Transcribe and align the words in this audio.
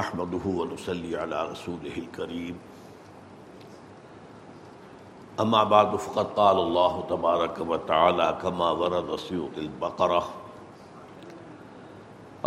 نحمده 0.00 0.44
ونصلي 0.58 1.12
على 1.22 1.38
رسوله 1.52 1.96
الكريم. 2.04 2.56
أما 5.40 5.64
بعد، 5.64 5.96
فقد 5.96 6.26
قال 6.40 6.56
الله 6.66 7.04
تبارك 7.10 7.56
وتعالى 7.70 8.38
كما 8.42 8.70
ورد 8.70 9.16
سيوط 9.16 9.58
البقرة 9.58 10.22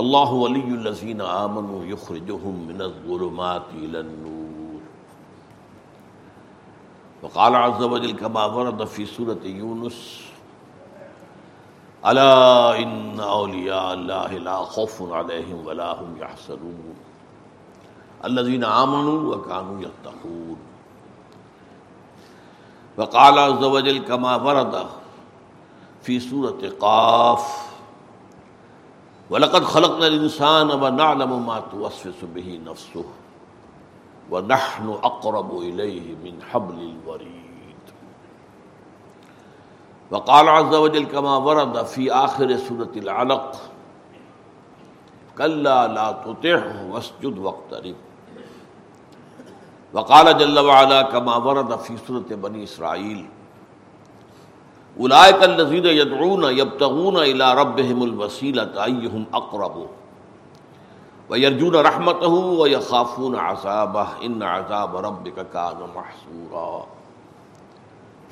الله 0.01 0.33
ولي 0.43 0.69
الذين 0.81 1.21
آمنوا 1.21 1.85
يخرجهم 1.93 2.55
من 2.69 2.81
الظلمات 2.81 3.65
إلى 3.83 3.99
النور. 3.99 4.81
وقال 7.23 7.55
عز 7.55 7.81
وجل 7.83 8.11
كما 8.11 8.45
ورد 8.45 8.83
في 8.83 9.05
سورة 9.05 9.43
يونس 9.45 9.99
ألا 12.05 12.79
إن 12.83 13.19
أولياء 13.19 13.93
الله 13.93 14.31
لا 14.37 14.57
خوف 14.75 14.95
عليهم 15.11 15.67
ولا 15.67 15.89
هم 16.01 16.17
يحسنون 16.19 17.02
يحزنون 18.23 18.39
الذين 18.39 18.63
آمنوا 18.63 19.35
وكانوا 19.35 19.81
يتقون. 19.81 20.57
وقال 22.97 23.39
عز 23.39 23.63
وجل 23.63 23.97
كما 23.97 24.35
ورد 24.35 24.87
في 26.01 26.19
سورة 26.19 26.61
قاف، 26.79 27.73
ولقد 29.29 29.63
خلقنا 29.63 30.07
الإنسان 30.07 30.71
ونعلم 30.71 31.45
ما 31.45 31.59
توسوس 31.71 32.23
به 32.35 32.59
نفسه 32.65 33.05
ونحن 34.31 34.89
أقرب 34.89 35.57
إليه 35.57 36.15
من 36.23 36.41
حبل 36.41 36.79
الوريد. 36.79 37.83
وقال 40.11 40.49
عز 40.49 40.75
وجل 40.75 41.05
كما 41.05 41.37
ورد 41.37 41.85
في 41.85 42.11
آخر 42.11 42.57
سورة 42.57 42.91
العلق، 42.95 43.55
كلا 45.37 45.87
لا 45.87 46.11
تطعه 46.11 46.91
واسجد 46.91 47.37
واقترب. 47.37 47.95
وقال 49.93 50.37
جل 50.37 50.59
وعلا 50.59 51.01
كما 51.01 51.35
ورد 51.35 51.79
في 51.79 51.97
سورة 51.97 52.25
بني 52.29 52.63
إسرائيل، 52.63 53.29
أولئك 54.99 55.43
الذين 55.43 55.85
يدعون 55.85 56.43
يبتغون 56.43 57.17
إلى 57.17 57.53
ربهم 57.53 58.03
الوسيلة، 58.03 58.73
أيهم 58.83 59.25
أقرب؟ 59.33 59.87
ويرجون 61.29 61.75
رحمته 61.75 62.33
ويخافون 62.33 63.35
عذابه، 63.35 64.07
إن 64.25 64.43
عذاب 64.43 64.95
ربك 64.95 65.37
كان 65.53 65.79
محصورا. 65.95 66.85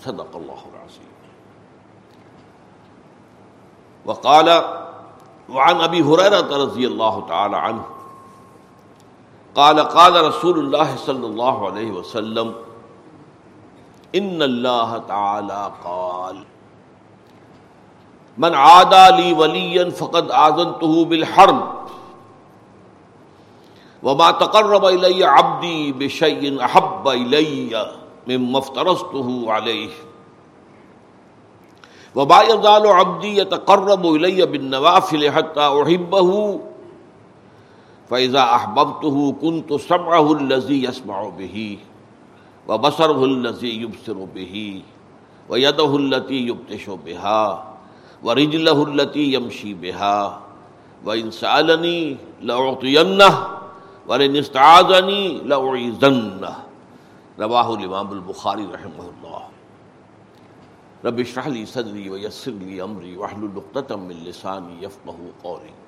صدق 0.02 0.32
الله 0.36 0.62
العظيم. 0.74 1.14
وقال 4.06 4.48
وعن 5.50 5.76
أبي 5.82 6.02
هريرة 6.02 6.50
رضي 6.50 6.88
الله 6.88 7.26
تعالى 7.30 7.58
عنه 7.58 7.86
قال 9.56 9.80
قال 9.80 10.26
رسول 10.26 10.60
الله 10.60 10.96
صلى 10.96 11.26
الله 11.28 11.66
عليه 11.66 11.92
وسلم، 11.92 12.54
ان 14.16 14.42
الله 14.42 14.98
تعالى 14.98 15.72
قال، 15.84 16.44
من 18.38 18.56
عادى 18.56 19.22
لي 19.22 19.34
وليا 19.34 19.90
فقد 19.90 20.32
آذنته 20.32 21.06
بالحرب، 21.06 21.72
وما 24.04 24.32
تقرب 24.32 24.86
الي 24.86 25.24
عبدي 25.24 25.92
بشيء 25.92 26.66
احب 26.66 27.08
الي 27.08 27.92
مما 28.28 28.60
افترضته 28.60 29.46
عليه، 29.52 29.90
وما 32.16 32.42
يزال 32.42 32.88
عبدي 32.88 33.38
يتقرب 33.38 34.06
الي 34.06 34.46
بالنوافل 34.46 35.32
حتى 35.32 35.68
احبه 38.12 38.18
فإذا 38.18 38.44
أحببته 38.44 39.32
كنت 39.42 39.74
سمعه 39.74 40.34
الذي 40.34 40.84
يسمع 40.84 41.30
به 41.30 41.78
وبصره 42.68 43.26
الذي 43.26 43.82
يبصر 43.82 44.14
به 44.14 44.82
ويده 45.50 45.96
التي 45.98 46.48
يبتش 46.48 46.90
بها 46.90 47.64
ورجله 48.24 48.84
التي 48.84 49.34
يمشي 49.34 49.74
بها 49.74 50.42
وإن 51.06 51.32
سألني 51.32 52.18
لأعطينه 52.42 53.48
ولن 54.08 54.36
استعاذني 54.36 55.38
لأعيذنه 55.38 56.56
رواه 57.40 57.76
الإمام 57.76 58.12
البخاري 58.12 58.66
رحمه 58.66 59.08
الله 59.18 59.44
رب 61.06 61.20
اشرح 61.20 61.48
لی 61.48 61.50
لي 61.50 61.66
صدري 61.66 62.10
ويسر 62.10 62.52
لي 62.52 62.84
أمري 62.84 63.18
واحلل 63.18 63.52
عقدة 63.76 63.96
من 63.96 64.16
لساني 64.16 64.84
يفقه 64.84 65.18
قولي 65.44 65.81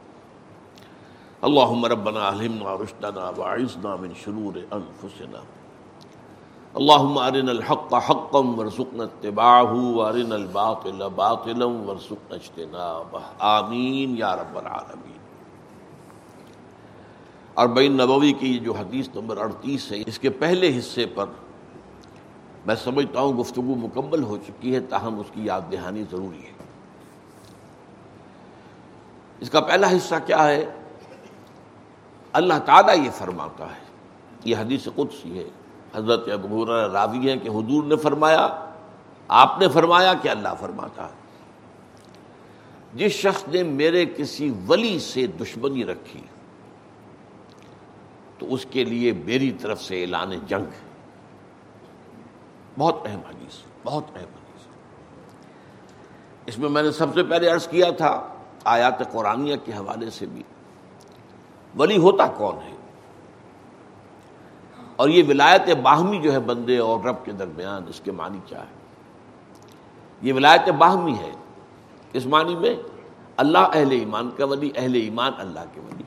اللهم 1.47 1.85
ربنا 1.85 2.29
ألهمنا 2.29 2.73
رشدنا 2.75 3.23
وأعذنا 3.37 3.95
من 3.95 4.11
شرور 4.23 4.53
أنفسنا 4.73 5.39
اللهم 6.75 7.17
أرنا 7.19 7.51
الحق 7.51 7.95
حقا 7.95 8.39
وارزقنا 8.39 9.03
اتباعه 9.03 9.73
وأرنا 9.97 10.35
الباطل 10.35 11.09
باطلا 11.15 11.65
وارزقنا 11.65 12.35
اجتنابه. 12.35 13.21
آمین 13.39 14.17
یا 14.17 14.35
رب 14.35 14.57
العالمین. 14.57 15.17
اربعین 17.55 17.91
نبوی 17.91 18.33
کی 18.33 18.59
جو 18.59 18.73
حدیث 18.73 19.09
نمبر 19.15 19.37
اڑتیس 19.37 19.91
ہے، 19.91 20.03
اس 20.07 20.19
کے 20.19 20.29
پہلے 20.29 20.79
حصے 20.79 21.05
پر 21.05 21.25
میں 22.65 22.75
سمجھتا 22.75 23.19
ہوں 23.19 23.33
گفتگو 23.33 23.75
مکمل 23.75 24.23
ہو 24.23 24.37
چکی 24.37 24.75
ہے، 24.75 24.79
تاہم 24.79 25.19
اس 25.19 25.27
کی 25.33 25.45
یاد 25.45 25.61
دہانی 25.71 26.03
ضروری 26.11 26.41
ہے۔ 26.43 26.51
اس 29.39 29.49
کا 29.49 29.59
پہلا 29.59 29.91
حصہ 29.91 30.15
کیا 30.25 30.47
ہے؟ 30.47 30.82
اللہ 32.33 32.53
تعالیٰ 32.65 33.05
یہ 33.05 33.09
فرماتا 33.09 33.65
ہے۔ 33.65 33.83
یہ 34.45 34.55
حدیث 34.55 34.87
قدسی 34.95 35.39
ہے۔ 35.39 35.49
حضرت 35.95 36.29
ابو 36.31 36.65
راوی 36.65 37.31
ہے 37.31 37.37
کہ 37.37 37.49
حضور 37.49 37.83
نے 37.83 37.95
فرمایا، 37.95 38.71
آپ 39.27 39.59
نے 39.59 39.67
فرمایا 39.67 40.13
کہ 40.21 40.29
اللہ 40.29 40.49
فرماتا 40.59 41.05
ہے۔ 41.05 41.13
جس 42.93 43.11
شخص 43.11 43.47
نے 43.47 43.63
میرے 43.63 44.05
کسی 44.05 44.53
ولی 44.67 44.99
سے 44.99 45.27
دشمنی 45.27 45.85
رکھی، 45.85 46.19
تو 48.39 48.53
اس 48.53 48.65
کے 48.69 48.83
لیے 48.83 49.11
میری 49.11 49.51
طرف 49.51 49.81
سے 49.81 50.01
اعلان 50.01 50.31
جنگ 50.47 50.65
ہے۔ 50.65 50.93
بہت 52.77 52.97
اہم 53.05 53.21
حدیث، 53.29 53.55
بہت 53.83 54.03
اہم 54.15 54.23
حدیث۔ 54.23 54.67
اس 56.45 56.59
میں 56.59 56.69
میں 56.69 56.83
نے 56.83 56.91
سب 56.91 57.07
سے 57.13 57.23
پہلے 57.23 57.47
عرض 57.47 57.67
کیا 57.67 57.91
تھا، 57.97 58.27
آیات 58.63 59.11
قرآنیہ 59.11 59.55
کے 59.65 59.71
حوالے 59.71 60.09
سے 60.09 60.25
بھی۔ 60.25 60.43
ولی 61.77 61.97
ہوتا 61.97 62.27
کون 62.27 62.55
ہے؟ 62.55 62.73
اور 64.95 65.09
یہ 65.09 65.23
ولایت 65.27 65.69
باہمی 65.77 66.21
جو 66.21 66.33
ہے 66.33 66.39
بندے 66.39 66.77
اور 66.77 66.99
رب 66.99 67.25
کے 67.25 67.31
درمیان، 67.31 67.83
اس 67.89 68.01
کے 68.03 68.11
معنی 68.11 68.39
کیا 68.45 68.59
ہے؟ 68.59 68.73
یہ 70.21 70.33
ولایت 70.33 70.69
باہمی 70.69 71.13
ہے، 71.13 71.31
اس 72.13 72.25
معنی 72.25 72.55
میں 72.55 72.75
اللہ 73.37 73.57
اہل 73.57 73.91
ایمان 73.91 74.29
کا 74.37 74.45
ولی، 74.45 74.71
اہل 74.75 74.93
ایمان 74.93 75.31
اللہ 75.37 75.59
کے 75.73 75.81
ولی۔ 75.81 76.03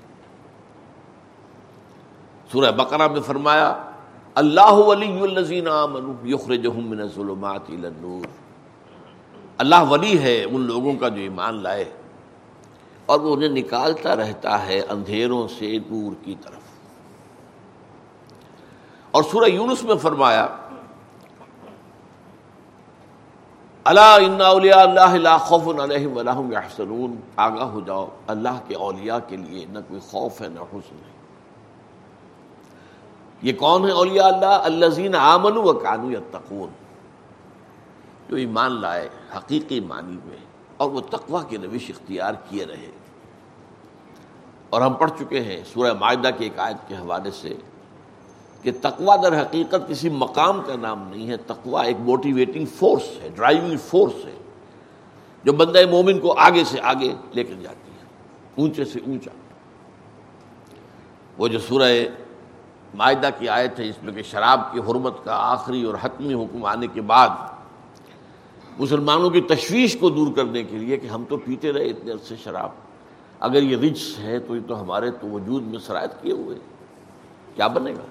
سورہ 2.53 2.71
بقرہ 2.71 3.09
میں 3.09 3.21
فرمایا، 3.21 3.83
اللہ 4.35 4.73
ولی 4.73 5.21
الذین 5.21 5.69
آمنوا 5.69 6.15
یخرجہم 6.25 6.91
من 6.91 7.01
الظلمات 7.01 7.63
الى 7.69 7.87
النور۔ 7.87 8.27
اللہ 9.59 9.85
ولی 9.91 10.19
ہے 10.19 10.45
ان 10.45 10.61
لوگوں 10.61 10.93
کا 10.93 11.09
جو 11.09 11.21
ایمان 11.21 11.55
لائے۔ 11.55 11.85
اور 13.07 13.21
وہ 13.21 13.35
انہیں 13.35 13.49
نکالتا 13.49 14.17
رہتا 14.17 14.67
ہے 14.67 14.81
اندھیروں 14.89 15.49
سے 15.49 15.79
نور 15.91 16.25
کی 16.25 16.35
طرف۔ 16.43 16.61
اور 19.11 19.23
سورہ 19.23 19.45
یونس 19.45 19.83
میں 19.83 19.95
فرمایا 19.95 20.47
اللہ 23.85 24.43
اولیاء 24.43 24.81
اللہ 24.81 25.15
لا 25.15 25.37
خوف 25.37 25.81
علیہم 25.81 27.15
آگاہ 27.37 27.67
ہو 27.67 27.81
جاؤ، 27.87 28.09
اللہ 28.27 28.61
کے 28.69 28.75
اولیاء 28.75 29.19
کے 29.29 29.37
لیے 29.37 29.67
نہ 29.71 29.79
کوئی 29.89 30.01
خوف 30.01 30.43
ہے 30.43 30.49
نہ 30.49 30.61
حزن 30.61 30.97
ہے۔ 30.97 31.17
یہ 33.43 33.53
کون 33.53 33.87
ہے 33.87 33.91
اولیاء 33.91 34.27
اللہ؟ 34.27 34.45
الذین 34.47 35.15
آمنوا 35.15 35.65
وکانوا 35.65 36.13
یتقون۔ 36.13 36.69
جو 38.29 38.37
ایمان 38.37 38.81
لائے، 38.81 39.09
حقیقی 39.37 39.81
معنی 39.81 40.17
میں، 40.25 40.37
اور 40.77 40.91
وہ 40.91 41.01
تقوا 41.01 41.43
کی 41.43 41.59
روش 41.59 41.91
اختیار 41.91 42.33
کیے 42.49 42.65
رہے۔ 42.65 42.91
اور 44.71 44.81
ہم 44.81 44.95
پڑھ 44.95 45.11
چکے 45.19 45.41
ہیں 45.41 45.61
سورہ 45.73 45.93
معاہدہ 45.93 46.31
کی 46.39 46.45
ایک 46.45 46.59
آیت 46.59 46.89
کے 46.89 46.95
حوالے 46.95 47.31
سے 47.31 47.55
کہ 48.63 48.73
تقوا 48.81 49.17
در 49.23 49.41
حقیقت 49.41 49.89
کسی 49.89 50.09
مقام 50.09 50.61
کا 50.67 50.77
نام 50.81 51.07
نہیں 51.09 51.29
ہے 51.29 51.37
تقوا 51.47 51.83
ایک 51.83 51.97
موٹیویٹنگ 52.01 52.67
فورس 52.79 53.11
ہے 53.23 53.29
ڈرائیونگ 53.35 53.77
فورس 53.89 54.25
ہے، 54.25 54.37
جو 55.45 55.53
بندہ 55.53 55.79
مومن 55.91 56.19
کو 56.21 56.33
آگے 56.39 56.65
سے 56.65 56.81
آگے 56.83 57.13
لے 57.35 57.45
کر 57.45 57.61
جاتی 57.63 57.91
ہے، 57.91 58.05
اونچے 58.57 58.85
سے 58.85 59.01
اونچا۔ 59.07 59.31
وہ 61.39 61.49
جو 61.49 61.59
سورہ 61.59 61.91
معاہدہ 62.95 63.31
کی 63.39 63.49
آیت 63.49 63.79
ہے، 63.81 63.89
اس 63.89 64.03
میں 64.03 64.13
کہ 64.13 64.23
شراب 64.23 64.61
کی 64.73 64.81
حرمت 64.89 65.25
کا 65.25 65.37
آخری 65.53 65.83
اور 65.83 65.95
حتمی 66.03 66.35
حکم 66.35 66.65
آنے 66.65 66.87
کے 66.95 67.01
بعد 67.01 67.29
مسلمانوں 68.79 69.31
کی 69.31 69.41
تشویش 69.41 69.97
کو 70.01 70.11
دور 70.11 70.33
کرنے 70.37 70.63
کے 70.65 70.79
لیے 70.79 70.97
کہ 70.97 71.07
ہم 71.07 71.25
تو 71.29 71.37
پیتے 71.37 71.73
رہے 71.73 71.87
اتنے 71.91 72.13
عرصے 72.13 72.35
شراب۔ 72.45 72.71
اگر 73.41 73.63
یہ 73.63 73.77
رچ 73.77 74.19
ہے 74.19 74.39
تو 74.39 74.57
یہ 74.57 74.61
تو 74.67 74.81
ہمارے 74.81 75.11
تو 75.11 75.27
وجود 75.27 75.63
میں 75.63 75.79
شرائط 75.87 76.11
کیے 76.23 76.33
ہوئے 76.33 76.59
کیا 77.55 77.67
بنے 77.67 77.93
گا؟ 77.93 78.07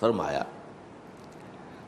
فرمایا 0.00 0.42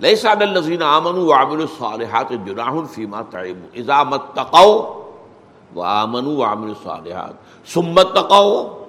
لئی 0.01 0.17
سعد 0.17 0.43
الزین 0.43 0.83
آمن 0.83 1.19
و 1.19 1.33
عامل 1.33 1.61
الصالحات 1.61 2.31
جناح 2.47 2.73
فیما 2.93 3.23
تعیم 3.23 3.67
ازامت 3.75 4.23
تقو 4.35 4.73
و 5.75 5.83
آمن 5.83 6.27
و 6.27 6.43
عامل 6.43 6.69
الصالحات۔ 6.69 7.35
سمت 7.69 8.15
تقو 8.15 8.49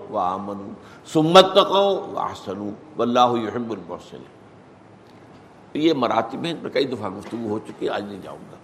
و 0.09 0.18
آمن 0.18 0.74
سمت 1.13 1.53
تقو 1.56 2.13
و 2.13 2.19
احسن 2.19 2.69
واللہ 2.97 3.38
یحب 3.44 3.71
المحسن 3.71 4.24
یہ 5.74 5.94
مراتب 5.94 6.45
ہیں 6.45 6.53
کئی 6.74 6.85
دفعہ 6.85 7.09
گفتگو 7.09 7.50
ہو 7.50 7.59
چکی 7.59 7.89
آج 7.89 8.03
نہیں 8.03 8.21
جاؤں 8.24 8.44
گا۔ 8.51 8.57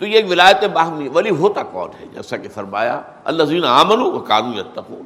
تو 0.00 0.06
یہ 0.06 0.16
ایک 0.16 0.30
ولایت 0.30 0.64
باہمی 0.64 1.08
ولی 1.08 1.30
ہوتا 1.30 1.62
کون 1.62 1.90
ہے؟ 2.00 2.06
جیسا 2.12 2.36
کہ 2.36 2.48
فرمایا 2.48 3.00
اللہ 3.24 3.42
زین 3.42 3.64
آمن 3.64 4.02
و 4.02 4.18
قانون 4.18 4.54
یتقو 4.54 5.00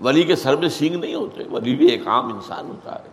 ولی 0.00 0.22
کے 0.22 0.36
سر 0.36 0.56
میں 0.56 0.68
سینگ 0.68 0.96
نہیں 0.96 1.14
ہوتے، 1.14 1.44
ولی 1.50 1.74
بھی 1.76 1.86
ایک 1.86 2.08
عام 2.08 2.32
انسان 2.34 2.68
ہوتا 2.68 2.94
ہے۔ 2.94 3.08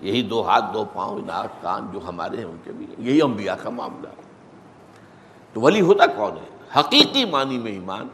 یہی 0.00 0.22
دو 0.22 0.48
ہاتھ، 0.48 0.64
دو 0.74 0.84
پاؤں 0.92 1.18
ناک 1.26 1.62
کان 1.62 1.86
جو 1.92 2.00
ہمارے 2.08 2.36
ہیں، 2.36 2.44
ان 2.44 2.56
کے 2.64 2.72
بھی 2.72 2.86
یہی 2.98 3.22
انبیاء 3.22 3.54
کا 3.62 3.70
معاملہ 3.70 4.08
ہے۔ 4.08 4.22
تو 5.52 5.60
ولی 5.60 5.80
ہوتا 5.80 6.06
کون 6.06 6.32
ہے؟ 6.32 6.78
حقیقی 6.80 7.24
معنی 7.24 7.58
میں 7.58 7.72
ایمان، 7.72 8.08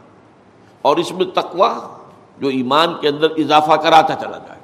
اور 0.81 0.97
اس 0.97 1.11
میں 1.11 1.25
تقوا 1.25 1.97
جو 2.37 2.47
ایمان 2.47 2.93
کے 3.01 3.07
اندر 3.07 3.29
اضافہ 3.29 3.73
کراتا 3.73 4.15
چلا 4.15 4.37
جائے۔ 4.37 4.59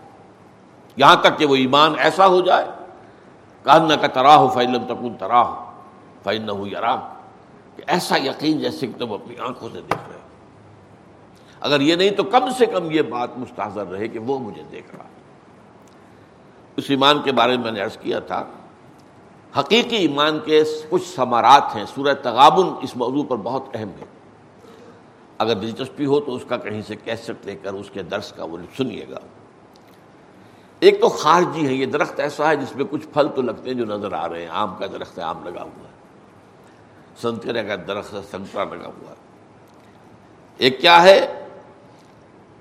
یہاں 0.97 1.15
تک 1.15 1.37
کہ 1.37 1.45
وہ 1.45 1.55
ایمان 1.55 1.93
ایسا 1.97 2.27
ہو 2.27 2.41
جائے 2.41 2.65
کہنا 3.63 3.95
کا 3.95 4.07
تراہ 4.07 4.35
ہو 4.35 4.47
فیلم 4.47 4.83
تکن 4.87 5.13
تراہ 5.13 5.43
ہو 5.43 5.70
فائن 6.23 6.45
نہ 6.45 6.51
ہوئی 6.51 6.75
آرام 6.75 6.99
کہ 7.75 7.83
ایسا 7.87 8.17
یقین 8.17 8.59
جیسے 8.59 8.87
کہ 8.87 8.99
تم 8.99 9.13
اپنی 9.13 9.35
آنکھوں 9.39 9.69
سے 9.73 9.81
دیکھ 9.81 10.09
رہے 10.09 10.15
ہو۔ 10.15 10.27
اگر 11.59 11.81
یہ 11.81 11.95
نہیں 11.95 12.09
تو 12.09 12.23
کم 12.23 12.49
سے 12.57 12.65
کم 12.65 12.91
یہ 12.91 13.01
بات 13.01 13.37
مستحضر 13.37 13.87
رہے 13.87 14.07
کہ 14.07 14.19
وہ 14.19 14.39
مجھے 14.39 14.63
دیکھ 14.71 14.95
رہا 14.95 15.05
اس 16.77 16.85
ایمان 16.89 17.21
کے 17.21 17.31
بارے 17.31 17.55
میں 17.55 17.63
میں 17.63 17.71
نے 17.71 17.81
عرض 17.81 17.97
کیا 17.97 18.19
تھا، 18.19 18.43
حقیقی 19.59 19.95
ایمان 19.95 20.39
کے 20.45 20.63
کچھ 20.89 21.03
ثمرات 21.15 21.75
ہیں، 21.75 21.85
سورہ 21.95 22.13
تغابن 22.13 22.67
اس 22.81 22.95
موضوع 22.95 23.23
پر 23.23 23.35
بہت 23.35 23.65
اہم 23.73 23.89
ہے۔ 23.99 24.05
اگر 25.37 25.55
دلچسپی 25.55 26.05
ہو 26.05 26.19
تو 26.19 26.35
اس 26.35 26.43
کا 26.47 26.57
کہیں 26.57 26.81
سے 26.87 26.95
کیسٹ 26.95 27.31
لے 27.45 27.55
کر 27.55 27.73
اس 27.73 27.89
کے 27.93 28.03
درس 28.03 28.31
کا 28.31 28.43
وہ 28.43 28.57
سنیے 28.77 29.05
گا۔ 29.09 29.19
ایک 30.79 31.01
تو 31.01 31.09
خارجی 31.09 31.67
ہے، 31.67 31.73
یہ 31.73 31.85
درخت 31.85 32.19
ایسا 32.19 32.49
ہے 32.49 32.55
جس 32.55 32.75
میں 32.75 32.85
کچھ 32.89 33.07
پھل 33.07 33.27
تو 33.35 33.41
لگتے 33.41 33.69
ہیں 33.69 33.77
جو 33.77 33.85
نظر 33.85 34.13
آ 34.13 34.29
رہے 34.29 34.41
ہیں، 34.41 34.49
آم 34.51 34.75
کا 34.79 34.87
درخت 34.87 35.17
ہے، 35.17 35.23
آم 35.23 35.43
لگا 35.43 35.63
ہوا 35.63 35.87
ہے۔ 35.87 36.00
سنترے 37.17 37.63
کا 37.63 37.75
درخت 37.87 38.15
سنترا 38.31 38.63
لگا 38.63 38.87
ہوا 38.87 39.09
ہے۔ 39.09 39.15
ایک 40.57 40.81
کیا 40.81 41.03
ہے؟ 41.03 41.47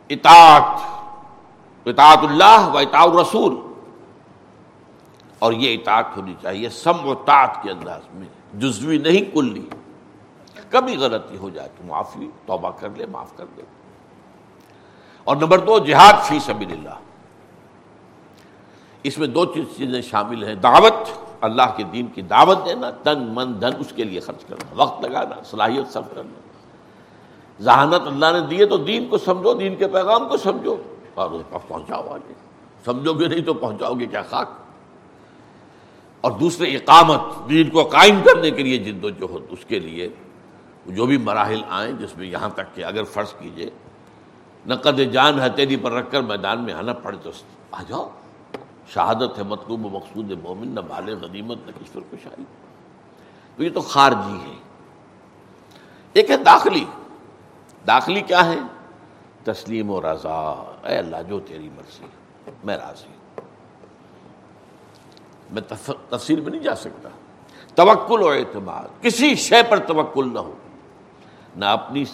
اطاعت۔ 0.08 0.81
اطاعت 1.87 2.19
اللہ 2.19 2.70
و 2.73 2.79
اطاع 2.79 3.06
رسول 3.23 3.73
اور 5.38 5.52
یہ 5.52 5.75
اطاعت 5.75 6.17
ہونی 6.17 6.35
چاہیے 6.43 6.69
سم 6.69 7.06
و 7.06 7.14
طاعت 7.14 7.58
کے 7.62 7.70
انداز 7.70 8.00
میں۔ 8.12 8.29
جزوی 8.58 8.99
نہیں 8.99 9.35
کلی۔ 9.35 9.69
کبھی 10.70 10.97
غلطی 10.97 11.37
ہو 11.37 11.50
جائے 11.50 11.69
تو 11.79 11.85
معافی، 11.85 12.31
توبہ 12.47 12.70
کر 12.70 12.88
لے، 12.97 13.06
معاف 13.06 13.37
کر 13.37 13.44
دے۔ 13.56 13.62
اور 15.25 15.37
نمبر 15.37 15.58
دو، 15.58 15.79
جہاد 15.79 16.12
فی 16.23 16.38
سبیل 16.38 16.73
اللہ۔ 16.73 16.94
اس 19.02 19.19
میں 19.19 19.26
دو 19.26 19.44
چیز 19.44 19.64
چیزیں 19.76 20.02
شامل 20.02 20.44
ہیں۔ 20.44 20.55
دعوت۔ 20.55 21.30
اللہ 21.41 21.63
کے 21.77 21.83
دین 21.83 22.07
کی 22.07 22.23
دعوت 22.23 22.59
دینا 22.67 22.91
تن 22.91 23.23
من 23.35 23.61
دھن 23.61 23.71
اس 23.79 23.93
کے 23.97 24.05
لیے 24.05 24.21
خرچ 24.21 24.45
کرنا، 24.45 24.83
وقت 24.83 25.05
لگانا، 25.05 25.43
صلاحیت 25.45 25.93
سب 25.93 26.15
کرنا۔ 26.15 26.41
ذہانت 27.63 28.07
اللہ 28.07 28.27
نے 28.33 28.41
دیے 28.41 28.67
تو 28.67 28.77
دین 28.77 29.09
کو 29.09 29.19
سمجھو، 29.19 29.55
دین 29.55 29.77
کے 29.77 29.89
پیغام 29.89 30.29
کو 30.29 30.37
سمجھو۔ 30.37 30.77
اور 31.15 31.31
اس 31.31 31.43
پاس 31.51 31.69
پہنچاؤ 31.69 32.09
آگے۔ 32.09 32.33
سمجھو 32.85 33.13
گے 33.13 33.27
نہیں 33.27 33.41
تو 33.41 33.55
پہنچاؤ 33.55 33.95
گے 33.95 34.07
کیا 34.07 34.23
خاک۔ 34.23 34.49
اور 36.21 36.33
دوسرے، 36.33 36.77
اقامت، 36.77 37.51
دین 37.51 37.71
کو 37.71 37.85
قائم 37.85 38.21
کرنے 38.25 38.51
کے 38.51 38.63
لیے 38.63 38.79
جد 38.79 39.05
و 39.05 39.11
جہد، 39.11 39.43
اس 39.51 39.65
کے 39.65 39.79
لیے 39.79 40.09
جو 40.87 41.07
بھی 41.07 41.19
مراحل 41.19 41.61
آئیں، 41.69 41.93
جس 41.93 42.17
میں 42.17 42.27
یہاں 42.27 42.49
تک 42.49 42.75
کہ 42.75 42.85
اگر 42.85 43.05
فرض 43.05 43.35
کیجیے، 43.39 43.71
نقد 44.67 45.13
جان 45.13 45.41
ہتھیلی 45.41 45.77
پر 45.77 45.93
رکھ 45.93 46.11
کر 46.11 46.21
میدان 46.21 46.61
میں 46.61 46.75
آنا 46.75 46.93
پڑے 46.93 47.17
تو 47.23 47.31
آ 47.71 47.83
جاؤ۔ 47.89 48.09
شہادت 48.95 49.39
ہے، 49.39 49.43
مطلوب 49.43 49.87
و 49.87 49.89
مقصود 49.89 50.31
مومن 50.31 50.69
نہ 50.69 50.81
بال 50.81 51.19
غنیمت، 51.25 51.59
نہ 51.67 51.71
کشور 51.71 52.03
کشائی 52.13 52.45
تو 53.57 53.65
یہ 53.65 53.71
تو 53.75 53.81
خارجی 53.81 54.37
ہے۔ 54.37 54.57
ایک 56.13 56.31
ہے 56.31 56.37
داخلی۔ 56.37 56.85
داخلی 57.87 58.21
کیا 58.21 58.45
ہے؟ 58.45 58.59
تسلیم 59.45 59.91
و 59.91 60.01
رضا۔ 60.01 60.73
اے 60.85 60.97
اللہ، 60.97 61.17
جو 61.29 61.41
تیری 61.41 61.69
مرضی 61.77 62.07
میں 62.65 62.77
راضی 62.77 63.43
میں 65.51 65.63
تفصیل 66.09 66.41
میں 66.41 66.51
نہیں 66.51 66.61
جا 66.61 66.75
سکتا۔ 66.75 67.09
توکل 67.75 68.23
و 68.23 68.29
اعتماد۔ 68.29 69.03
کسی 69.03 69.35
شے 69.35 69.63
پر 69.63 69.79
توکل 69.79 70.35
نہ 70.35 70.39
ہو۔ 70.39 70.55
نہ 71.57 71.65
اپنی 71.65 72.05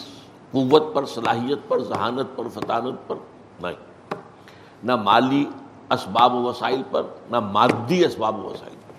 قوت 0.52 0.94
پر، 0.94 1.06
صلاحیت 1.06 1.58
پر، 1.68 1.82
ذہانت 1.82 2.36
پر، 2.36 2.48
فطانت 2.48 3.08
پر، 3.08 3.16
نہیں۔ 3.62 4.14
نہ 4.82 4.96
مالی 4.96 5.44
اسباب 5.90 6.34
و 6.34 6.42
وسائل 6.42 6.82
پر، 6.90 7.02
نہ 7.30 7.40
مادی 7.40 8.04
اسباب 8.04 8.38
و 8.38 8.48
وسائل 8.48 8.76
پر۔ 8.86 8.92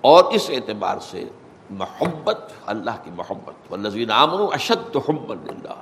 اور 0.00 0.24
اس 0.24 0.50
اعتبار 0.50 0.98
سے 0.98 1.24
محبت، 1.70 2.52
اللہ 2.66 2.90
کی 3.04 3.10
محبت، 3.16 3.72
والذین 3.72 4.10
آمنوا 4.10 4.54
اشد 4.54 4.96
حب 4.96 5.30
اللہ 5.30 5.74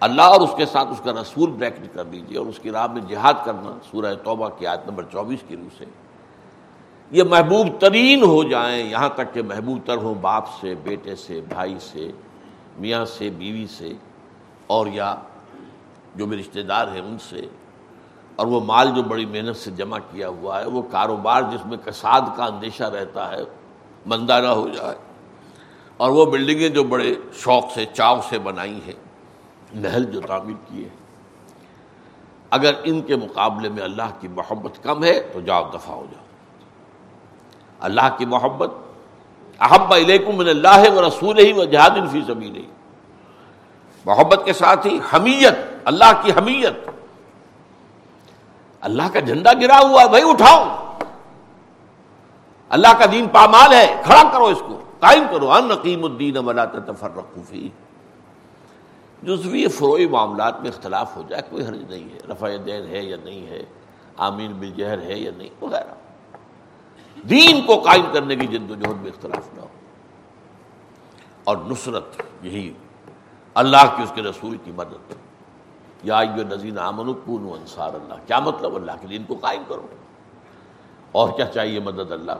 اللہ 0.00 0.22
اور 0.22 0.40
اس 0.40 0.50
کے 0.56 0.66
ساتھ 0.66 0.88
اس 0.88 1.00
کا 1.04 1.12
رسول 1.12 1.50
بریکٹ 1.50 1.94
کر 1.94 2.04
دیجیے 2.04 2.38
اور 2.38 2.46
اس 2.46 2.58
کی 2.58 2.70
راہ 2.70 2.86
میں 2.86 3.02
جہاد 3.08 3.34
کرنا، 3.44 3.78
سورہ 3.90 4.14
توبہ 4.14 4.48
کی 4.48 4.66
آیت 4.66 4.88
نمبر 4.88 5.02
چوبیس 5.12 5.38
کی 5.48 5.56
روح 5.56 5.68
سے۔ 5.78 5.84
یہ 7.10 7.22
محبوب 7.22 7.66
ترین 7.80 8.22
ہو 8.22 8.42
جائیں، 8.42 8.90
یہاں 8.90 9.08
تک 9.08 9.34
کہ 9.34 9.42
محبوب 9.42 9.78
تر 9.86 9.96
ہوں 9.96 10.14
باپ 10.14 10.44
سے، 10.60 10.74
بیٹے 10.74 11.16
سے، 11.16 11.40
بھائی 11.48 11.76
سے، 11.80 12.10
میاں 12.78 13.04
سے، 13.04 13.30
بیوی 13.30 13.66
سے، 13.66 13.92
اور 14.66 14.86
یا 14.86 15.14
جو 16.18 16.26
بھی 16.26 16.38
رشتہ 16.38 16.60
دار 16.68 16.88
ہیں 16.88 17.00
ان 17.00 17.16
سے، 17.20 17.46
اور 18.36 18.46
وہ 18.46 18.60
مال 18.64 18.90
جو 18.94 19.02
بڑی 19.02 19.24
محنت 19.26 19.56
سے 19.56 19.70
جمع 19.70 19.98
کیا 20.10 20.28
ہوا 20.28 20.60
ہے، 20.60 20.66
وہ 20.66 20.82
کاروبار 20.90 21.42
جس 21.42 21.66
میں 21.66 21.76
کساد 21.84 22.36
کا 22.36 22.44
اندیشہ 22.44 22.84
رہتا 22.94 23.30
ہے 23.30 23.42
مندہ 24.06 24.40
نہ 24.42 24.48
ہو 24.48 24.68
جائے۔ 24.68 24.96
اور 25.96 26.10
وہ 26.10 26.24
بلڈنگیں 26.26 26.68
جو 26.68 26.84
بڑے 26.84 27.14
شوق 27.34 27.72
سے 27.74 27.84
چاو 27.92 28.20
سے 28.28 28.38
بنائی 28.38 28.78
ہیں، 28.86 28.98
محل 29.74 30.04
جو 30.04 30.20
تعمیر 30.20 30.56
کیے 30.68 30.88
اگر 32.50 32.74
ان 32.84 33.00
کے 33.02 33.16
مقابلے 33.16 33.68
میں 33.68 33.82
اللہ 33.82 34.10
کی 34.20 34.28
محبت 34.28 34.82
کم 34.82 35.04
ہے، 35.04 35.18
تو 35.32 35.40
جاؤ، 35.40 35.64
دفاع 35.74 35.94
ہو 35.94 36.06
جاؤ۔ 36.12 36.24
اللہ 37.80 38.08
کی 38.18 38.24
محبت، 38.26 38.70
احب 39.60 39.92
علیکم 39.94 40.36
من 40.36 40.48
اللہ 40.48 40.90
و 40.92 41.06
رسول 41.06 41.38
ہی 41.38 41.52
و 41.52 41.64
جہاد 41.64 41.98
فی 42.12 42.20
سبیل 42.26 42.56
ہی 42.56 42.66
محبت 44.06 44.44
کے 44.44 44.52
ساتھ 44.52 44.86
ہی، 44.86 44.98
حمیت 45.12 45.58
اللہ 45.88 46.22
کی 46.22 46.32
حمیت۔ 46.32 46.90
اللہ 48.80 49.02
کا 49.12 49.20
جھنڈا 49.20 49.52
گرا 49.52 49.78
ہوا 49.78 50.02
ہے، 50.02 50.08
بھائی 50.08 50.30
اٹھاؤ۔ 50.30 50.98
اللہ 52.68 52.92
کا 52.98 53.04
دین 53.12 53.28
پامال 53.28 53.72
ہے، 53.72 54.02
کھڑا 54.04 54.22
کرو 54.32 54.46
اس 54.46 54.62
کو۔ 54.66 54.80
قائم 54.98 55.22
کرو۔ 55.30 55.52
ان 55.52 55.68
نقیم 55.68 56.04
الدین 56.04 56.36
ولا 56.36 56.64
تفرقوا 56.64 57.42
فی 57.48 57.68
جزوی 59.22 59.68
فروئی 59.68 60.08
معاملات 60.08 60.60
میں 60.60 60.68
اختلاف 60.68 61.16
ہو 61.16 61.22
جائے، 61.28 61.42
کوئی 61.50 61.66
حرج 61.66 61.90
نہیں 61.90 62.14
ہے۔ 62.14 62.18
رفع 62.30 62.48
دین 62.66 62.86
ہے 62.86 63.02
یا 63.02 63.16
نہیں 63.24 63.46
ہے، 63.46 63.62
آمین 64.16 64.52
بالجہر 64.52 65.02
ہے 65.02 65.18
یا 65.18 65.30
نہیں، 65.36 65.48
وغیرہ۔ 65.60 65.94
دین 67.28 67.66
کو 67.66 67.80
قائم 67.80 68.04
کرنے 68.12 68.36
کی 68.36 68.46
جد 68.46 68.70
و 68.70 68.74
جہد 68.74 69.02
میں 69.02 69.10
اختلاف 69.10 69.54
نہ 69.54 69.60
ہو۔ 69.60 69.68
اور 71.44 71.56
نصرت، 71.66 72.22
یہی 72.42 72.72
اللہ 73.54 73.96
کی، 73.96 74.02
اس 74.02 74.12
کے 74.14 74.22
رسول 74.22 74.56
کی 74.64 74.70
مدد۔ 74.70 75.27
یا 76.02 76.22
نذین 76.22 76.78
امن 76.78 77.14
کون 77.14 77.48
انصار 77.60 77.94
اللہ۔ 77.94 78.14
کیا 78.26 78.38
مطلب 78.38 78.74
اللہ 78.74 78.92
کے 79.00 79.06
دین 79.06 79.22
کو 79.26 79.34
قائم 79.34 79.62
کرو؟ 79.68 79.86
اور 81.12 81.28
کیا 81.36 81.46
چاہیے 81.46 81.80
مدد 81.80 82.12
اللہ 82.12 82.32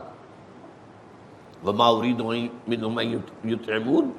وما 1.65 1.87
ارید 1.87 2.19
یتعبون 3.45 4.09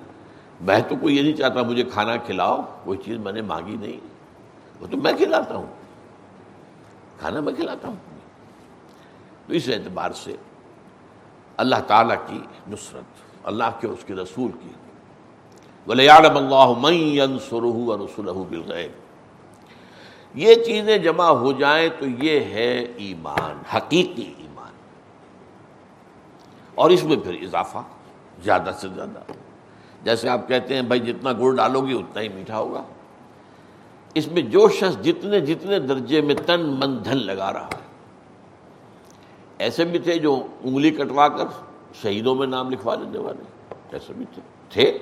میں 0.60 0.80
تو 0.88 0.94
کوئی 1.00 1.16
یہ 1.16 1.22
نہیں 1.22 1.32
چاہتا 1.32 1.62
مجھے 1.62 1.82
کھانا 1.82 2.16
کھلاؤ، 2.16 2.62
کوئی 2.84 2.98
چیز 3.04 3.18
میں 3.18 3.32
نے 3.32 3.42
مانگی 3.42 3.76
نہیں۔ 3.80 4.00
وہ 4.80 4.86
تو 4.90 4.96
میں 4.96 5.12
کھلاتا 5.12 5.56
ہوں۔ 5.56 5.66
کھانا 7.18 7.40
میں 7.40 7.52
کھلاتا 7.52 7.88
ہوں۔ 7.88 7.96
تو 9.46 9.52
اس 9.52 9.68
اعتبار 9.68 10.10
سے 10.10 10.36
اللہ 11.56 11.76
تعالیٰ 11.86 12.16
کی 12.26 12.40
نصرت، 12.68 13.04
اللہ 13.46 13.64
کے 13.80 13.86
اس 13.86 14.04
کے 14.04 14.14
رسول 14.14 14.50
کی۔ 14.52 14.68
ولیعلم 15.86 16.36
اللہ 16.36 16.72
من 16.80 16.94
ينصرہ 16.94 17.64
ورسولہ 17.64 18.30
بالغیب 18.30 18.90
یہ 20.34 20.54
چیزیں 20.54 20.98
جمع 20.98 21.24
ہو 21.24 21.52
جائیں 21.52 21.88
تو 21.98 22.06
یہ 22.24 22.40
ہے 22.40 22.78
ایمان، 22.78 23.62
حقیقی 23.76 24.34
ایمان۔ 24.38 24.72
اور 26.74 26.90
اس 26.90 27.04
میں 27.04 27.16
پھر 27.16 27.34
اضافہ، 27.34 27.78
زیادہ 28.42 28.70
سے 28.80 28.88
زیادہ۔ 28.88 29.32
جیسے 30.04 30.28
آپ 30.28 30.48
کہتے 30.48 30.74
ہیں، 30.74 30.82
بھائی 30.82 31.00
جتنا 31.00 31.32
گڑ 31.32 31.56
ڈالو 31.56 31.86
گی 31.86 31.92
اتنا 31.92 32.22
ہی 32.22 32.28
میٹھا 32.28 32.58
ہوگا۔ 32.58 32.82
اس 34.14 34.28
میں 34.28 34.42
جو 34.42 34.68
شخص 34.68 35.04
جتنے 35.04 35.40
جتنے 35.40 35.78
درجے 35.78 36.20
میں 36.20 36.34
تن 36.46 36.60
من 36.60 37.04
دھن 37.04 37.16
لگا 37.16 37.52
رہا 37.52 37.66
ہے۔ 37.66 37.80
ایسے 39.58 39.84
بھی 39.84 39.98
تھے 39.98 40.18
جو 40.18 40.46
انگلی 40.62 40.90
کٹوا 40.90 41.28
کر 41.28 41.44
شہیدوں 42.02 42.34
میں 42.34 42.46
نام 42.46 42.70
لکھوا 42.70 42.94
لینے 42.94 43.18
والے۔ 43.18 43.74
ایسے 43.92 44.12
بھی 44.12 44.24
تھے 44.34 44.42
تھے۔ 44.68 44.98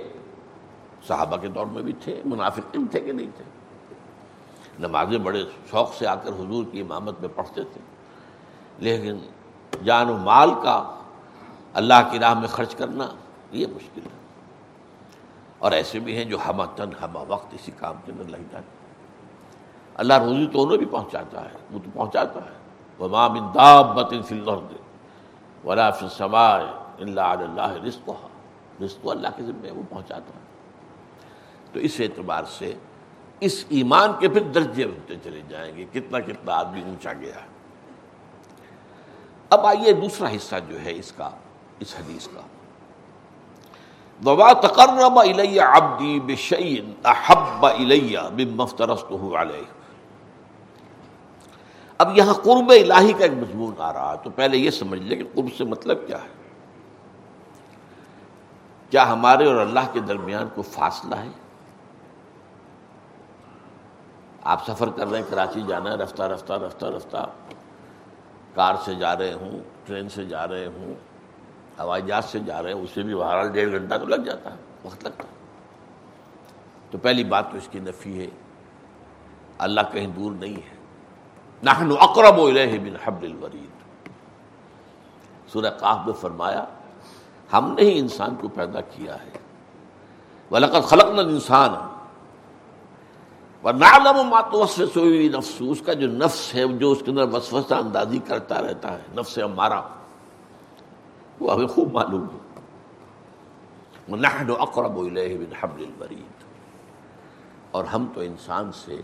صحابہ 1.08 1.37
کے 1.37 1.49
دور 1.49 1.66
میں 1.66 1.82
بھی 1.82 1.92
تھے، 1.92 2.23
منافقین 2.25 2.87
تھے 2.87 3.00
کہ 3.00 3.12
نہیں 3.12 3.30
تھے؟ 3.37 3.58
نمازیں 4.78 5.18
بڑے 5.18 5.44
شوق 5.70 5.94
سے 5.94 6.06
آ 6.06 6.14
کر 6.14 6.30
حضور 6.30 6.64
کی 6.73 6.80
امامت 6.80 7.20
میں 7.20 7.28
پڑھتے 7.35 7.64
تھے۔ 7.64 7.80
لیکن 8.78 9.18
جان 9.85 10.11
و 10.11 10.16
مال 10.16 10.50
کا 10.62 10.94
اللہ 11.75 11.94
کی 12.11 12.18
راہ 12.18 12.35
میں 12.35 12.49
خرچ 12.49 12.75
کرنا 12.75 13.06
یہ 13.52 13.66
مشکل 13.66 14.00
ہے۔ 14.00 14.18
اور 15.58 15.73
ایسے 15.73 15.99
بھی 15.99 16.16
ہیں 16.16 16.25
جو 16.25 16.38
ہمہ 16.49 16.62
تن، 16.76 16.88
ہمہ 17.02 17.18
وقت 17.28 17.54
اسی 17.54 17.73
کام 17.78 17.94
کے 18.04 18.12
اندر 18.12 18.25
لگ 18.25 18.37
جاتے 18.37 18.78
اللہ 19.94 20.14
روزی 20.14 20.47
تو 20.47 20.62
انہیں 20.62 20.78
بھی 20.78 20.87
پہنچاتا 20.87 21.44
ہے، 21.44 21.56
وہ 21.70 21.78
تو 21.85 21.90
پہنچاتا 21.94 22.40
ہے۔ 22.40 22.58
وما 23.04 23.28
من 23.28 23.40
دابت 23.54 24.14
فی 24.26 24.35
الارض 24.35 24.73
ولا 25.66 25.90
فی 25.90 26.04
السماء 26.04 26.58
الا 26.99 27.32
علی 27.32 27.44
اللہ 27.44 27.70
رزقها۔ 27.85 28.28
رزق 28.85 29.06
اللہ 29.08 29.28
کے 29.37 29.42
ذمہ 29.42 29.73
وہ 29.73 29.82
پہنچاتا 29.90 30.32
ہے۔ 30.35 30.40
تو 31.73 31.80
اس 31.80 32.00
اعتبار 32.00 32.44
سے 32.44 32.75
اس 33.40 33.64
ایمان 33.68 34.12
کے 34.18 34.28
پھر 34.28 34.42
درجے 34.42 34.85
ہوتے 34.85 35.14
چلے 35.25 35.40
جائیں 35.49 35.76
گے، 35.76 35.85
کتنا 35.92 36.21
کتنا 36.21 36.54
آدمی 36.54 36.83
اونچا 36.83 37.12
گیا۔ 37.12 37.35
ہے 37.35 37.47
اب 39.50 39.66
آئیے 39.66 39.92
دوسرا 39.92 40.28
حصہ 40.37 40.57
جو 40.68 40.80
ہے 40.80 40.92
اس 40.95 41.12
کا، 41.12 41.30
اس 41.80 41.95
حدیث 41.99 42.28
کا۔ 42.28 42.40
وما 44.26 44.52
تقرب 44.52 45.18
الی 45.18 45.59
عبدی 45.59 46.21
بشیء 46.21 46.83
احب 47.04 47.66
الی 47.66 48.16
مما 48.16 49.42
علیہ 49.42 49.62
اب 51.99 52.18
یہاں 52.18 52.35
قرب 52.35 52.71
الہی 52.71 53.12
کا 53.12 53.25
ایک 53.25 53.33
مضمون 53.33 53.75
آ 53.78 53.92
رہا 53.92 54.12
ہے، 54.12 54.16
تو 54.25 54.30
پہلے 54.30 54.57
یہ 54.57 54.71
سمجھ 54.71 55.00
لیں 55.00 55.16
کہ 55.16 55.25
قرب 55.35 55.47
سے 55.59 55.64
مطلب 55.64 56.07
کیا 56.07 56.23
ہے۔ 56.23 56.28
کیا 58.90 59.12
ہمارے 59.12 59.47
اور 59.47 59.57
اللہ 59.57 59.80
کے 59.92 60.00
درمیان 60.00 60.49
کوئی 60.54 60.73
فاصلہ 60.73 61.14
ہے؟ 61.14 61.48
آپ 64.42 64.66
سفر 64.66 64.88
کر 64.88 65.07
رہے 65.07 65.18
ہیں، 65.18 65.30
کراچی 65.30 65.62
جانا 65.68 65.90
ہے، 65.90 65.97
رفتہ 65.97 66.23
رفتہ 66.23 66.52
رفتہ 66.52 66.87
رفتہ۔ 66.87 67.26
کار 68.54 68.75
سے 68.85 68.95
جا 68.95 69.16
رہے 69.16 69.33
ہوں، 69.33 69.59
ٹرین 69.85 70.09
سے 70.09 70.25
جا 70.25 70.49
رہے 70.49 70.66
ہوں، 70.66 70.95
ہوائی 71.80 72.02
جہاز 72.02 72.25
سے 72.25 72.38
جا 72.38 72.62
رہے 72.62 72.73
ہیں 72.73 72.80
اسے 72.80 73.02
بھی 73.02 73.14
بہرحال 73.14 73.52
ڈیڑھ 73.52 73.71
گھنٹہ 73.71 73.95
تو 73.95 74.07
لگ 74.07 74.16
جاتا 74.16 74.50
ہے، 74.50 74.57
وقت 74.85 75.04
لگتا 75.04 75.25
ہے۔ 75.25 75.35
تو 76.90 76.99
پہلی 76.99 77.25
بات 77.25 77.50
تو 77.50 77.57
اس 77.57 77.68
کی 77.71 77.78
نفی 77.78 78.21
ہے، 78.21 78.26
اللہ 79.59 79.80
کہیں 79.92 80.07
دور 80.07 80.33
نہیں 80.33 80.57
ہے۔ 80.57 80.76
نحن 81.62 81.92
اقرب 82.00 82.40
الیہ 82.40 82.80
من 82.80 82.97
حبل 83.04 83.30
الورید۔ 83.30 84.09
سورہ 85.52 85.71
قاف 85.71 85.99
میں 86.07 86.14
فرمایا، 86.14 86.64
ہم 87.52 87.75
نے 87.76 87.83
ہی 87.83 87.99
انسان 87.99 88.35
کو 88.35 88.49
پیدا 88.49 88.80
کیا 88.80 89.14
ہے۔ 89.14 89.30
وَلَقَدْ 90.50 90.88
خَلَقْنَا 90.88 91.23
الْإِنسَانَ 91.23 91.98
مَا 93.65 94.41
اس 95.61 95.83
کا 95.85 95.93
جو 95.93 96.07
نفس 96.07 96.55
ہے، 96.55 96.65
جو 96.79 96.91
اس 96.93 97.03
کے 97.05 97.11
اندر 97.11 97.29
وسوسہ 97.33 97.75
اندازی 97.75 98.19
کرتا 98.19 98.62
رہتا 98.62 98.93
ہے، 98.93 99.03
نفس 99.17 99.38
ہمارا، 99.38 99.81
وہ 101.41 101.53
ہمیں 101.53 101.67
خوب 101.67 101.93
معلوم 101.93 102.23
ہے۔ 102.23 102.38
وَنَحْنُ 104.12 104.53
أَقْرَبُ 104.61 105.07
إِلَيْهِ 105.07 105.38
مِنْ 105.38 105.55
حَبْلِ 105.62 105.87
الْوَرِيدِ 105.87 106.45
اور 107.71 107.85
ہم 107.85 108.07
تو 108.15 108.21
انسان 108.21 108.73
سے 108.73 109.00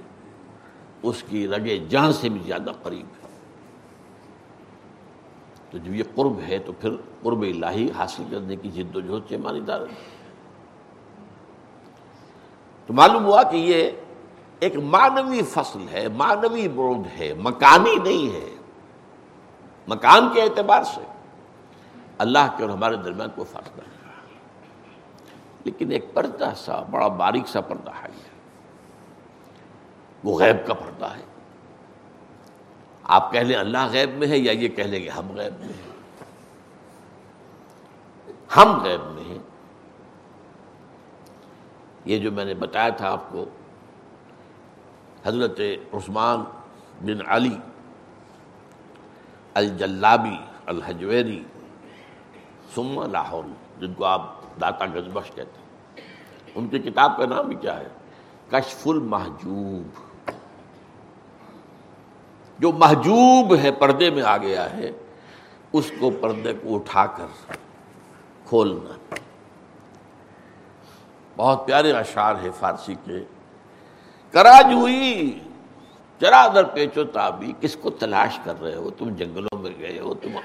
اس 1.03 1.23
کی 1.29 1.49
رگے 1.49 1.79
جان 1.89 2.13
سے 2.13 2.29
بھی 2.29 2.41
زیادہ 2.47 2.73
قریب 2.83 3.07
ہے 3.07 3.29
تو 5.71 5.79
جب 5.79 5.95
یہ 5.95 6.05
قرب 6.15 6.41
ہے، 6.49 6.59
تو 6.59 6.73
پھر 6.73 6.91
قرب 7.23 7.43
الہی 7.43 7.91
حاصل 7.97 8.25
کرنے 8.31 8.57
کی 8.57 8.71
جد 8.71 8.97
و 8.97 9.01
جہد 9.01 9.29
سے 9.29 9.37
مانی 9.37 9.61
دار 9.61 9.81
تو 12.87 12.95
معلوم 12.95 13.25
ہوا 13.25 13.43
کہ 13.43 13.57
یہ 13.57 13.91
ایک 14.61 14.77
معنوی 14.77 15.43
فصل 15.43 15.87
ہے، 15.93 16.09
معنوی 16.09 16.69
برود 16.69 17.21
ہے 17.21 17.35
مکانی 17.35 17.97
نہیں 17.97 18.35
ہے۔ 18.35 18.51
مکان 19.89 20.29
کے 20.35 20.43
اعتبار 20.43 20.83
سے 20.83 21.01
اللہ 22.19 22.55
کے 22.57 22.63
اور 22.63 22.71
ہمارے 22.71 22.97
درمیان 22.97 23.29
کوئی 23.35 23.47
فاصلہ 23.53 23.83
نہیں۔ 23.83 23.95
لیکن 25.65 25.91
ایک 25.91 26.15
پردہ 26.15 26.53
سا، 26.57 26.83
بڑا 26.91 27.09
باریک 27.09 27.49
سا 27.49 27.61
پردہ 27.61 27.91
ہے۔ 27.91 28.09
وہ 30.25 30.39
غیب 30.39 30.67
کا 30.67 30.75
پردہ 30.75 31.05
ہے۔ 31.05 31.23
آپ 33.03 33.33
کہہ 33.33 33.41
لیں 33.41 33.57
اللہ 33.57 33.87
غیب 33.91 34.11
میں 34.11 34.29
ہے 34.29 34.39
یا 34.39 34.53
یہ 34.53 34.69
کہہ 34.69 34.85
لیں 34.85 35.05
کہ 35.05 35.09
ہم 35.09 35.33
غیب 35.35 35.61
میں 35.61 35.69
ہیں۔ 35.69 35.95
ہم 38.57 38.83
غیب 38.83 39.01
میں 39.15 39.25
ہیں۔ 39.25 39.39
یہ 42.05 42.19
جو 42.19 42.33
میں 42.33 42.45
نے 42.45 42.55
بتایا 42.55 42.89
تھا 42.89 43.13
آپ 43.13 43.31
کو 43.31 43.45
حضرت 45.25 45.61
عثمان 45.93 46.41
بن 47.01 47.27
علی 47.27 47.59
الجلابی 49.55 50.37
الحجویری 50.67 51.45
سما 52.75 53.07
لاہور، 53.07 53.45
جن 53.81 53.95
کو 53.95 54.05
آپ 54.05 54.37
داتا 54.61 54.87
گزبخش 54.87 55.31
کہتے 55.35 55.61
ہیں۔ 55.61 55.65
ان 56.55 56.69
کی 56.69 56.79
کتاب 56.79 57.17
کا 57.17 57.27
نام 57.27 57.47
بھی 57.47 57.57
کیا 57.57 57.81
ہے؟ 57.81 57.89
کشف 58.51 58.89
المحجوب۔ 58.89 60.01
جو 62.59 62.73
محجوب 62.73 63.57
ہے، 63.57 63.73
پردے 63.73 64.11
میں 64.11 64.23
آ 64.23 64.37
گیا 64.37 64.73
ہے، 64.73 64.93
اس 65.73 65.93
کو 66.01 66.11
پردے 66.11 66.53
کو 66.53 66.75
اٹھا 66.75 67.07
کر 67.07 67.27
کھولنا۔ 68.45 69.15
بہت 71.37 71.67
پیارے 71.67 71.93
اشعار 71.93 72.35
ہے 72.43 72.49
فارسی 72.59 72.95
کے۔ 73.05 73.34
کراج 74.35 74.73
ہوئی۔ 74.73 75.39
چرا 76.21 76.47
در 76.55 76.65
پیچو 76.65 77.05
تابی، 77.05 77.53
کس 77.61 77.77
کو 77.77 77.91
تلاش 77.91 78.39
کر 78.45 78.61
رہے 78.63 78.75
ہو؟ 78.75 78.91
تم 78.91 79.09
جنگلوں 79.17 79.59
میں 79.59 79.71
گئے 79.81 79.99
ہو، 79.99 80.15
تم 80.15 80.39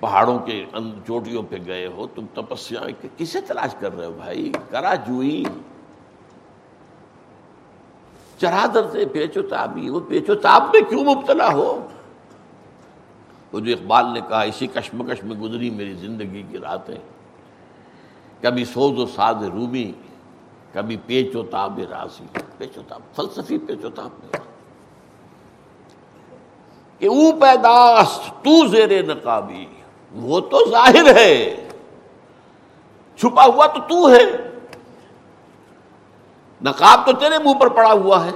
پہاڑوں 0.00 0.38
کے 0.38 0.64
چوٹیوں 1.06 1.42
پہ 1.42 1.56
گئے 1.66 1.86
ہو، 1.86 2.06
تم 2.14 2.26
تپسیا 2.34 2.80
کسے 3.16 3.40
تلاش 3.40 3.74
کر 3.80 3.96
رہے 3.96 4.06
ہو 4.06 4.12
بھائی؟ 4.12 4.52
کرا 4.70 4.94
جوئی 5.06 5.44
چرادر 8.38 8.90
سے 8.92 9.04
پیچو 9.06 9.42
تابی، 9.42 9.88
وہ 9.90 10.00
پیچو 10.08 10.34
تاب 10.34 10.62
میں 10.74 10.80
کیوں 10.88 11.04
مبتلا 11.04 11.48
ہو؟ 11.52 11.86
وہ 13.52 13.60
جو 13.60 13.72
اقبال 13.72 14.12
نے 14.12 14.20
کہا، 14.28 14.42
اسی 14.42 14.66
کشمکش 14.66 15.22
میں 15.24 15.36
گزری 15.36 15.70
میری 15.70 15.94
زندگی 15.94 16.42
کی 16.50 16.58
راتیں۔ 16.58 16.98
کبھی 18.40 18.64
سوز 18.64 18.98
و 18.98 19.06
ساز 19.06 19.42
رومی 19.44 19.92
کبھی 20.74 20.96
پیچو 20.96 21.42
تاب 21.42 21.80
راسی 21.90 22.24
پیچو 22.58 22.82
تاب، 22.88 23.00
فلسفی 23.16 23.58
پیچو 23.58 23.90
تاب 23.90 24.10
میں 24.18 24.40
کہ 26.98 27.06
او 27.06 27.32
پیداست 27.40 28.44
تو 28.44 28.66
زیر 28.66 29.02
نقابی، 29.02 29.66
وہ 30.12 30.40
تو 30.40 30.70
ظاہر 30.70 31.16
ہے۔ 31.16 31.68
چھپا 33.16 33.44
ہوا 33.44 33.66
تو 33.66 33.80
تو 33.80 34.10
ہے۔ 34.10 34.50
نقاب 36.62 37.06
تو 37.06 37.12
تیرے 37.12 37.38
منہ 37.38 37.58
پر 37.58 37.68
پڑا 37.68 37.92
ہوا 37.92 38.26
ہے۔ 38.26 38.30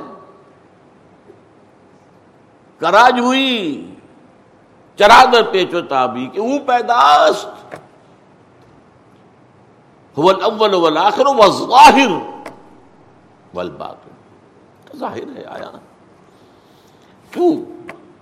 کراج 2.79 3.21
ہوئی 3.21 3.95
چرادر 4.97 5.43
پیچو 5.43 5.81
تابی 5.81 6.27
کہ 6.27 6.41
وہ 6.41 6.59
پیداست 6.67 7.77
الاول 10.27 10.75
والآخر 10.75 11.27
والظاہر 11.27 12.11
والباطن. 13.55 14.97
ظاہر 14.97 15.37
ہے 15.37 15.45
آیا. 15.45 15.71
کیوں؟ 17.31 17.65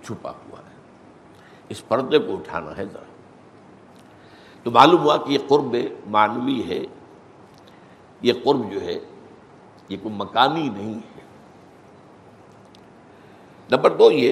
چھپا 0.03 0.31
ہوا 0.31 0.59
ہے. 0.59 0.75
اس 1.69 1.87
پردے 1.87 2.19
کو 2.19 2.33
اٹھانا 2.33 2.77
ہے 2.77 2.85
ذرا. 2.85 3.03
تو 4.63 4.71
معلوم 4.71 5.01
ہوا 5.01 5.17
کہ 5.17 5.31
یہ 5.31 5.37
قرب 5.47 5.75
معنوی 6.09 6.69
ہے. 6.69 6.83
یہ 8.21 8.33
قرب 8.43 8.71
جو 8.71 8.81
ہے، 8.81 8.99
یہ 9.89 9.97
کوئی 10.03 10.15
مکانی 10.15 10.69
نہیں 10.69 10.93
ہے. 10.93 11.21
نمبر 13.71 13.91
دو 13.91 14.11
یہ 14.11 14.31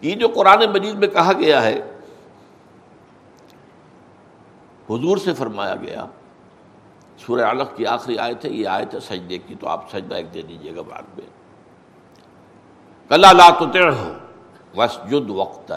یہ 0.00 0.14
جو 0.14 0.28
قرآن 0.28 0.58
مجید 0.72 0.94
میں 0.94 1.08
کہا 1.08 1.32
گیا 1.32 1.62
ہے 1.62 1.89
حضور 4.90 5.16
سے 5.16 5.34
فرمایا 5.34 5.76
گیا، 5.76 6.06
سورہ 7.18 7.40
علق 7.40 7.76
کی 7.76 7.86
آخری 7.86 8.18
آیت 8.18 8.44
ہے، 8.44 8.50
یہ 8.50 8.68
آیت 8.68 8.94
ہے 8.94 9.00
سجدے 9.00 9.38
کی، 9.38 9.54
تو 9.54 9.68
آپ 9.68 9.90
سجدہ 9.90 10.14
ایک 10.14 10.34
دے 10.34 10.42
دیجیے 10.42 10.76
گا 10.76 10.82
بعد 10.82 11.18
میں۔ 11.18 11.26
کلا 13.08 13.32
لا 13.32 13.50
ہو 13.90 14.12
وسجد 14.76 15.30
وقت 15.30 15.72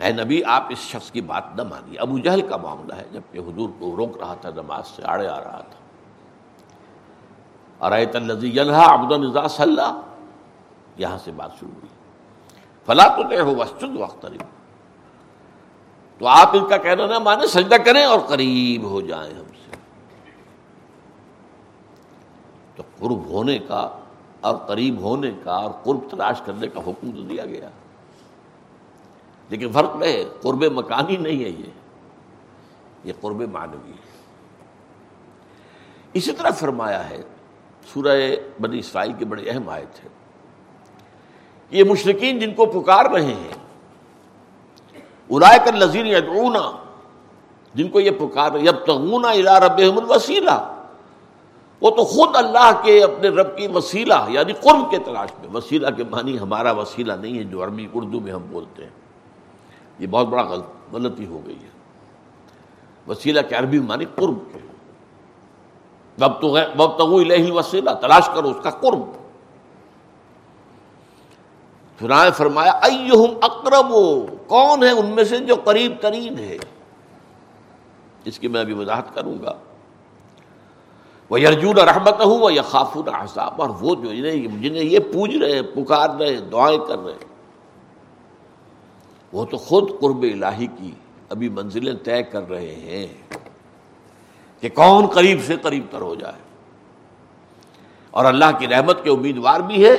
اے 0.00 0.12
نبی، 0.12 0.44
آپ 0.44 0.64
اس 0.68 0.78
شخص 0.78 1.10
کی 1.10 1.20
بات 1.20 1.44
نہ 1.56 1.62
مانیے۔ 1.62 1.98
ابو 1.98 2.18
جہل 2.18 2.40
کا 2.40 2.56
معاملہ 2.56 2.94
ہے، 2.94 3.04
جبکہ 3.12 3.38
حضور 3.38 3.68
کو 3.78 3.94
روک 3.96 4.18
رہا 4.18 4.34
تھا، 4.34 4.50
نماز 4.50 4.86
سے 4.86 5.02
آڑے 5.04 5.28
آ 5.28 5.40
رہا 5.40 5.62
تھا۔ 5.70 5.78
ارایت 7.86 8.16
الزی 8.16 8.60
عبد 8.60 9.12
الزا 9.12 9.48
صلی 9.48 10.00
یہاں 10.96 11.18
سے 11.18 11.30
بات 11.30 11.50
شروع 11.60 11.72
ہوئی۔ 11.72 11.88
فلا 12.86 13.08
تو 13.08 13.22
ہو 13.40 13.56
وسجد 13.56 13.96
وقت 13.96 14.24
تو 16.18 16.26
آپ 16.26 16.56
ان 16.56 16.68
کا 16.68 16.76
کہنا 16.76 17.06
نہ 17.06 17.18
مانے، 17.18 17.46
سجدہ 17.46 17.74
کریں 17.74 18.04
اور 18.04 18.18
قریب 18.18 18.84
ہو 18.84 19.00
جائیں 19.00 19.34
ہم 19.34 19.44
سے۔ 19.44 19.76
تو 22.76 22.82
قرب 22.98 23.26
ہونے 23.26 23.58
کا 23.58 23.98
اور 24.40 24.56
قریب 24.56 25.00
ہونے 25.00 25.30
کا 25.44 25.52
اور 25.52 25.70
قرب 25.84 26.10
تلاش 26.10 26.42
کرنے 26.44 26.66
کا 26.66 26.80
حکم 26.80 27.10
تو 27.10 27.22
دیا 27.22 27.46
گیا۔ 27.46 27.68
لیکن 29.50 29.72
فرق 29.72 29.96
میں 29.96 30.12
ہے 30.12 30.24
قرب 30.42 30.64
مکانی 30.64 31.16
نہیں 31.16 31.44
ہے 31.44 31.48
یہ۔ 31.48 31.70
یہ 33.04 33.12
قرب 33.20 33.42
معنوی 33.52 33.90
ہے۔ 33.90 34.08
اسی 36.12 36.32
طرح 36.32 36.50
فرمایا 36.50 37.10
ہے، 37.10 37.22
سورہ 37.94 38.16
بنی 38.60 38.78
اسرائیل 38.78 39.12
کے 39.12 39.24
بڑے 39.24 39.50
اہم 39.50 39.68
آئے 39.68 39.84
تھے 39.94 40.08
یہ 41.70 41.84
مشرقین 41.84 42.38
جن 42.38 42.54
کو 42.54 42.66
پکار 42.66 43.04
رہے 43.04 43.34
ہیں 43.34 43.67
ارائے 45.30 45.58
کر 45.64 45.72
لذیر 45.72 46.06
یدعونا 46.06 46.72
جن 47.74 47.88
کو 47.88 48.00
یہ 48.00 48.10
پکار 48.10 48.52
یب 48.52 48.86
تغونا 48.86 49.28
الا 49.28 49.60
رب 49.60 49.78
الوسیلہ۔ 49.78 50.74
وہ 51.80 51.90
تو 51.90 52.04
خود 52.04 52.28
اللہ 52.34 52.80
کے 52.82 53.04
اپنے 53.04 53.28
رب 53.28 53.56
کی 53.56 53.66
وسیلہ 53.66 54.14
یعنی 54.28 54.52
قرب 54.52 54.90
کے 54.90 54.98
تلاش 54.98 55.28
میں۔ 55.38 55.48
وسیلہ 55.54 55.86
کے 55.96 56.04
معنی 56.10 56.38
ہمارا 56.38 56.72
وسیلہ 56.72 57.12
نہیں 57.12 57.38
ہے، 57.38 57.44
جو 57.44 57.64
عربی، 57.64 57.88
اردو 57.94 58.20
میں 58.20 58.32
ہم 58.32 58.42
بولتے 58.50 58.82
ہیں۔ 58.82 58.90
یہ 59.98 60.06
بہت 60.06 60.26
بڑا 60.26 60.42
غلط 60.42 60.64
غلطی 60.92 61.26
ہو 61.26 61.40
گئی 61.46 61.56
ہے۔ 61.56 61.68
وسیلہ 63.08 63.40
کے 63.48 63.54
عربی 63.54 63.78
معنی 63.80 64.04
قرب 64.04 64.38
کے۔ 64.52 64.58
وب 66.24 66.40
تو 66.40 66.56
وب 66.78 66.98
تو 66.98 67.08
وسیلہ 67.54 67.90
تلاش 67.90 68.28
کرو 68.34 68.48
اس 68.48 68.56
کا 68.62 68.70
قرب۔ 68.70 69.27
فرائے 72.00 72.30
فرمایا، 72.30 72.72
ایہم 72.72 73.38
اقرب 73.42 73.92
کون 74.46 74.82
ہے 74.82 74.90
ان 74.90 75.06
میں 75.06 75.24
سے 75.24 75.38
جو 75.38 75.54
قریب 75.64 75.92
ترین 76.00 76.38
ہے؟ 76.38 76.56
اس 78.24 78.38
کی 78.38 78.48
میں 78.48 78.60
ابھی 78.60 78.72
وضاحت 78.72 79.14
کروں 79.14 79.34
گا۔ 79.42 79.52
وہ 81.30 81.40
یرجون 81.40 81.78
رحمت 81.78 82.20
ہوں 82.20 82.38
وہ 82.38 82.52
یا 82.52 82.62
احساب 82.72 83.62
اور 83.62 83.70
وہ 83.80 83.94
جو 83.94 84.14
جنہیں 84.14 84.84
یہ 84.84 84.98
پوج 84.98 85.36
رہے 85.36 85.52
ہیں، 85.52 85.62
پکار 85.62 86.10
رہے 86.10 86.34
ہیں، 86.34 86.40
دعائیں 86.40 86.78
کر 86.78 86.98
رہے 86.98 87.12
ہیں، 87.12 87.28
وہ 89.32 89.44
تو 89.44 89.56
خود 89.56 89.90
قرب 90.00 90.22
الہی 90.22 90.66
کی 90.66 90.90
ابھی 91.28 91.48
منزلیں 91.48 91.94
طے 92.04 92.22
کر 92.22 92.48
رہے 92.48 92.74
ہیں 92.74 93.06
کہ 94.60 94.68
کون 94.68 95.06
قریب 95.06 95.38
سے 95.46 95.56
قریب 95.62 95.86
تر 95.90 96.00
ہو 96.00 96.14
جائے۔ 96.14 96.40
اور 98.10 98.24
اللہ 98.24 98.58
کی 98.58 98.68
رحمت 98.68 99.04
کے 99.04 99.10
امیدوار 99.10 99.60
بھی 99.60 99.84
ہے 99.84 99.96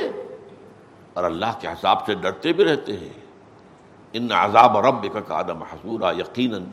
اور 1.14 1.24
اللہ 1.24 1.46
کے 1.60 1.68
حساب 1.68 2.06
سے 2.06 2.14
ڈرتے 2.14 2.52
بھی 2.52 2.64
رہتے 2.64 2.96
ہیں۔ 2.96 3.12
ان 4.12 4.28
عذاب 4.32 4.78
رب 4.78 5.06
کا 5.26 5.34
آدم 5.34 5.62
حضورہ 5.62 6.14
یقیناً 6.18 6.64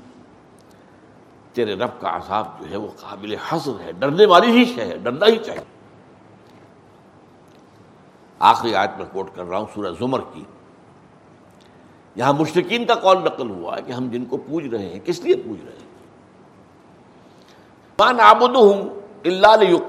تیرے 1.53 1.75
رب 1.75 2.01
کا 2.01 2.15
عذاب 2.15 2.45
جو 2.59 2.71
ہے 2.71 2.77
وہ 2.77 2.87
قابل 2.95 3.35
حضر 3.49 3.79
ہے۔ 3.79 3.91
ڈرنے 3.91 4.25
والی 4.25 4.51
ہی 4.51 4.65
شے 4.65 4.85
ہے، 4.85 4.97
ڈرنا 4.97 5.25
ہی 5.25 5.37
چاہیے۔ 5.37 5.63
آخری 8.39 8.75
آیت 8.75 8.97
میں 8.97 9.05
کوٹ 9.11 9.29
کر 9.35 9.43
رہا 9.43 9.57
ہوں، 9.57 9.65
سورہ 9.73 9.93
زمر 9.99 10.19
کی۔ 10.33 10.43
یہاں 12.15 12.33
مشرقین 12.33 12.85
کا 12.85 12.93
قول 12.93 13.17
نقل 13.17 13.49
ہوا 13.49 13.77
ہے 13.77 13.81
کہ 13.81 13.91
ہم 13.91 14.09
جن 14.09 14.25
کو 14.25 14.37
پوج 14.37 14.75
رہے 14.75 14.89
ہیں، 14.89 14.99
کس 14.99 15.19
لیے 15.19 15.35
پوج 15.35 15.65
رہے 15.65 15.71
ہیں؟ 15.71 15.87
مان 17.99 18.19
آمد 18.19 18.55
ہوں 18.55 18.89
اللہ 19.25 19.79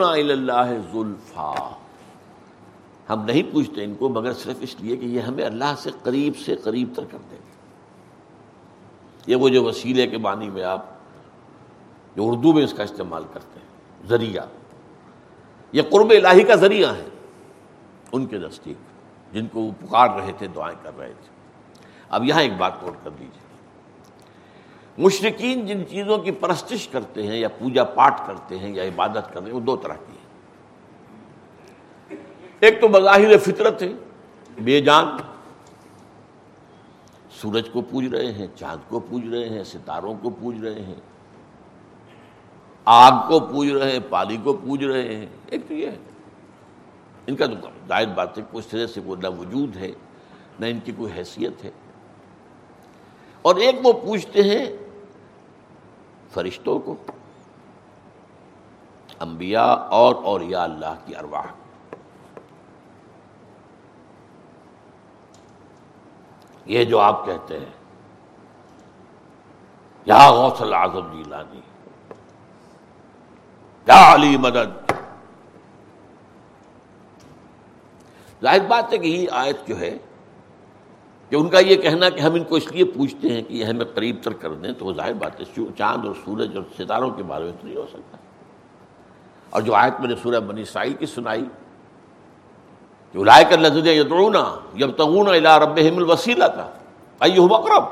اللہ 0.00 0.66
ذوالفا 0.92 1.72
ہم 3.10 3.24
نہیں 3.24 3.42
پوچھتے 3.52 3.84
ان 3.84 3.94
کو، 3.94 4.08
مگر 4.08 4.32
صرف 4.32 4.56
اس 4.60 4.80
لیے 4.80 4.96
کہ 4.96 5.06
یہ 5.06 5.20
ہمیں 5.20 5.44
اللہ 5.44 5.74
سے 5.78 5.90
قریب 6.02 6.36
سے 6.36 6.56
قریب 6.56 6.88
تر 6.96 7.04
کر 7.04 7.18
دیں 7.30 7.38
گے۔ 7.38 7.54
یہ 9.26 9.36
وہ 9.36 9.48
جو 9.48 9.64
وسیلے 9.64 10.06
کے 10.06 10.18
بانی 10.18 10.50
میں 10.50 10.62
آپ 10.62 10.84
جو 12.16 12.28
اردو 12.28 12.52
میں 12.52 12.64
اس 12.64 12.72
کا 12.72 12.82
استعمال 12.82 13.24
کرتے 13.32 13.60
ہیں، 13.60 14.08
ذریعہ۔ 14.08 14.42
یہ 15.72 15.82
قرب 15.82 16.10
الہی 16.10 16.42
کا 16.42 16.54
ذریعہ 16.54 16.96
ہے 16.96 17.08
ان 18.12 18.26
کے 18.26 18.38
نزدیک، 18.38 18.76
جن 19.34 19.46
کو 19.46 19.60
وہ 19.60 19.70
پکار 19.80 20.10
رہے 20.10 20.32
تھے، 20.38 20.46
دعائیں 20.46 20.76
کر 20.82 20.98
رہے 20.98 21.12
تھے۔ 21.12 21.34
اب 22.08 22.24
یہاں 22.24 22.42
ایک 22.42 22.52
بات 22.58 22.82
نوٹ 22.82 22.94
کر 23.04 23.10
لیجیے 23.18 23.46
مشرقین 24.98 25.66
جن 25.66 25.82
چیزوں 25.90 26.18
کی 26.18 26.30
پرستش 26.30 26.88
کرتے 26.88 27.26
ہیں 27.26 27.36
یا 27.36 27.48
پوجا 27.48 27.84
پاٹ 27.84 28.26
کرتے 28.26 28.58
ہیں 28.58 28.74
یا 28.74 28.82
عبادت 28.82 29.32
کرتے 29.32 29.46
ہیں، 29.46 29.52
وہ 29.52 29.60
دو 29.60 29.76
طرح 29.76 29.94
کی 29.94 30.15
ایک 32.60 32.80
تو 32.80 32.88
بظاہر 32.88 33.38
فطرت 33.38 33.82
ہے 33.82 33.92
بے 34.58 34.80
جان۔ 34.80 35.16
سورج 37.30 37.70
کو 37.72 37.80
پوج 37.80 38.06
رہے 38.06 38.32
ہیں، 38.32 38.46
چاند 38.56 38.90
کو 38.90 39.00
پوج 39.00 39.34
رہے 39.34 39.48
ہیں، 39.48 39.64
ستاروں 39.64 40.14
کو 40.22 40.30
پوج 40.30 40.66
رہے 40.66 40.82
ہیں۔ 40.82 40.94
آگ 42.84 43.28
کو 43.28 43.40
پوج 43.40 43.68
رہے 43.70 43.92
ہیں، 43.92 43.98
پانی 44.10 44.36
کو 44.36 44.52
پوج 44.52 44.84
رہے 44.84 45.16
ہیں۔ 45.16 45.26
ایک 45.46 45.68
تو 45.68 45.74
یہ 45.74 45.86
ہے۔ 45.86 45.98
ان 47.26 47.36
کا 47.36 47.46
تو 47.46 47.68
ظاہر 47.88 48.06
بات 48.06 48.38
ہے 48.38 48.42
کچھ 48.52 48.68
طرح 48.68 48.86
سے 48.86 49.00
کوئی 49.06 49.20
نہ 49.20 49.40
وجود 49.40 49.76
ہے، 49.76 49.92
نہ 50.60 50.66
ان 50.66 50.80
کی 50.80 50.92
کوئی 50.96 51.12
حیثیت 51.12 51.64
ہے۔ 51.64 51.70
اور 53.42 53.56
ایک 53.56 53.86
وہ 53.86 53.92
پوچھتے 53.92 54.42
ہیں 54.42 54.76
فرشتوں 56.30 56.78
کو، 56.78 56.96
انبیاء 59.20 59.74
اور 59.74 60.14
اور 60.14 60.40
یا 60.40 60.64
اللہ 60.64 60.94
کی 61.06 61.16
ارواح۔ 61.16 61.65
یہ 66.66 66.84
جو 66.84 66.98
آپ 66.98 67.26
کہتے 67.26 67.58
ہیں۔ 67.58 67.70
یا 70.06 70.30
غوث 70.30 70.62
العظم 70.62 71.12
جیلانی۔ 71.12 71.60
یا 73.86 74.14
علی 74.14 74.36
مدد۔ 74.36 74.92
ظاہر 78.42 78.60
بات 78.68 78.92
ہے 78.92 78.98
کہ 78.98 79.06
یہ 79.06 79.26
آیت 79.30 79.68
جو 79.68 79.78
ہے 79.78 79.98
کہ 81.30 81.36
ان 81.36 81.48
کا 81.48 81.58
یہ 81.58 81.76
کہنا 81.76 82.10
کہ 82.10 82.20
ہم 82.20 82.34
ان 82.34 82.44
کو 82.44 82.54
اس 82.54 82.72
لیے 82.72 82.84
پوچھتے 82.84 83.28
ہیں 83.28 83.42
کہ 83.42 83.54
یہ 83.54 83.64
ہمیں 83.64 83.84
قریب 83.94 84.16
تر 84.22 84.32
کر 84.32 84.54
دیں، 84.54 84.72
تو 84.72 84.84
وہ 84.84 84.92
ظاہر 84.92 85.12
بات 85.12 85.40
ہے 85.40 85.44
چاند 85.78 86.06
اور 86.06 86.14
سورج 86.24 86.56
اور 86.56 86.64
ستاروں 86.78 87.10
کے 87.10 87.22
بارے 87.22 87.44
میں 87.44 87.52
تو 87.52 87.66
نہیں 87.66 87.76
ہو 87.76 87.86
سکتا۔ 87.90 88.16
اور 89.50 89.62
جو 89.62 89.74
آیت 89.74 90.00
میں 90.00 90.08
نے 90.08 90.14
سورہ 90.22 90.40
بنی 90.40 90.64
سائی 90.64 90.92
کی 90.92 91.06
سنائی 91.06 91.44
کہ 93.12 93.24
لائے 93.24 93.44
کر 93.44 93.58
لذ 93.58 93.86
یدعونا 93.86 94.44
جب 94.74 94.90
تغون 94.96 95.28
الا 95.28 95.58
رب 95.58 95.76
الوسیلہ 95.76 96.44
تھا 96.54 96.70
ایہم 97.20 97.52
اقرب. 97.52 97.84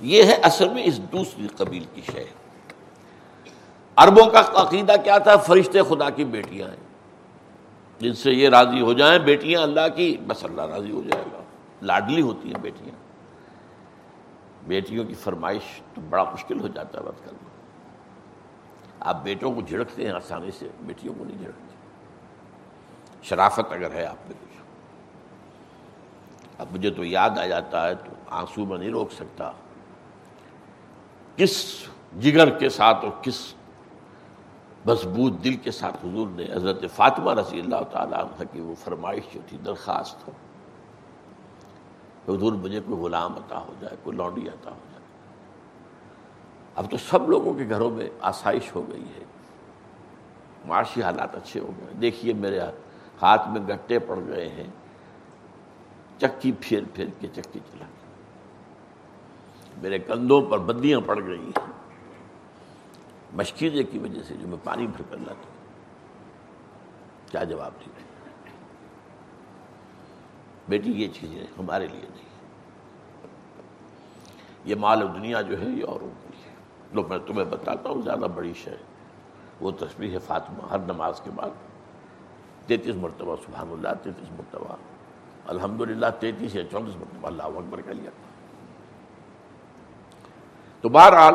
یہ 0.00 0.22
ہے 0.22 0.32
اصل 0.42 0.68
میں 0.68 0.82
اس 0.84 0.98
دوسری 1.12 1.46
قبیل 1.56 1.84
کی 1.94 2.00
شے. 2.12 2.24
عربوں 3.96 4.26
کا 4.26 4.42
عقیدہ 4.54 4.94
کیا 5.04 5.18
تھا؟ 5.18 5.36
فرشتے 5.36 5.82
خدا 5.82 6.10
کی 6.10 6.24
بیٹیاں 6.24 6.68
ہیں. 6.68 6.84
جن 8.00 8.14
سے 8.14 8.32
یہ 8.32 8.48
راضی 8.48 8.80
ہو 8.80 8.92
جائیں، 8.92 9.18
بیٹیاں 9.18 9.62
اللہ 9.62 9.88
کی، 9.94 10.16
بس 10.26 10.44
اللہ 10.44 10.62
راضی 10.62 10.90
ہو 10.90 11.02
جائے 11.02 11.24
گا. 11.32 11.42
لاڈلی 11.82 12.22
ہوتی 12.22 12.48
ہیں 12.48 12.60
بیٹیاں. 12.62 12.96
بیٹیوں 14.68 15.04
کی 15.04 15.14
فرمائش 15.14 15.62
تو 15.94 16.00
بڑا 16.10 16.24
مشکل 16.24 16.60
ہو 16.60 16.68
جاتا 16.68 16.98
ہے 16.98 17.04
بات 17.04 17.24
کرنا. 17.24 17.48
آپ 19.00 19.22
بیٹوں 19.22 19.52
کو 19.52 19.60
جھڑکتے 19.60 20.04
ہیں 20.04 20.12
آسانی 20.12 20.50
سے، 20.50 20.68
بیٹیوں 20.80 21.14
کو 21.18 21.24
نہیں 21.24 21.38
جھڑکتے. 21.38 21.65
شرافت 23.28 23.72
اگر 23.72 23.90
ہے 23.90 24.06
آپ 24.06 24.16
میں 24.26 24.34
کچھ 24.40 24.60
اب 26.58 26.66
مجھے 26.72 26.90
تو 26.90 27.04
یاد 27.04 27.30
آ 27.30 27.46
جاتا 27.46 27.88
ہے 27.88 27.94
تو 27.94 28.12
آنسو 28.26 28.64
میں 28.64 28.78
نہیں 28.78 28.90
روک 28.90 29.12
سکتا۔ 29.12 29.52
کس 31.36 31.84
جگر 32.20 32.58
کے 32.58 32.68
ساتھ 32.68 33.04
اور 33.04 33.22
کس 33.22 33.54
مضبوط 34.86 35.32
دل 35.44 35.56
کے 35.56 35.70
ساتھ 35.70 36.06
حضور 36.06 36.28
نے 36.28 36.44
حضرت 36.44 36.84
فاطمہ 36.94 37.34
رضی 37.34 37.60
اللہ 37.60 37.82
تعالیٰ 37.90 38.18
عنہ 38.18 38.42
کی 38.52 38.60
وہ 38.60 38.74
فرمائش 38.74 39.22
جو 39.34 39.40
تھی، 39.48 39.56
درخواست 39.56 40.28
ہو 40.28 40.32
حضور 42.34 42.52
مجھے 42.52 42.80
کوئی 42.80 43.00
غلام 43.00 43.32
عطا 43.32 43.58
ہو 43.58 43.72
جائے، 43.80 43.96
کوئی 44.02 44.16
لانڈی 44.16 44.48
عطا 44.48 44.70
ہو 44.70 44.80
جائے۔ 44.92 45.04
اب 46.74 46.90
تو 46.90 46.96
سب 46.96 47.30
لوگوں 47.30 47.54
کے 47.54 47.68
گھروں 47.68 47.90
میں 47.90 48.10
آسائش 48.20 48.74
ہو 48.74 48.90
گئی 48.92 49.04
ہے۔ 49.04 49.24
معاشی 50.64 51.02
حالات 51.02 51.34
اچھے 51.34 51.60
ہو 51.60 51.70
گئے۔ 51.78 51.94
دیکھیے 51.94 52.32
میرے 52.32 52.60
ہاتھ 53.22 53.48
میں 53.48 53.60
گٹے 53.60 53.98
پڑ 53.98 54.18
گئے 54.28 54.48
ہیں، 54.48 54.70
چکی 56.18 56.52
پھیر 56.60 56.82
پھیر 56.94 57.06
کے 57.20 57.28
چکی 57.28 57.60
چلا 57.72 57.84
میرے 59.82 59.98
کندھوں 59.98 60.42
پر 60.42 60.58
بدیاں 60.58 61.00
پڑ 61.06 61.18
گئی 61.26 61.38
ہیں۔ 61.38 61.72
مشکیزے 63.32 63.82
کی 63.82 63.98
وجہ 63.98 64.22
سے 64.22 64.34
جو 64.34 64.48
میں 64.48 64.58
پانی 64.64 64.86
بھر 64.86 65.02
کر 65.10 65.16
لاتا 65.16 65.48
ہوں۔ 65.48 65.56
کیا 67.30 67.44
جواب 67.44 67.72
دیں 67.80 68.04
بیٹی، 70.68 70.90
یہ 70.90 71.08
چیزیں 71.08 71.46
ہمارے 71.58 71.86
لیے 71.86 72.00
نہیں 72.00 72.24
یہ 74.64 74.74
مال 74.74 75.02
و 75.02 75.06
دنیا 75.06 75.40
جو 75.40 75.60
ہے، 75.60 75.68
یہ 75.68 75.84
اوروں 75.84 76.10
کے 76.22 76.28
لیے 76.30 76.54
لو 76.92 77.02
میں 77.08 77.18
تمہیں 77.26 77.44
بتاتا 77.44 77.90
ہوں، 77.90 78.02
زیادہ 78.02 78.26
بڑی 78.34 78.52
شے۔ 78.54 78.76
وہ 79.60 79.70
تصویر 79.70 80.12
ہے 80.12 80.18
فاطمہ، 80.18 80.68
ہر 80.70 80.78
نماز 80.78 81.20
کے 81.20 81.30
بعد۔ 81.30 81.50
تینتیس 82.66 82.96
مرتبہ، 82.96 83.36
سبحان 83.36 83.68
اللہ، 83.70 83.88
تینتیس 84.02 84.32
مرتبہ۔ 84.32 84.76
الحمد 85.46 85.80
للہ 85.80 86.06
تینتیس 86.20 86.54
یا 86.54 86.62
چونتیس 86.70 86.96
مرتبہ۔ 86.96 87.26
اللہ 87.26 87.42
اکبر 87.42 87.80
کا 87.80 87.92
لیا۔ 87.92 88.10
تو 90.80 90.88
بہرحال، 90.88 91.34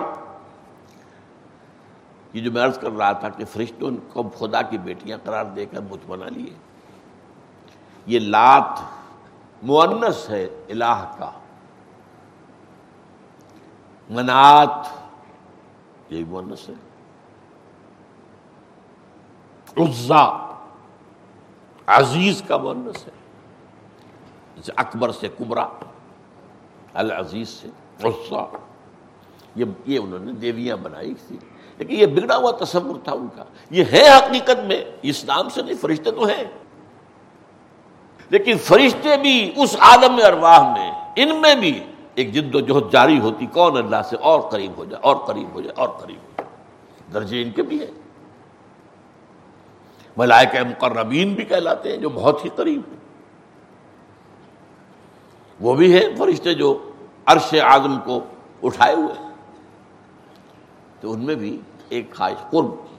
یہ 2.33 2.41
جو 2.41 2.51
میں 2.51 2.63
عرض 2.63 2.79
کر 2.79 2.91
رہا 2.91 3.11
تھا 3.11 3.29
کہ 3.29 3.45
فرشتوں 3.45 3.91
کو 4.13 4.29
خدا 4.29 4.61
کی 4.61 4.77
بیٹیاں 4.77 5.17
قرار 5.23 5.45
دے 5.45 5.65
کر 5.65 5.79
بت 5.79 6.05
بنا 6.07 6.29
لیے، 6.29 6.53
یہ 8.05 8.19
لات 8.19 8.79
مونس 9.63 10.29
ہے 10.29 10.43
الہ 10.69 11.15
کا۔ 11.17 11.31
منات 14.09 14.87
یہ 16.09 16.25
مونس 16.25 16.69
ہے۔ 16.69 16.73
عزا 19.77 20.50
عزیز 21.87 22.43
کا 22.47 22.57
مونس 22.57 23.07
ہے۔ 23.07 23.21
اکبر 24.75 25.11
سے 25.11 25.27
کبرا، 25.39 25.67
العزیز 26.93 27.49
سے 27.49 27.67
عزا۔ 28.03 28.57
یہ 29.85 29.99
انہوں 29.99 30.19
نے 30.19 30.31
دیویاں 30.31 30.75
بنائی 30.75 31.13
تھی 31.27 31.37
لیکن 31.77 31.95
یہ 31.95 32.05
بگڑا 32.05 32.37
ہوا 32.37 32.51
تصور 32.51 32.99
تھا 33.03 33.11
ان 33.11 33.27
کا۔ 33.35 33.43
یہ 33.69 33.83
ہے 33.91 34.17
حقیقت 34.17 34.59
میں 34.67 34.85
اس 35.01 35.25
نام 35.25 35.49
سے 35.49 35.61
نہیں، 35.61 35.75
فرشتے 35.81 36.11
تو 36.11 36.25
ہیں۔ 36.25 36.43
لیکن 38.29 38.57
فرشتے 38.57 39.17
بھی 39.17 39.53
اس 39.55 39.75
عالم 39.79 40.19
ارواح 40.25 40.73
میں، 40.73 40.91
ان 41.15 41.41
میں 41.41 41.55
بھی 41.55 41.83
ایک 42.15 42.33
جد 42.33 42.55
و 42.55 42.59
جہد 42.59 42.91
جاری 42.91 43.19
ہوتی۔ 43.19 43.45
کون 43.45 43.77
اللہ 43.77 44.01
سے 44.09 44.15
اور 44.15 44.41
قریب 44.41 44.71
ہو 44.77 44.85
جائے، 44.85 45.03
اور 45.03 45.15
قریب 45.15 45.53
ہو 45.53 45.61
جائے، 45.61 45.73
اور 45.75 45.89
قریب 45.89 46.17
ہو 46.17 46.31
جائے۔ 46.37 46.49
درجے 47.13 47.41
ان 47.41 47.51
کے 47.51 47.63
بھی 47.63 47.79
ہیں۔ 47.79 48.00
ملائکہ 50.17 50.63
مقربین 50.63 51.33
بھی 51.33 51.45
کہلاتے 51.45 51.89
ہیں 51.89 51.97
جو 51.97 52.09
بہت 52.09 52.45
ہی 52.45 52.49
قریب 52.55 52.81
ہیں۔ 52.91 52.99
وہ 55.59 55.75
بھی 55.75 55.93
ہے 55.93 56.15
فرشتے 56.15 56.53
جو 56.53 56.91
عرش 57.25 57.55
اعظم 57.61 57.99
کو 57.99 58.19
اٹھائے 58.63 58.95
ہوئے 58.95 59.13
ہیں۔ 59.19 59.31
تو 60.99 61.11
ان 61.11 61.25
میں 61.25 61.35
بھی 61.35 61.61
ایک 61.89 62.15
خواہش 62.15 62.51
قرب 62.51 62.71
کی 62.71 62.95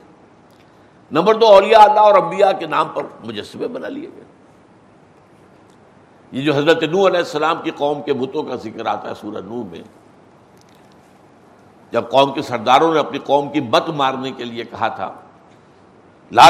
نمبر 1.12 1.34
دو، 1.34 1.46
اولیاء 1.46 1.80
اللہ 1.80 2.00
اور 2.00 2.14
انبیاء 2.14 2.52
کے 2.58 2.66
نام 2.66 2.88
پر 2.88 3.02
مجسمے 3.24 3.68
بنا 3.68 3.88
لیے 3.88 4.08
گئے۔ 4.16 4.24
یہ 6.32 6.42
جو 6.42 6.54
حضرت 6.54 6.82
نو 6.82 7.06
علیہ 7.06 7.18
السلام 7.18 7.56
کی 7.62 7.70
قوم 7.70 8.02
کے 8.02 8.12
بتوں 8.12 8.42
کا 8.42 8.54
ذکر 8.54 8.86
آتا 8.86 9.08
ہے 9.08 9.14
سورہ 9.14 9.42
نو 9.44 9.62
میں، 9.62 9.82
جب 11.90 12.10
قوم 12.10 12.32
کے 12.32 12.42
سرداروں 12.42 12.94
نے 12.94 13.00
اپنی 13.00 13.18
قوم 13.18 13.52
کی 13.52 13.60
بت 13.60 13.88
مارنے 13.88 14.30
کے 14.30 14.44
لیے 14.44 14.64
کہا 14.64 14.88
تھا 14.88 15.14
لا 16.32 16.48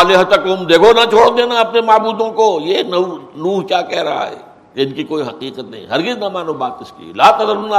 علیہ 0.00 0.22
تک 0.28 0.44
دیکھو 0.68 0.92
نہ 0.92 1.10
چھوڑ 1.10 1.36
دینا 1.36 1.60
اپنے 1.60 1.80
معبودوں 1.80 2.32
کو۔ 2.32 2.60
یہ 2.62 2.82
نو 2.82 3.60
کیا 3.60 3.82
کہہ 3.82 4.02
رہا 4.02 4.26
ہے؟ 4.26 4.36
ان 4.74 4.92
کی 4.92 5.02
کوئی 5.04 5.22
حقیقت 5.22 5.58
نہیں۔ 5.58 5.86
ہرگز 5.86 6.18
نہ 6.18 6.28
مانو 6.28 6.52
بات 6.52 6.72
اس 6.80 6.92
کی۔ 6.96 7.12
لا 7.16 7.30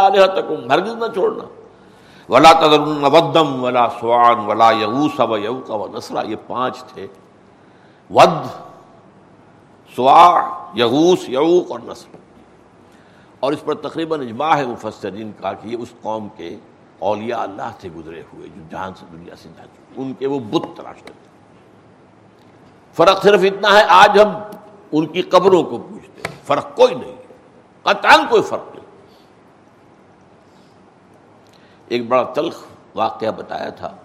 علیہ 0.08 0.25
تک 0.25 0.52
ہرگز 0.71 0.95
نہ 0.95 1.06
چھوڑنا۔ 1.13 1.43
ولا 2.30 2.52
ودم 3.08 3.63
ولا 3.63 3.88
سوان 4.02 4.39
ولا 4.39 4.71
یوس 4.71 5.19
و 5.19 5.38
یوکا 5.38 5.75
و 5.75 5.88
نسرا 5.88 6.21
یہ 6.21 6.36
پانچ 6.47 6.84
تھے۔ 6.84 7.08
ود، 8.10 8.47
سوا 9.95 10.49
یغوس 10.75 11.30
یعوق 11.30 11.71
اور 11.71 11.80
نسر 11.84 12.17
اور 13.39 13.54
اس 13.54 13.65
پر 13.65 13.73
تقریباً 13.73 14.21
اجماع 14.21 14.58
ہے 14.58 14.65
مفسرین 14.65 15.32
کا 15.41 15.54
کہ 15.54 15.67
یہ 15.67 15.78
اس 15.80 15.93
قوم 16.02 16.28
کے 16.38 16.58
اولیاء 16.99 17.39
اللہ 17.39 17.69
سے 17.82 17.89
گزرے 17.95 18.21
ہوئے، 18.34 18.47
جو 18.56 18.62
جہاں 18.71 18.91
سے 18.99 19.06
دنیا 19.12 19.36
سے 19.36 19.49
جا 19.58 19.63
چکے۔ 19.63 20.02
ان 20.02 20.13
کے 20.19 20.28
وہ 20.28 20.39
بت 20.39 20.78
تراشتے 20.78 21.12
تھے۔ 21.21 21.29
فرق 22.99 23.23
صرف 23.23 23.39
اتنا 23.43 23.77
ہے، 23.77 23.83
آج 23.89 24.19
ہم 24.19 24.29
ان 24.91 25.05
کی 25.05 25.21
قبروں 25.21 25.63
کو 25.63 25.77
پوچھتے 25.77 26.21
ہیں۔ 26.25 26.38
فرق 26.43 26.75
کوئی 26.75 26.95
نہیں 26.95 27.15
قطعاً 27.83 28.19
کوئی 28.29 28.41
فرق 28.41 28.75
نہیں۔ 28.75 28.85
ایک 31.88 32.07
بڑا 32.07 32.23
تلخ 32.23 32.63
واقعہ 32.95 33.31
بتایا 33.31 33.69
تھا۔ 33.69 33.95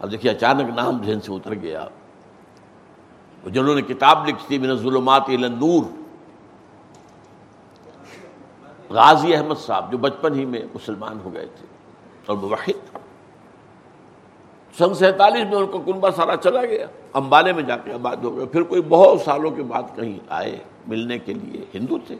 اب 0.00 0.12
دیکھیے، 0.12 0.32
اچانک 0.32 0.70
نام 0.74 1.04
ذہن 1.04 1.20
سے 1.20 1.32
اتر 1.32 1.54
گیا۔ 1.54 1.88
جنہوں 3.44 3.74
نے 3.74 3.82
کتاب 3.82 4.28
لکھی 4.28 4.46
تھی، 4.46 4.58
من 4.58 4.76
ظلمات 4.76 5.28
نور 5.28 5.84
غازی 8.90 9.36
احمد 9.36 9.54
صاحب 9.58 9.92
جو 9.92 9.98
بچپن 9.98 10.34
ہی 10.34 10.44
میں 10.44 10.60
مسلمان 10.74 11.20
ہو 11.24 11.32
گئے 11.32 11.46
تھے 11.46 11.66
اور 12.26 12.36
موحد 12.36 12.95
سن 14.78 14.94
سینتالیس 14.94 15.44
میں 15.44 15.56
ان 15.56 15.66
کا 15.66 15.92
کنبا 15.92 16.10
سارا 16.10 16.36
چلا 16.36 16.62
گیا۔ 16.62 16.86
امبالے 17.12 17.52
میں 17.52 17.62
جا 17.62 17.76
کے 17.76 17.92
آباد 17.92 18.16
ہو 18.16 18.36
گئے۔ 18.36 18.46
پھر 18.46 18.62
کوئی 18.62 18.82
بہت 18.88 19.20
سالوں 19.20 19.50
کے 19.50 19.62
بعد 19.62 19.82
کہیں 19.96 20.18
آئے 20.28 20.58
ملنے 20.86 21.18
کے 21.18 21.34
لیے 21.34 21.64
ہندو 21.74 21.98
تھے۔ 22.06 22.16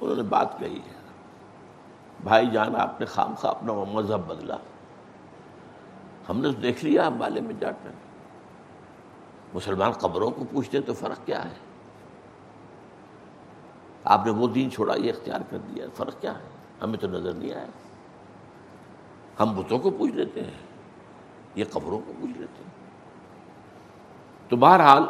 انہوں 0.00 0.16
نے 0.16 0.22
بات 0.22 0.58
کہی 0.58 0.76
ہے۔ 0.76 0.94
بھائی 2.24 2.50
جان، 2.50 2.76
آپ 2.76 3.00
نے 3.00 3.06
خام 3.06 3.34
خواہ 3.34 3.54
اپنا 3.54 3.72
مذہب 3.72 4.20
بدلا۔ 4.26 4.56
ہم 6.28 6.40
نے 6.40 6.48
دیکھ 6.52 6.84
لیا 6.84 7.06
امبالے 7.06 7.40
میں 7.40 7.54
جا 7.60 7.70
کر۔ 7.70 7.90
مسلمان 9.54 9.92
قبروں 9.92 10.30
کو 10.30 10.44
پوچھتے 10.52 10.80
تو 10.80 10.94
فرق 10.94 11.26
کیا 11.26 11.44
ہے؟ 11.44 11.54
آپ 14.04 14.26
نے 14.26 14.30
وہ 14.30 14.48
دین 14.48 14.70
چھوڑا، 14.70 14.94
یہ 14.96 15.12
اختیار 15.12 15.40
کر 15.50 15.58
دیا، 15.58 15.86
فرق 15.94 16.20
کیا 16.20 16.38
ہے؟ 16.38 16.44
ہمیں 16.82 16.98
تو 16.98 17.06
نظر 17.06 17.32
نہیں 17.32 17.52
آیا۔ 17.52 17.66
ہم 19.40 19.56
بتوں 19.56 19.78
کو 19.78 19.90
پوچھ 19.90 20.12
لیتے 20.12 20.42
ہیں، 20.42 20.58
یہ 21.54 21.64
قبروں 21.70 22.00
کو 22.06 22.12
پوچھ 22.20 22.38
لیتے 22.38 22.62
ہیں۔ 22.64 22.70
تو 24.48 24.56
بہرحال 24.56 25.02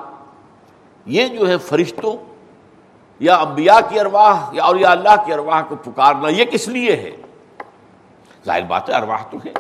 یہ 1.07 1.29
جو 1.29 1.49
ہے 1.49 1.59
فرشتوں 1.59 2.35
یا 3.21 3.37
انبیاء 3.37 3.89
کی 3.89 4.01
ارواح 4.01 4.51
یا 4.53 4.65
اور 4.65 4.77
یا 4.77 4.91
اللہ 4.91 5.25
کی 5.27 5.33
ارواح 5.33 5.63
کو 5.69 5.77
پکارنا 5.77 6.29
یہ 6.29 6.45
کس 6.45 6.69
لیے 6.69 6.97
ہے؟ 6.97 7.17
ظاہر 8.47 8.63
بات 8.63 8.91
ہے، 8.91 8.95
ارواح 8.95 9.23
تو 9.31 9.39
ہے۔ 9.47 9.53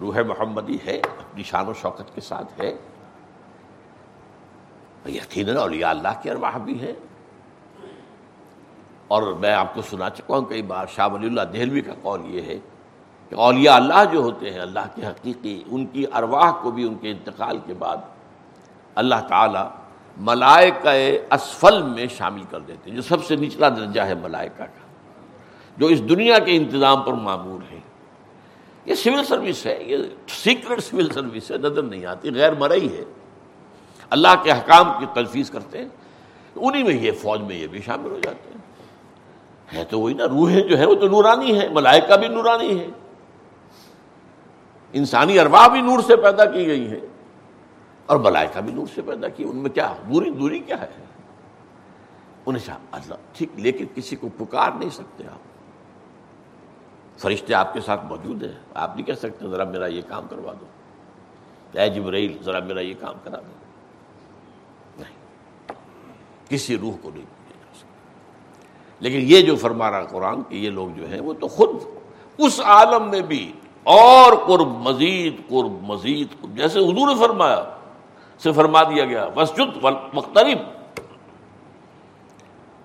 روح 0.00 0.18
محمدی 0.28 0.78
ہے، 0.86 0.98
اپنی 0.98 1.42
شان 1.42 1.68
و 1.68 1.72
شوکت 1.72 2.14
کے 2.14 2.20
ساتھ 2.20 2.60
ہے۔ 2.60 2.76
یقیناً 5.06 5.56
اولیاء 5.56 5.90
اللہ 5.90 6.08
کی 6.22 6.30
ارواح 6.30 6.58
بھی 6.58 6.80
ہے۔ 6.80 6.92
اور 9.08 9.22
میں 9.22 9.52
آپ 9.52 9.74
کو 9.74 9.82
سنا 9.82 10.10
چکا 10.10 10.36
ہوں، 10.36 10.42
کئی 10.42 10.62
بار 10.62 10.86
شاہ 10.86 11.08
ولی 11.08 11.26
اللہ 11.26 11.40
دہلوی 11.40 11.80
کا 11.80 11.92
قول 12.02 12.20
یہ 12.24 12.42
ہے 12.42 12.58
کہ 13.28 13.34
اولیاء 13.34 13.74
اللہ 13.74 14.04
جو 14.12 14.20
ہوتے 14.20 14.50
ہیں، 14.50 14.60
اللہ 14.60 14.86
کے 14.94 15.06
حقیقی، 15.06 15.62
ان 15.66 15.86
کی 15.86 16.04
ارواح 16.14 16.50
کو 16.50 16.70
بھی 16.70 16.84
ان 16.84 16.94
کے 16.94 17.10
انتقال 17.10 17.58
کے 17.66 17.74
بعد 17.74 17.96
اللہ 18.94 19.20
تعالی 19.28 19.64
ملائکہ 20.16 20.88
اسفل 21.30 21.82
میں 21.82 22.06
شامل 22.06 22.42
کر 22.50 22.60
دیتے 22.60 22.90
ہیں، 22.90 22.96
جو 22.96 23.02
سب 23.02 23.24
سے 23.24 23.36
نچلا 23.36 23.68
درجہ 23.68 24.00
ہے 24.00 24.14
ملائکہ 24.14 24.64
کا، 24.64 24.86
جو 25.76 25.86
اس 25.86 26.08
دنیا 26.08 26.38
کے 26.38 26.56
انتظام 26.56 27.02
پر 27.02 27.12
معمول 27.12 27.60
ہے 27.72 27.78
یہ 28.84 28.94
سول 28.94 29.24
سروس 29.24 29.66
ہے، 29.66 29.82
یہ 29.82 29.96
سیکرٹ 30.28 30.80
سول 30.80 31.10
سروس 31.12 31.50
ہے، 31.50 31.58
نظر 31.58 31.82
نہیں 31.82 32.06
آتی، 32.06 32.34
غیر 32.34 32.54
مرئی 32.54 32.98
ہے۔ 32.98 33.04
اللہ 34.10 34.42
کے 34.42 34.50
حکام 34.50 34.92
کی 34.98 35.06
تلفیز 35.14 35.50
کرتے 35.50 35.78
ہیں، 35.78 35.88
انہی 36.56 36.82
میں 36.82 36.94
یہ 36.94 37.12
فوج 37.12 37.40
میں 37.40 37.56
یہ 37.56 37.66
بھی 37.66 37.80
شامل 37.82 38.10
ہو 38.10 38.18
جاتے 38.22 38.50
ہیں۔ 38.50 38.56
ہے 39.74 39.84
تو 39.84 40.00
وہی 40.00 40.14
نا، 40.14 40.26
روحیں 40.26 40.60
جو 40.60 40.78
ہے 40.78 40.86
وہ 40.86 40.94
تو 40.94 41.08
نورانی 41.08 41.60
ہے 41.60 41.68
ملائکہ 41.68 42.16
بھی 42.16 42.28
نورانی 42.28 42.78
ہے 42.80 42.86
انسانی 44.92 45.38
ارواح 45.38 45.68
بھی 45.68 45.80
نور 45.80 46.00
سے 46.00 46.16
پیدا 46.16 46.44
کی 46.44 46.66
گئی 46.66 46.90
ہے 46.90 46.98
اور 48.06 48.16
ملائکہ 48.16 48.60
بھی 48.60 48.72
نور 48.72 48.86
سے 48.94 49.02
پیدا 49.02 49.28
کی 49.28 49.44
ان 49.44 49.56
میں 49.56 49.70
کیا 49.70 49.94
دوری 50.12 50.30
دوری 50.30 50.58
کیا 50.58 50.80
ہے؟ 50.80 51.04
انہیں 52.46 52.74
اللہ 52.92 53.14
ٹھیک، 53.32 53.48
لیکن 53.54 53.84
کسی 53.94 54.16
کو 54.16 54.28
پکار 54.28 54.70
نہیں 54.72 54.90
سکتے 54.90 55.24
آپ۔ 55.24 55.48
فرشتے 57.20 57.54
آپ 57.54 57.74
کے 57.74 57.80
ساتھ 57.80 58.04
موجود 58.04 58.42
ہیں، 58.42 58.52
آپ 58.74 58.96
نہیں 58.96 59.06
کہہ 59.06 59.14
سکتے 59.14 59.48
ذرا 59.48 59.64
میرا 59.64 59.86
یہ 59.86 60.02
کام 60.08 60.26
کروا 60.30 60.52
دو۔ 60.60 60.66
اے 61.78 61.88
جبرائیل، 61.88 62.38
ذرا 62.42 62.58
میرا 62.60 62.80
یہ 62.80 62.94
کام 63.00 63.14
کرا 63.24 63.36
دو۔ 63.36 63.52
نہیں، 64.98 65.72
کسی 66.48 66.78
روح 66.78 66.96
کو 67.02 67.10
نہیں 67.10 67.24
جا 67.24 67.74
سکتا۔ 67.74 67.86
لیکن 69.00 69.18
یہ 69.22 69.42
جو 69.42 69.56
فرما 69.56 69.90
رہا 69.90 70.04
قرآن 70.04 70.42
کہ 70.42 70.54
یہ 70.54 70.70
لوگ 70.70 70.88
جو 70.96 71.08
ہیں 71.08 71.20
وہ 71.20 71.32
تو 71.32 71.48
خود 71.48 71.68
اس 72.38 72.60
عالم 72.60 73.10
میں 73.10 73.20
بھی 73.20 73.52
اور 73.88 74.32
قرب 74.46 74.68
مزید 74.68 75.36
قرب 75.48 75.82
مزید، 75.82 76.28
قرب 76.40 76.56
جیسے 76.56 76.78
حضور 76.78 77.08
نے 77.08 77.14
فرمایا، 77.14 77.64
سے 78.38 78.52
فرما 78.52 78.82
دیا 78.82 79.04
گیا، 79.04 79.28
مسجد 79.36 79.84
مختلف 80.12 80.58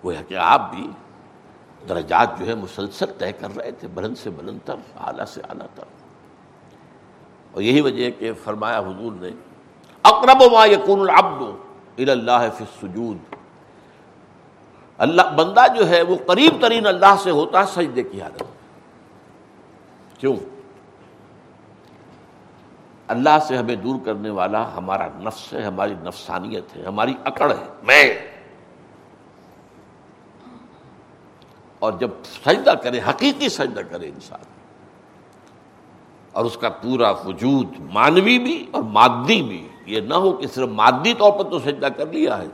وہ 0.04 0.14
ہے 0.16 0.24
کہ 0.28 0.36
آپ 0.36 0.76
بھی 0.76 0.88
درجات 1.90 2.40
جو 2.40 2.48
ہے 2.48 2.56
مسلسل 2.56 3.06
طے 3.18 3.32
کر 3.32 3.56
رہے 3.56 3.72
تھے، 3.72 3.88
بلند 3.88 4.18
سے 4.18 4.30
بلند 4.30 4.60
تر، 4.66 4.76
اعلیٰ 4.98 5.26
سے 5.26 5.42
اعلیٰ 5.50 5.68
تر۔ 5.76 5.84
اور 7.52 7.62
یہی 7.62 7.82
وجہ 7.82 8.12
کہ 8.20 8.32
فرمایا 8.44 8.80
حضور 8.80 9.12
نے، 9.12 9.30
اقرب 10.04 10.52
ما 10.52 10.66
یقون 10.66 11.00
العبد 11.00 11.42
اللہ 12.10 12.48
فی 12.58 12.64
السجود۔ 12.64 13.18
اللہ، 14.98 15.22
بندہ 15.22 15.64
جو 15.78 15.90
ہے 15.90 16.02
وہ 16.02 16.16
قریب 16.28 16.54
ترین 16.62 16.88
اللہ 16.88 17.16
سے 17.20 17.32
ہوتا 17.32 17.60
ہے 17.60 17.66
سجدے 17.66 18.04
کی 18.04 18.22
حالت۔ 18.22 18.44
کیوں؟ 20.18 20.36
اللہ 23.08 23.38
سے 23.48 23.58
ہمیں 23.58 23.76
دور 23.76 23.96
کرنے 24.06 24.30
والا 24.30 24.64
ہمارا 24.76 25.08
نفس 25.18 25.54
ہے، 25.54 25.64
ہماری 25.64 25.94
نفسانیت 26.04 26.76
ہے، 26.76 26.84
ہماری 26.86 27.14
اکڑ 27.24 27.52
ہے، 27.52 27.66
میں۔ 27.84 28.04
اور 31.80 31.94
جب 32.00 32.10
سجدہ 32.46 32.74
کرے، 32.84 33.00
حقیقی 33.10 33.50
سجدہ 33.50 33.82
کرے 33.82 34.08
انسان، 34.08 34.44
اور 36.32 36.46
اس 36.46 36.58
کا 36.58 36.70
پورا 36.82 37.10
وجود 37.26 37.80
مانوی 37.94 38.38
بھی 38.40 38.56
اور 38.72 38.84
مادی 38.92 39.42
بھی، 39.42 39.68
یہ 39.86 40.02
نہ 40.02 40.14
ہو 40.14 40.32
کہ 40.32 40.48
صرف 40.48 40.70
مادی 40.70 41.14
طور 41.14 41.32
پر 41.32 41.50
تو 41.50 41.60
سجدہ 41.60 41.88
کر 41.98 42.06
لیا 42.06 42.38
ہے، 42.38 42.48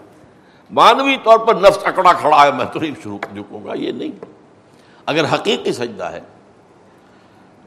مانوی 0.72 1.16
طور 1.24 1.40
پر 1.40 1.56
نفس 1.56 1.86
اکڑا 1.86 2.14
کھڑا 2.14 2.46
ہے، 2.46 2.52
میں 2.52 2.66
تو 2.66 2.80
نہیں 2.80 2.96
شروع 3.04 3.18
جھکوں 3.34 3.64
گا، 3.66 3.74
یہ 3.76 3.92
نہیں۔ 3.92 4.12
اگر 5.06 5.34
حقیقی 5.34 5.74
سجدہ 5.74 6.12
ہے، 6.12 6.20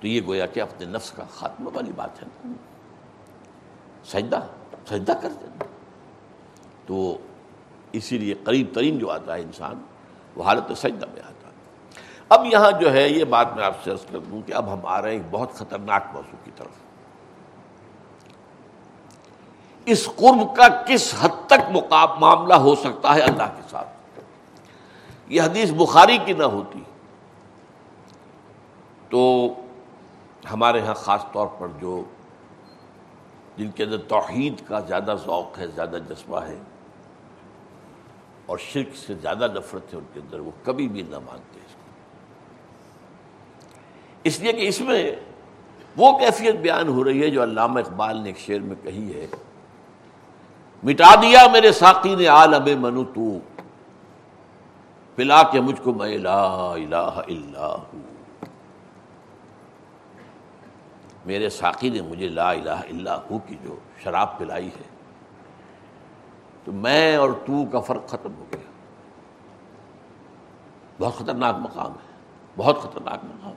تو 0.01 0.07
یہ 0.07 0.21
گویا 0.27 0.47
کہ 0.47 0.61
اپنے 0.61 0.87
نفس 0.87 1.11
کا 1.11 1.25
خاتمہ 1.35 1.71
والی 1.75 1.93
بات 1.97 2.23
ہے۔ 2.23 2.29
سجدہ 4.05 4.41
سجدہ 4.89 5.13
کر 5.13 5.29
دینا 5.29 5.65
تو 6.87 7.17
اسی 7.93 8.19
لیے 8.19 8.35
قریب 8.35 8.67
ترین 8.75 8.99
جو 8.99 9.11
آتا 9.11 9.35
ہے 9.35 9.41
انسان، 9.41 9.83
وہ 10.37 10.45
حالت 10.45 10.79
سجدہ 10.79 11.07
میں 11.13 11.23
آتا 11.23 11.49
ہے۔ 11.49 11.53
اب 12.29 12.45
یہاں 12.45 12.81
جو 12.81 12.93
ہے، 12.93 13.09
یہ 13.09 13.25
بات 13.25 13.57
میں 13.57 13.65
آپ 13.65 13.75
سے 13.85 13.91
عرض 13.91 14.05
کر 14.11 14.19
دوں 14.19 14.43
کہ 14.47 14.53
اب 14.53 14.73
ہم 14.73 14.87
آ 14.87 15.03
رہے 15.03 15.17
ہیں 15.17 15.23
بہت 15.31 15.53
خطرناک 15.53 16.03
موضوع 16.13 16.45
کی 16.45 16.51
طرف۔ 16.57 16.71
اس 19.85 20.09
قرب 20.17 20.57
کا 20.57 20.69
کس 20.69 21.15
حد 21.21 21.47
تک 21.47 21.77
معاملہ 22.21 22.55
ہو 22.55 22.75
سکتا 22.75 23.15
ہے؟ 23.15 23.21
اللہ 23.21 23.55
کے 23.57 23.63
ساتھ۔ 23.71 23.89
یہ 25.29 25.43
حدیث 25.43 25.71
بخاری 25.71 26.19
کی 26.25 26.33
نہ 26.33 26.43
ہوتی۔ 26.43 26.83
تو 29.09 29.47
ہمارے 30.53 30.81
ہاں 30.81 30.95
خاص 30.95 31.25
طور 31.33 31.47
پر 31.47 31.69
جو 31.81 32.05
جن 33.57 33.71
کے 33.77 33.85
اندر 33.85 33.99
توحید 34.09 34.61
کا 34.69 34.81
زیادہ 34.89 35.15
ذوق 35.25 35.59
ہے، 35.59 35.67
زیادہ 35.75 35.99
جذبہ 36.09 36.43
ہے، 36.45 36.59
اور 38.47 38.59
شرک 38.59 38.97
سے 38.97 39.15
زیادہ 39.15 39.49
نفرت 39.55 39.93
ہے 39.95 39.99
ان 39.99 40.05
کے 40.15 40.21
اندر، 40.21 40.41
وہ 40.41 40.51
کبھی 40.65 40.89
بھی 40.89 41.03
نہ 41.11 41.19
مانتے 41.27 41.61
اس 44.25 44.39
لیے 44.41 44.53
کہ 44.53 44.69
اس 44.69 44.81
میں 44.81 45.03
وہ 45.97 46.11
کیفیت 46.19 46.57
بیان 46.63 46.89
ہو 46.89 47.05
رہی 47.05 47.23
ہے 47.23 47.29
جو 47.31 47.43
علامہ 47.43 47.79
اقبال 47.81 48.17
نے 48.23 48.29
ایک 48.29 48.39
شعر 48.39 48.61
میں 48.61 48.77
کہی 48.83 49.15
ہے، 49.15 49.27
مٹا 50.83 51.15
دیا 51.23 51.47
میرے 51.53 51.73
ساقی 51.73 52.15
نے 52.15 52.27
عالم 52.37 52.81
منو 52.83 53.05
تو 53.15 53.29
پلا 55.19 55.43
کے 55.53 55.61
مجھ 55.61 55.81
کو 55.83 55.93
میں 55.93 56.17
لا 56.19 56.43
الہ 56.73 57.21
الا 57.27 57.67
ہوں۔ 57.69 58.12
میرے 61.25 61.51
ساقی 61.51 61.91
نے 61.91 62.03
مجھے 62.03 62.29
لا 62.29 62.51
الہ 62.51 62.71
الا 62.71 63.17
ہو 63.17 63.39
کی 63.39 63.57
جو 63.63 63.77
شراب 64.03 64.39
پلائی 64.39 64.69
ہے، 64.69 64.89
تو 66.65 66.73
میں 66.73 67.17
اور 67.17 67.31
تو 67.47 67.67
کا 67.67 67.81
فرق 67.81 68.07
ختم 68.07 68.35
ہو 68.35 68.45
گیا۔ 68.53 68.71
بہت 70.99 71.15
خطرناک 71.15 71.55
مقام 71.55 71.93
ہے، 71.93 72.11
بہت 72.57 72.79
خطرناک 72.81 73.25
مقام۔ 73.25 73.53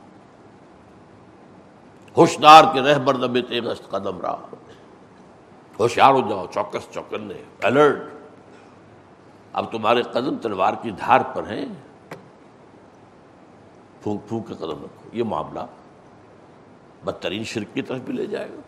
ہوشدار 2.17 2.63
کے 2.73 2.81
رہبر 2.81 3.15
دبے 3.15 3.41
تیغست 3.41 3.89
قدم 3.89 4.21
رہا 4.21 4.45
ہوشیار 5.79 6.13
ہو 6.13 6.29
جاؤ، 6.29 6.45
چوکس 6.53 6.93
چوکنے 6.93 7.43
الرٹ۔ 7.63 8.01
اب 9.53 9.71
تمہارے 9.71 10.01
قدم 10.01 10.37
تلوار 10.37 10.73
کی 10.81 10.91
دھار 10.91 11.21
پر 11.33 11.47
ہیں۔ 11.47 11.65
پھونک 14.01 14.27
پھونک 14.27 14.47
کے 14.47 14.53
قدم 14.53 14.83
رکھو۔ 14.83 15.09
یہ 15.13 15.23
معاملہ 15.23 15.59
بدترین 17.05 17.43
شرک 17.43 17.73
کی 17.73 17.81
طرف 17.81 17.99
بھی 17.99 18.13
لے 18.13 18.25
جائے 18.25 18.49
گا۔ 18.49 18.61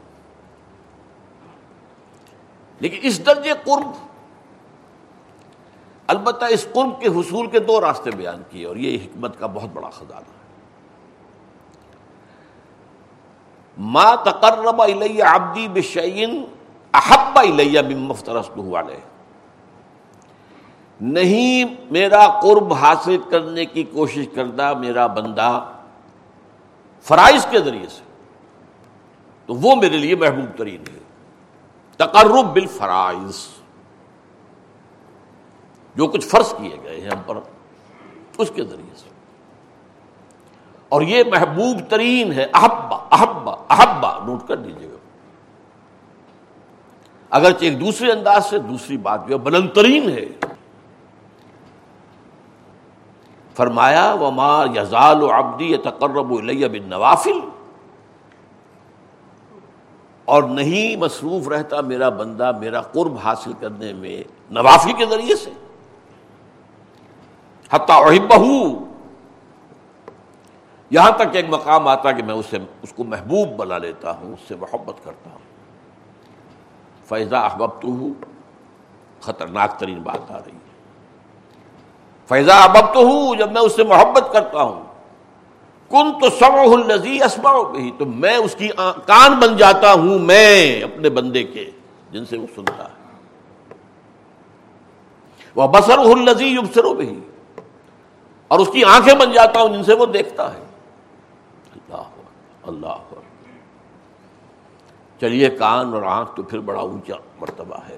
لیکن 2.79 2.97
اس 3.01 3.25
درجے 3.25 3.53
قرب، 3.63 3.91
البتہ 6.07 6.45
اس 6.45 6.67
قرب 6.73 6.99
کے 7.01 7.07
حصول 7.07 7.47
کے 7.47 7.59
دو 7.59 7.81
راستے 7.81 8.11
بیان 8.11 8.43
کیے 8.49 8.65
اور 8.65 8.75
یہ 8.75 8.97
حکمت 9.03 9.39
کا 9.39 9.47
بہت 9.47 9.69
بڑا 9.73 9.89
خزانہ 9.89 10.15
ہے۔ 10.15 10.35
ما 13.77 14.15
تقرب 14.15 14.81
الیہ 14.81 15.23
عبدی 15.23 15.67
بشعین 15.67 16.43
احب 16.93 17.39
الیہ 17.39 17.81
بمفترست 17.81 18.57
والے 18.57 18.99
نہیں، 21.01 21.75
میرا 21.91 22.27
قرب 22.41 22.73
حاصل 22.73 23.17
کرنے 23.29 23.65
کی 23.65 23.83
کوشش 23.83 24.25
کردہ 24.35 24.73
میرا 24.79 25.07
بندہ 25.07 25.73
فرائض 27.01 27.45
کے 27.49 27.59
ذریعے 27.59 27.87
سے 27.87 28.03
تو 29.47 29.53
وہ 29.53 29.75
میرے 29.75 29.97
لیے 29.97 30.15
محبوب 30.15 30.57
ترین 30.57 30.81
ہے۔ 30.81 30.99
تقرب 31.97 32.45
بالفرائض۔ 32.53 33.47
جو 35.95 36.07
کچھ 36.07 36.27
فرض 36.27 36.53
کیے 36.57 36.77
گئے 36.83 37.01
ہیں 37.01 37.09
ہم 37.09 37.21
پر، 37.25 37.37
اس 38.37 38.51
کے 38.55 38.63
ذریعے 38.63 38.95
سے۔ 38.95 39.09
اور 40.89 41.01
یہ 41.01 41.23
محبوب 41.31 41.77
ترین 41.89 42.33
ہے۔ 42.33 42.45
احبا 42.53 43.07
احبا 43.11 43.51
احبا، 43.69 44.19
نوٹ 44.25 44.47
کر 44.47 44.55
دیجیے 44.55 44.89
گا 44.89 44.97
اگرچہ 47.29 47.63
ایک 47.63 47.79
دوسرے 47.79 48.11
انداز 48.11 48.45
سے 48.45 48.59
دوسری 48.59 48.97
بات 48.97 49.27
جو 49.27 49.37
بلند 49.37 49.69
ترین 49.69 50.09
ہے۔ 50.09 50.25
فرمایا 53.55 54.15
وہ 54.19 54.31
مار 54.31 54.67
یزال 54.75 55.23
و 55.23 55.31
ابدی 55.31 55.77
تقرب 55.77 56.25
بن 56.71 56.89
نوافل 56.89 57.39
اور 60.27 60.43
نہیں 60.43 60.95
مصروف 60.95 61.47
رہتا 61.47 61.81
میرا 61.81 62.09
بندہ 62.09 62.51
میرا 62.59 62.81
قرب 62.81 63.17
حاصل 63.23 63.53
کرنے 63.59 63.93
میں 63.93 64.23
نوافل 64.51 64.93
کے 64.93 65.05
ذریعے 65.05 65.35
سے۔ 65.35 65.49
حتیٰ 67.71 68.19
بہو 68.19 68.85
یہاں 70.89 71.11
تک 71.11 71.27
ایک 71.33 71.45
مقام 71.49 71.87
آتا 71.87 72.11
کہ 72.11 72.23
میں 72.23 72.33
اسے، 72.33 72.57
اس 72.81 72.93
کو 72.93 73.03
محبوب 73.03 73.49
بنا 73.49 73.77
لیتا 73.77 74.11
ہوں، 74.11 74.33
اس 74.33 74.39
سے 74.47 74.55
محبت 74.55 75.03
کرتا 75.03 75.29
ہوں۔ 75.29 75.39
فیضا 77.05 77.39
احباب 77.39 77.81
تو 77.81 77.87
ہوں 77.87 78.13
خطرناک 79.21 79.79
ترین 79.79 80.01
بات 80.01 80.31
آ 80.31 80.37
رہی 80.37 80.51
ہے۔ 80.51 80.67
فیضا 82.27 82.57
احباب 82.57 82.93
تو 82.93 82.99
ہوں 82.99 83.35
جب 83.35 83.51
میں 83.51 83.61
اس 83.61 83.75
سے 83.75 83.83
محبت 83.83 84.33
کرتا 84.33 84.61
ہوں 84.61 84.86
کن 85.89 86.11
تو 86.19 86.29
سم 86.29 86.55
النزی 86.73 87.17
اسما 87.23 87.51
ہی 87.77 87.91
تو 87.97 88.05
میں 88.05 88.35
اس 88.37 88.55
کی 88.55 88.67
کان 89.05 89.33
بن 89.39 89.57
جاتا 89.57 89.93
ہوں 89.93 90.19
میں 90.19 90.83
اپنے 90.83 91.09
بندے 91.09 91.43
کے، 91.43 91.69
جن 92.11 92.25
سے 92.25 92.37
وہ 92.37 92.47
سنتا 92.55 92.83
ہے۔ 92.83 92.95
وہ 95.55 95.67
بسر 95.67 95.97
النزی 95.97 96.47
یبسرو 96.47 96.93
بھی 96.93 97.19
اور 98.47 98.59
اس 98.59 98.69
کی 98.73 98.83
آنکھیں 98.83 99.15
بن 99.15 99.31
جاتا 99.31 99.61
ہوں 99.61 99.69
جن 99.69 99.83
سے 99.83 99.93
وہ 99.93 100.05
دیکھتا 100.05 100.53
ہے۔ 100.53 100.63
اللہ 101.91 102.03
اللہ 102.63 102.97
چلیے، 105.19 105.49
کان 105.49 105.93
اور 105.93 106.03
آنکھ 106.03 106.35
تو 106.35 106.43
پھر 106.43 106.59
بڑا 106.59 106.81
اونچا 106.81 107.15
مرتبہ 107.39 107.77
ہے۔ 107.89 107.97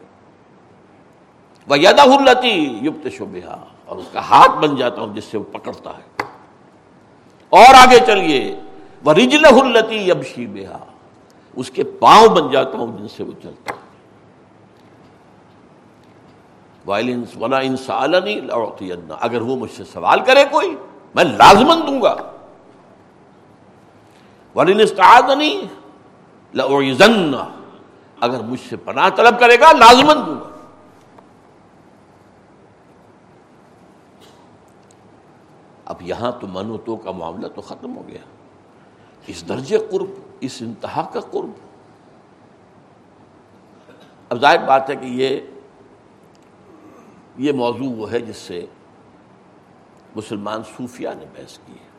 وہ 1.68 1.80
یادا 1.80 2.04
ہرلتی 2.04 2.78
یوپت 2.82 3.08
شبہ 3.18 3.56
اور 3.86 3.98
اس 3.98 4.08
کا 4.12 4.20
ہاتھ 4.20 4.52
بن 4.52 4.76
جاتا 4.76 5.02
ہوں 5.02 5.16
جس 5.16 5.24
سے 5.24 5.38
وہ 5.38 5.44
پکڑتا 5.52 5.90
ہے۔ 5.90 6.09
اور 7.50 7.74
آگے 7.74 7.98
چلیے۔ 8.06 8.60
وہ 9.06 9.14
رجل 9.14 9.46
ہرلتی 9.46 10.10
یبشی 10.10 10.48
بہا 10.48 10.86
اس 11.56 11.72
کے 11.72 11.84
پاؤں 11.84 12.28
بن 12.28 12.52
جاتا 12.52 12.78
ہوں 12.78 12.98
جن 12.98 13.08
سے 13.08 13.24
وہ 13.24 13.32
چلتا 13.44 13.74
ہے۔ 13.74 13.80
وائلنس 16.86 17.38
ولا 17.38 17.58
انسان 17.58 18.14
اگر 19.20 19.42
وہ 19.42 19.56
مجھ 19.56 19.72
سے 19.72 19.84
سوال 19.84 20.20
کرے 20.20 20.44
کوئی، 20.52 20.76
میں 21.16 21.24
لازمن 21.24 21.88
دوں 21.88 22.02
گا۔ 22.02 22.16
اگر 28.20 28.40
مجھ 28.40 28.60
سے 28.70 28.76
پناہ 28.76 29.10
طلب 29.10 29.40
کرے 29.40 29.60
گا، 29.60 29.72
لازمن 29.72 30.26
دوں 30.26 30.36
گا۔ 30.36 30.49
اب 35.90 36.02
یہاں 36.02 36.32
تو 36.42 36.48
من 36.48 36.70
و 36.70 36.78
تو 36.78 36.96
کا 36.96 37.12
معاملہ 37.12 37.48
تو 37.48 37.62
ختم 37.62 37.98
ہو 37.98 38.08
گیا۔ 38.08 38.22
اس 39.28 39.50
درجے 39.50 39.78
قرب، 39.78 40.10
اس 40.40 40.58
انتہا 40.62 41.10
کا 41.14 41.20
قرب۔ 41.20 41.52
اب 44.30 44.40
ظاہر 44.40 44.66
بات 44.66 44.90
ہے 44.90 44.96
کہ 44.96 45.06
یہ 45.06 45.40
یہ 47.38 47.52
موضوع 47.52 47.94
وہ 47.98 48.12
ہے 48.12 48.20
جس 48.20 48.38
سے 48.38 48.66
مسلمان 50.16 50.62
صوفیہ 50.78 51.10
نے 51.18 51.26
بحث 51.34 51.60
کی 51.66 51.74
ہے۔ 51.74 51.90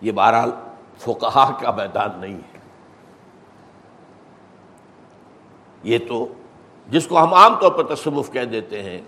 یہ 0.00 0.12
بہرحال 0.12 0.50
فقہا 0.98 1.58
کا 1.60 1.70
میدان 1.70 2.20
نہیں 2.20 2.34
ہے۔ 2.34 2.58
یہ 5.82 5.98
تو 6.08 6.26
جس 6.88 7.06
کو 7.06 7.22
ہم 7.22 7.34
عام 7.34 7.54
طور 7.60 7.72
پر 7.72 7.94
تصوف 7.94 8.32
کہہ 8.32 8.44
دیتے 8.44 8.82
ہیں 8.82 9.00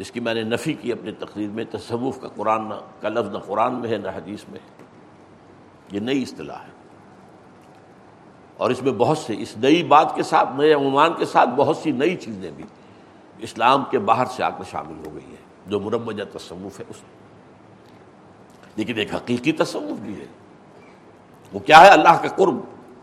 جس 0.00 0.10
کی 0.10 0.20
میں 0.20 0.34
نے 0.34 0.42
نفی 0.42 0.72
کی 0.72 0.92
اپنی 0.92 1.12
تقریر 1.12 1.48
میں، 1.48 1.64
تصوف 1.70 2.20
کا 2.20 2.28
قرآن 2.28 2.68
نہ 2.68 2.74
کا 3.00 3.08
لفظ 3.08 3.28
نہ 3.28 3.38
قرآن 3.38 3.74
میں 3.74 3.90
ہے، 3.90 3.96
نہ 3.96 4.08
حدیث 4.08 4.44
میں 4.48 4.58
ہے۔ 4.58 4.84
یہ 5.92 6.00
نئی 6.00 6.22
اصطلاح 6.22 6.56
ہے۔ 6.56 6.72
اور 8.56 8.70
اس 8.70 8.82
میں 8.82 8.92
بہت 8.92 9.18
سے، 9.18 9.34
اس 9.38 9.56
نئی 9.56 9.82
بات 9.82 10.14
کے 10.14 10.22
ساتھ، 10.22 10.48
نئے 10.56 10.72
عمان 10.72 11.10
کے 11.18 11.24
ساتھ 11.24 11.50
بہت 11.56 11.76
سی 11.76 11.90
نئی 11.90 12.16
چیزیں 12.16 12.50
بھی 12.50 12.64
اسلام 13.38 13.84
کے 13.90 13.98
باہر 13.98 14.24
سے 14.24 14.42
آ 14.42 14.50
کر 14.50 14.64
شامل 14.70 15.06
ہو 15.06 15.14
گئی 15.14 15.26
ہیں۔ 15.28 15.70
جو 15.70 15.80
مربجہ 15.80 16.24
تصوف 16.32 16.80
ہے، 16.80 16.84
اس 16.88 16.96
لیکن 18.76 18.98
ایک 18.98 19.14
حقیقی 19.14 19.52
تصوف 19.52 19.98
بھی 19.98 20.20
ہے۔ 20.20 20.26
وہ 21.52 21.58
کیا 21.58 21.80
ہے؟ 21.80 21.88
اللہ 21.88 22.22
کا 22.22 22.28
قرب۔ 22.28 22.56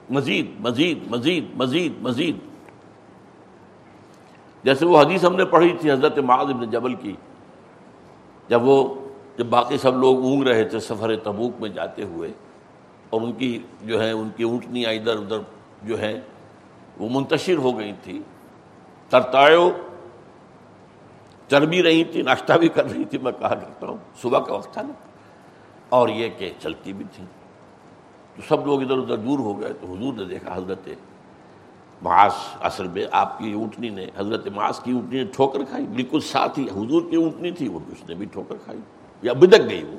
مزید 0.10 0.52
مزید 0.60 1.00
مزید 1.12 1.46
مزید 1.56 1.94
مزید۔ 2.02 2.38
جیسے 4.68 4.86
وہ 4.86 4.98
حدیث 5.00 5.24
ہم 5.26 5.36
نے 5.36 5.46
پڑھی 5.46 5.74
تھی 5.80 5.92
حضرت 5.92 6.18
معاذ 6.20 6.50
ابن 6.50 6.70
جبل 6.70 6.94
کی، 7.02 7.16
جب 8.50 8.64
وہ، 8.64 8.84
جب 9.38 9.46
باقی 9.50 9.78
سب 9.78 9.98
لوگ 9.98 10.24
اونگ 10.26 10.44
رہے 10.44 10.64
تھے 10.64 10.80
سفر 10.80 11.16
تبوک 11.24 11.62
میں 11.62 11.70
جاتے 11.70 12.04
ہوئے، 12.04 12.32
اور 13.10 13.22
ان 13.22 13.32
کی 13.34 13.58
جو 13.82 14.02
ہے، 14.02 14.12
ان 14.12 14.30
کی 14.36 14.44
اونٹنیاں 14.44 14.92
ادھر 14.94 15.18
ادھر 15.18 15.40
جو 15.84 16.00
ہے 16.00 16.20
وہ 16.98 17.10
منتشر 17.12 17.58
ہو 17.64 17.78
گئی 17.78 17.92
تھی 18.04 18.22
ترتاؤ 19.12 19.70
چر 21.50 21.66
بھی 21.66 21.82
رہی 21.84 22.04
تھی، 22.04 22.22
ناشتہ 22.22 22.54
بھی 22.60 22.70
کر 22.70 22.86
رہی 22.86 23.06
تھی، 23.06 23.18
میں 23.18 23.32
کہا 23.32 23.56
کرتا 23.56 23.88
ہوں، 23.88 23.98
صبح 24.22 24.40
کا 24.40 24.54
وقت 24.54 24.74
تھا 24.74 24.82
نا، 24.82 24.94
اور 25.90 26.10
یہ 26.10 26.30
کہ 26.38 26.52
چلتی 26.60 26.94
بھی 26.94 27.06
تھی 27.16 27.24
تو 28.36 28.42
سب 28.48 28.66
لوگ 28.68 28.82
ادھر 28.82 28.98
ادھر 28.98 29.18
دور 29.18 29.40
ہو 29.40 29.60
گئے، 29.62 29.74
تو 29.82 29.94
حضور 29.94 30.14
نے 30.14 30.26
دیکھا 30.26 30.56
حضرت 30.56 30.90
معاذ 32.02 32.32
اصل 32.62 32.88
میں 32.88 33.06
آپ 33.12 33.40
کی 33.40 33.54
اونٹنی 33.54 33.90
نے، 33.90 34.06
حضرت 34.18 34.48
معاذ 34.48 34.80
کی 34.80 34.92
اونٹنی 34.92 35.24
نے 35.24 35.32
ٹھوکر 35.36 35.64
کھائی۔ 35.64 35.86
بالکل 35.86 36.20
ساتھ 36.20 36.60
ہی 36.60 36.66
حضور 36.66 37.02
کی 37.10 37.16
اونٹنی 37.16 37.52
تھی، 37.52 37.68
وہ 37.68 37.80
بھی 37.80 37.94
اس 37.94 38.10
نے 38.10 38.16
بھی 38.16 38.26
ٹھوکر 38.26 38.56
کھائی۔ 38.66 38.80
یا 39.22 39.34
بدک 39.34 39.70
گئی 39.70 39.84
وہ۔ 39.84 39.98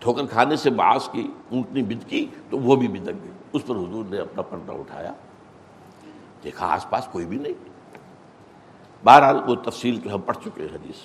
ٹھوکر 0.00 0.26
کھانے 0.26 0.56
سے 0.56 0.70
معاذ 0.70 1.08
کی 1.12 1.28
اونٹنی 1.50 1.82
بد 1.82 2.10
کی 2.10 2.26
تو 2.50 2.58
وہ 2.58 2.76
بھی 2.76 2.88
بدک 2.88 3.22
گئی۔ 3.22 3.30
اس 3.52 3.66
پر 3.66 3.74
حضور 3.74 4.04
نے 4.10 4.18
اپنا 4.18 4.42
پردہ 4.42 4.72
اٹھایا۔ 4.72 5.12
دیکھا 6.44 6.66
آس 6.66 6.90
پاس 6.90 7.08
کوئی 7.12 7.26
بھی 7.26 7.38
نہیں۔ 7.38 7.68
بہرحال 9.04 9.40
وہ 9.46 9.54
تفصیل 9.54 10.00
جو 10.04 10.14
ہم 10.14 10.20
پڑھ 10.20 10.36
چکے 10.44 10.64
حدیث۔ 10.64 10.96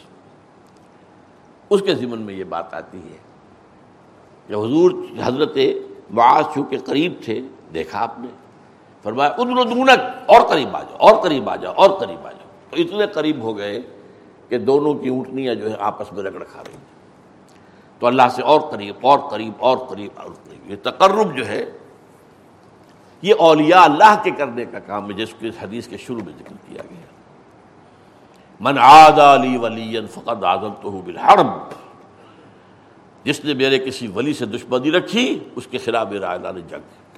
اس 1.70 1.82
کے 1.82 1.96
ذمن 1.96 2.22
میں 2.22 2.34
یہ 2.34 2.44
بات 2.44 2.74
آتی 2.74 2.98
ہے 2.98 3.18
کہ 4.48 4.54
حضور 4.54 4.92
حضرت 5.24 5.58
معاذ 6.10 6.44
چونکہ 6.56 6.78
قریب 6.86 7.14
تھے، 7.24 7.42
دیکھا 7.74 8.00
آپ 8.00 8.20
نے۔ 8.20 8.28
فرمایا 9.04 9.30
ادر 9.30 9.64
دونک 9.64 10.00
اور 10.26 10.42
قریب 10.42 10.76
آ 10.76 10.84
جاؤ، 10.84 10.98
اور 11.00 11.24
قریب 11.24 11.50
آ 11.50 11.56
جاؤ، 11.56 11.74
اور 11.74 11.90
قریب 11.90 12.28
آ 12.28 12.32
جاؤ۔ 12.32 12.50
تو 12.70 12.82
اتنے 12.82 13.08
قریب 13.08 13.42
ہو 13.42 13.58
گئے 13.58 13.82
کہ 14.50 14.58
دونوں 14.58 14.94
کی 14.94 15.10
اونٹنیاں 15.10 15.56
جو 15.56 15.72
ہے 15.72 15.76
آپس 15.80 16.14
میں 16.14 16.24
رگڑ 16.24 16.44
کھا 16.44 16.64
رہی 16.64 16.74
ہیں۔ 16.74 17.00
تو 18.00 18.08
اللہ 18.08 18.22
سے 18.36 18.42
اور 18.42 18.62
قریب 18.62 18.96
اور 19.02 19.20
قریب 19.20 19.52
اور 19.60 19.78
قریب 19.78 20.12
اور 20.16 20.30
قریب 20.44 20.72
یہ 20.72 20.76
تقرب 20.84 21.38
جو 21.38 21.48
ہے، 21.48 21.72
یہ 23.22 23.34
اولیاء 23.40 23.82
اللہ 23.82 24.22
کے 24.24 24.32
کرنے 24.32 24.66
کا 24.66 24.80
کام 24.80 25.08
ہے، 25.08 25.14
جس 25.14 25.30
کو 25.30 25.46
اس 25.46 25.56
حدیث 25.62 25.88
کے 25.88 25.98
شروع 25.98 26.22
میں 26.26 26.34
ذکر 26.40 26.54
کیا 26.68 26.84
گیا۔ 26.90 27.06
من 28.60 28.78
عاد 28.78 29.20
علی 29.20 29.58
ولی 29.58 30.08
فقط 30.12 30.44
عادل 30.44 30.70
تو 30.82 30.92
بالحرب۔ 30.92 31.48
جس 33.24 33.46
نے 33.46 33.54
میرے 33.54 33.80
کسی 33.80 34.08
ولی 34.08 34.34
سے 34.34 34.46
دشمنی 34.46 34.92
رکھی، 34.92 35.40
اس 35.56 35.68
کے 35.68 35.78
خلاف 35.78 36.08
میرا 36.08 36.32
اعلان 36.32 36.62
جنگ۔ 36.68 37.09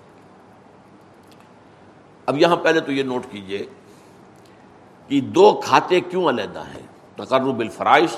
اب 2.31 2.37
یہاں 2.37 2.55
پہلے 2.55 2.79
تو 2.79 2.91
یہ 2.91 3.03
نوٹ 3.03 3.25
کیجیے 3.29 3.65
کہ 5.07 5.21
دو 5.21 5.61
کھاتے 5.63 6.01
کیوں 6.01 6.29
علیحدہ 6.29 6.59
ہیں؟ 6.59 6.87
تقرب 7.15 7.59
الفرائض 7.59 8.15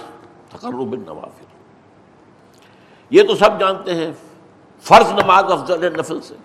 تقرب 0.50 0.92
النوافل 0.92 1.46
یہ 3.10 3.24
تو 3.24 3.36
سب 3.36 3.60
جانتے 3.60 3.94
ہیں، 3.94 4.12
فرض 4.82 5.12
نماز 5.12 5.52
افضل 5.52 5.84
ہے 5.84 5.90
نفل 5.90 6.22
سے۔ 6.22 6.36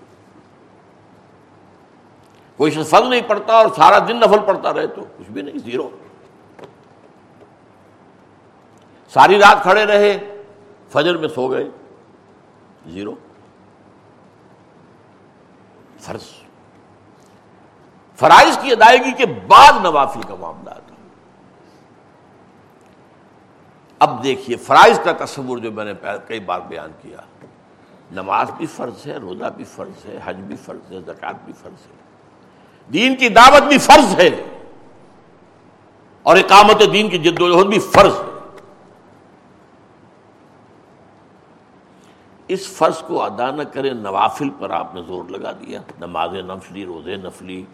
کوئی 2.57 2.70
فرض 2.70 3.09
نہیں 3.09 3.20
پڑتا 3.26 3.52
اور 3.52 3.66
سارا 3.76 3.98
دن 3.98 4.16
نفل 4.16 4.38
پڑتا 4.46 4.74
رہے 4.74 4.87
تو 4.87 5.00
کچھ 5.18 5.31
بھی 5.31 5.42
نہیں، 5.42 5.59
زیرو۔ 5.59 5.90
ساری 9.14 9.38
رات 9.38 9.62
کھڑے 9.62 9.87
رہے، 9.87 10.42
فجر 10.88 11.16
میں 11.16 11.28
سو 11.28 11.50
گئے، 11.50 11.70
زیرو۔ 12.87 13.14
فرض۔ 16.00 16.38
فرائض 18.18 18.59
کی 18.59 18.72
ادائیگی 18.72 19.12
کے 19.12 19.26
بعد 19.26 19.72
نوافل 19.83 20.20
کا 20.22 20.35
معاملہ 20.35 20.70
آتا 20.70 20.81
اب 23.98 24.22
دیکھیے، 24.22 24.57
فرائض 24.57 25.00
کا 25.04 25.24
تصور 25.24 25.59
جو 25.59 25.72
میں 25.72 25.85
نے 25.85 25.92
کئی 26.26 26.40
بار 26.40 26.61
بیان 26.61 26.90
کیا، 27.02 27.16
نماز 28.12 28.50
بھی 28.57 28.66
فرض 28.66 29.07
ہے، 29.07 29.16
روزہ 29.16 29.44
بھی 29.57 29.64
فرض 29.64 30.07
ہے، 30.07 30.18
حج 30.24 30.37
بھی 30.37 30.57
فرض 30.57 30.92
ہے 30.92 31.00
زکات 31.00 31.35
بھی 31.44 31.52
فرض 31.52 31.87
ہے۔ 31.87 31.96
دین 32.92 33.16
کی 33.16 33.28
دعوت 33.28 33.62
بھی 33.62 33.78
فرض 33.78 34.20
ہے۔ 34.20 34.28
اور 36.22 36.37
اقامت 36.37 36.83
دین 36.92 37.11
کی 37.11 37.18
جد 37.18 37.40
و 37.40 37.48
جہد 37.48 37.66
بھی 37.66 37.78
فرض 37.78 38.14
ہے۔ 38.14 38.59
اس 42.48 42.66
فرض 42.66 42.98
کو 42.98 43.22
ادا 43.22 43.50
نہ 43.50 43.62
کرے 43.62 43.90
نوافل 43.90 44.50
پر 44.59 44.70
آپ 44.70 44.94
نے 44.94 45.02
زور 45.02 45.24
لگا 45.28 45.52
دیا۔ 45.52 45.81
نماز 46.00 46.35
نفلی، 46.35 46.85
روزے 46.85 47.16
نفلی 47.16 47.64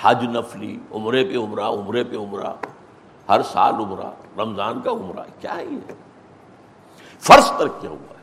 حج 0.00 0.24
نفلی، 0.24 0.78
عمرے 0.92 1.24
پہ 1.24 1.36
عمرہ، 1.36 1.64
عمرے 1.64 2.04
پہ 2.04 2.16
عمرہ، 2.16 2.52
ہر 3.28 3.42
سال 3.42 3.74
عمرہ، 3.74 4.10
رمضان 4.38 4.80
کا 4.80 4.90
عمرہ، 4.90 5.22
کیا 5.40 5.56
ہے؟ 5.56 5.64
یہ 5.64 5.92
فرض 7.20 7.50
ترک 7.58 7.80
کیا 7.80 7.90
ہوا 7.90 8.14
ہے؟ 8.16 8.20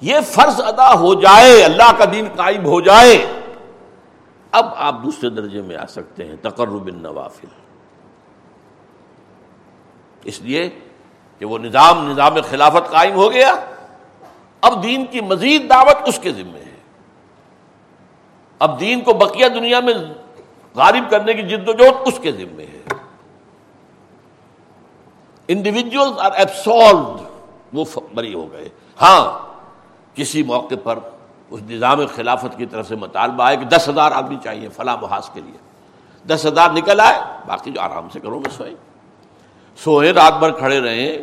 یہ 0.00 0.20
فرض 0.20 0.60
ادا 0.60 0.92
ہو 0.94 1.14
جائے، 1.14 1.64
اللہ 1.64 1.92
کا 1.98 2.04
دین 2.12 2.28
قائم 2.36 2.64
ہو 2.64 2.80
جائے، 2.80 3.42
اب 4.50 4.66
آپ 4.76 4.94
دوسرے 5.04 5.30
درجے 5.30 5.62
میں 5.62 5.76
آ 5.76 5.86
سکتے 5.86 6.24
ہیں، 6.24 6.36
تقرب 6.42 6.86
النوافل۔ 6.86 7.46
اس 10.24 10.40
لیے 10.40 10.68
کہ 11.38 11.44
وہ 11.44 11.58
نظام 11.58 12.10
نظام 12.10 12.34
خلافت 12.50 12.90
قائم 12.90 13.14
ہو 13.14 13.32
گیا، 13.32 13.54
اب 14.60 14.82
دین 14.82 15.06
کی 15.06 15.20
مزید 15.20 15.70
دعوت 15.70 15.96
اس 16.06 16.18
کے 16.18 16.32
ذمے 16.32 16.60
ہے۔ 16.60 16.65
اب 18.58 18.80
دین 18.80 19.00
کو 19.00 19.12
بقیہ 19.12 19.48
دنیا 19.48 19.80
میں 19.80 19.94
غالب 20.74 21.10
کرنے 21.10 21.34
کی 21.34 21.42
جد 21.42 21.68
و 21.68 21.72
جہد 21.72 21.94
اس 22.06 22.18
کے 22.22 22.32
ذمے 22.32 22.64
ہے۔ 22.64 22.82
انڈیویجل 25.48 26.20
آر 26.20 26.32
ایبسالوڈ 26.32 27.20
وہ 27.72 27.84
بری 28.14 28.34
ہو 28.34 28.52
گئے۔ 28.52 28.68
ہاں 29.02 29.46
کسی 30.14 30.42
موقع 30.42 30.74
پر 30.82 30.98
اس 31.50 31.60
نظام 31.70 31.98
خلافت 32.14 32.58
کی 32.58 32.66
طرف 32.66 32.88
سے 32.88 32.96
مطالبہ 32.96 33.44
آئے 33.44 33.56
کہ 33.56 33.64
دس 33.64 33.88
ہزار 33.88 34.12
آدمی 34.12 34.36
چاہیے 34.44 34.68
فلاں 34.68 34.96
محاذ 35.02 35.28
کے 35.32 35.40
لیے۔ 35.40 35.58
دس 36.26 36.46
ہزار 36.46 36.70
نکل 36.70 37.00
آئے، 37.00 37.20
باقی 37.46 37.70
جو 37.70 37.80
آرام 37.80 38.08
سے 38.12 38.20
کرو 38.20 38.38
گے 38.38 38.50
سوئے۔ 38.56 38.74
سوئے، 39.76 40.12
رات 40.12 40.38
بھر 40.38 40.50
کھڑے 40.50 40.80
رہیں، 40.80 41.18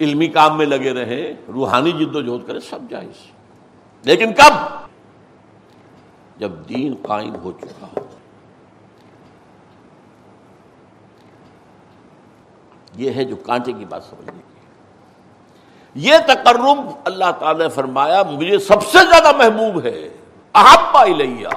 علمی 0.00 0.26
کام 0.26 0.58
میں 0.58 0.66
لگے 0.66 0.92
رہیں، 0.92 1.32
روحانی 1.52 1.92
جد 1.92 2.16
و 2.16 2.20
جہد 2.20 2.46
کریں، 2.46 2.60
سب 2.60 2.78
جائز۔ 2.90 3.30
لیکن 4.02 4.32
کب؟ 4.32 4.52
جب 6.40 6.50
دین 6.68 6.94
قائم 7.02 7.36
ہو 7.36 7.52
چکا 7.52 7.86
ہو۔ 7.86 8.00
یہ 12.96 13.10
ہے 13.10 13.24
جو 13.24 13.36
کانٹے 13.36 13.72
کی 13.72 13.84
بات 13.84 14.04
سمجھنے 14.04 14.42
کی۔ 14.48 14.60
یہ 15.94 16.14
تقرب 16.26 16.90
اللہ 17.04 17.24
تعالی 17.38 17.62
نے 17.62 17.68
فرمایا، 17.68 18.22
مجھے 18.22 18.58
سب 18.58 18.82
سے 18.82 18.98
زیادہ 18.98 19.36
محبوب 19.36 19.84
ہے۔ 19.84 20.08
احبا 20.54 21.00
الیہ۔ 21.00 21.48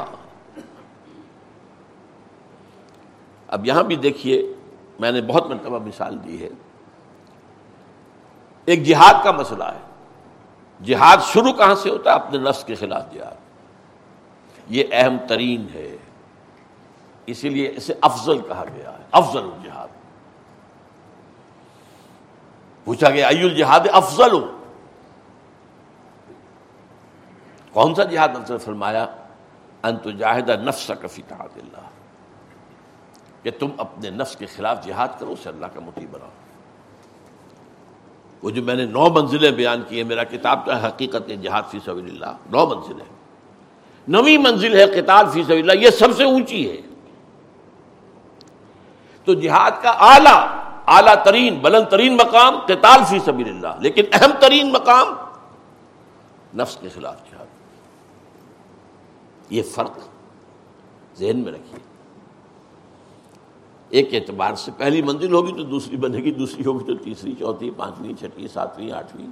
اب 3.47 3.65
یہاں 3.65 3.83
بھی 3.83 3.95
دیکھیے، 3.95 4.53
میں 4.99 5.11
نے 5.11 5.21
بہت 5.21 5.47
مرتبہ 5.47 5.79
مثال 5.79 6.23
دی 6.23 6.43
ہے۔ 6.43 6.49
ایک 8.65 8.83
جہاد 8.83 9.23
کا 9.23 9.31
مسئلہ 9.31 9.63
ہے۔ 9.63 9.79
جہاد 10.83 11.17
شروع 11.23 11.53
کہاں 11.53 11.75
سے 11.75 11.89
ہوتا 11.89 12.09
ہے؟ 12.09 12.15
اپنے 12.15 12.37
نفس 12.37 12.63
کے 12.63 12.75
خلاف 12.75 13.13
جہاد۔ 13.13 13.42
یہ 14.67 14.83
اہم 14.91 15.17
ترین 15.27 15.67
ہے۔ 15.73 15.97
اسی 17.25 17.49
لیے 17.49 17.73
اسے 17.77 17.93
افضل 18.01 18.41
کہا 18.41 18.65
گیا 18.75 18.93
ہے، 18.93 19.03
افضل 19.11 19.43
الجہاد۔ 19.43 19.87
پوچھا 22.83 23.09
گیا 23.09 23.27
ای 23.27 23.39
الجہاد 23.39 23.79
افضل؟ 23.91 24.31
کون 27.73 27.95
سا 27.95 28.03
جہاد؟ 28.03 28.29
افضل 28.29 28.57
فرمایا 28.57 29.05
انت 29.83 30.07
جاہد 30.17 30.49
نفس 30.49 30.91
کفی 31.01 31.21
اللہ۔ 31.29 31.89
کہ 33.43 33.51
تم 33.59 33.67
اپنے 33.77 34.09
نفس 34.09 34.35
کے 34.35 34.45
خلاف 34.45 34.85
جہاد 34.85 35.07
کرو، 35.19 35.31
اسے 35.31 35.49
اللہ 35.49 35.65
کا 35.65 35.79
متی 35.79 36.07
بناؤ۔ 36.11 36.29
وہ 38.43 38.49
جو 38.49 38.63
میں 38.63 38.75
نے 38.75 38.85
نو 38.85 39.09
منزلیں 39.09 39.51
بیان 39.51 39.81
کی 39.87 39.97
ہیں، 39.97 40.03
میرا 40.03 40.23
کتاب 40.23 40.65
کا 40.65 40.87
حقیقت 40.87 41.31
جہاد 41.41 41.63
فی 41.71 41.79
سبیل 41.85 42.05
اللہ، 42.05 42.37
نو 42.49 42.65
منزلیں۔ 42.65 43.22
نویں 44.07 44.37
منزل 44.37 44.75
ہے 44.75 45.01
قتال 45.01 45.25
فی 45.33 45.43
سبیل 45.43 45.69
اللہ، 45.69 45.85
یہ 45.85 45.89
سب 45.89 46.17
سے 46.17 46.23
اونچی 46.23 46.71
ہے۔ 46.71 46.77
تو 49.25 49.33
جہاد 49.33 49.71
کا 49.81 49.89
اعلیٰ 49.89 50.47
اعلیٰ 50.87 51.23
ترین، 51.23 51.59
بلند 51.59 51.91
ترین 51.91 52.13
مقام 52.13 52.59
قتال 52.59 52.99
فی 53.09 53.19
سبیل 53.19 53.47
اللہ، 53.47 53.67
لیکن 53.79 54.03
اہم 54.13 54.31
ترین 54.39 54.71
مقام 54.71 55.07
نفس 56.57 56.77
کے 56.77 56.89
خلاف 56.89 57.15
جہاد۔ 57.31 57.45
یہ 59.49 59.61
فرق 59.63 59.97
ذہن 61.19 61.39
میں 61.39 61.51
رکھیے۔ 61.51 61.79
ایک 63.89 64.09
اعتبار 64.13 64.55
سے 64.55 64.71
پہلی 64.77 65.01
منزل 65.01 65.33
ہوگی 65.33 65.51
تو 65.51 65.63
دوسری 65.63 65.97
بنے 65.97 66.17
گی، 66.17 66.31
دوسری 66.31 66.65
ہوگی 66.65 66.85
تو 66.85 67.03
تیسری، 67.03 67.33
چوتھی، 67.39 67.71
پانچویں 67.77 68.13
چھٹی 68.19 68.47
ساتویں، 68.47 68.91
آٹھویں۔ 68.91 69.27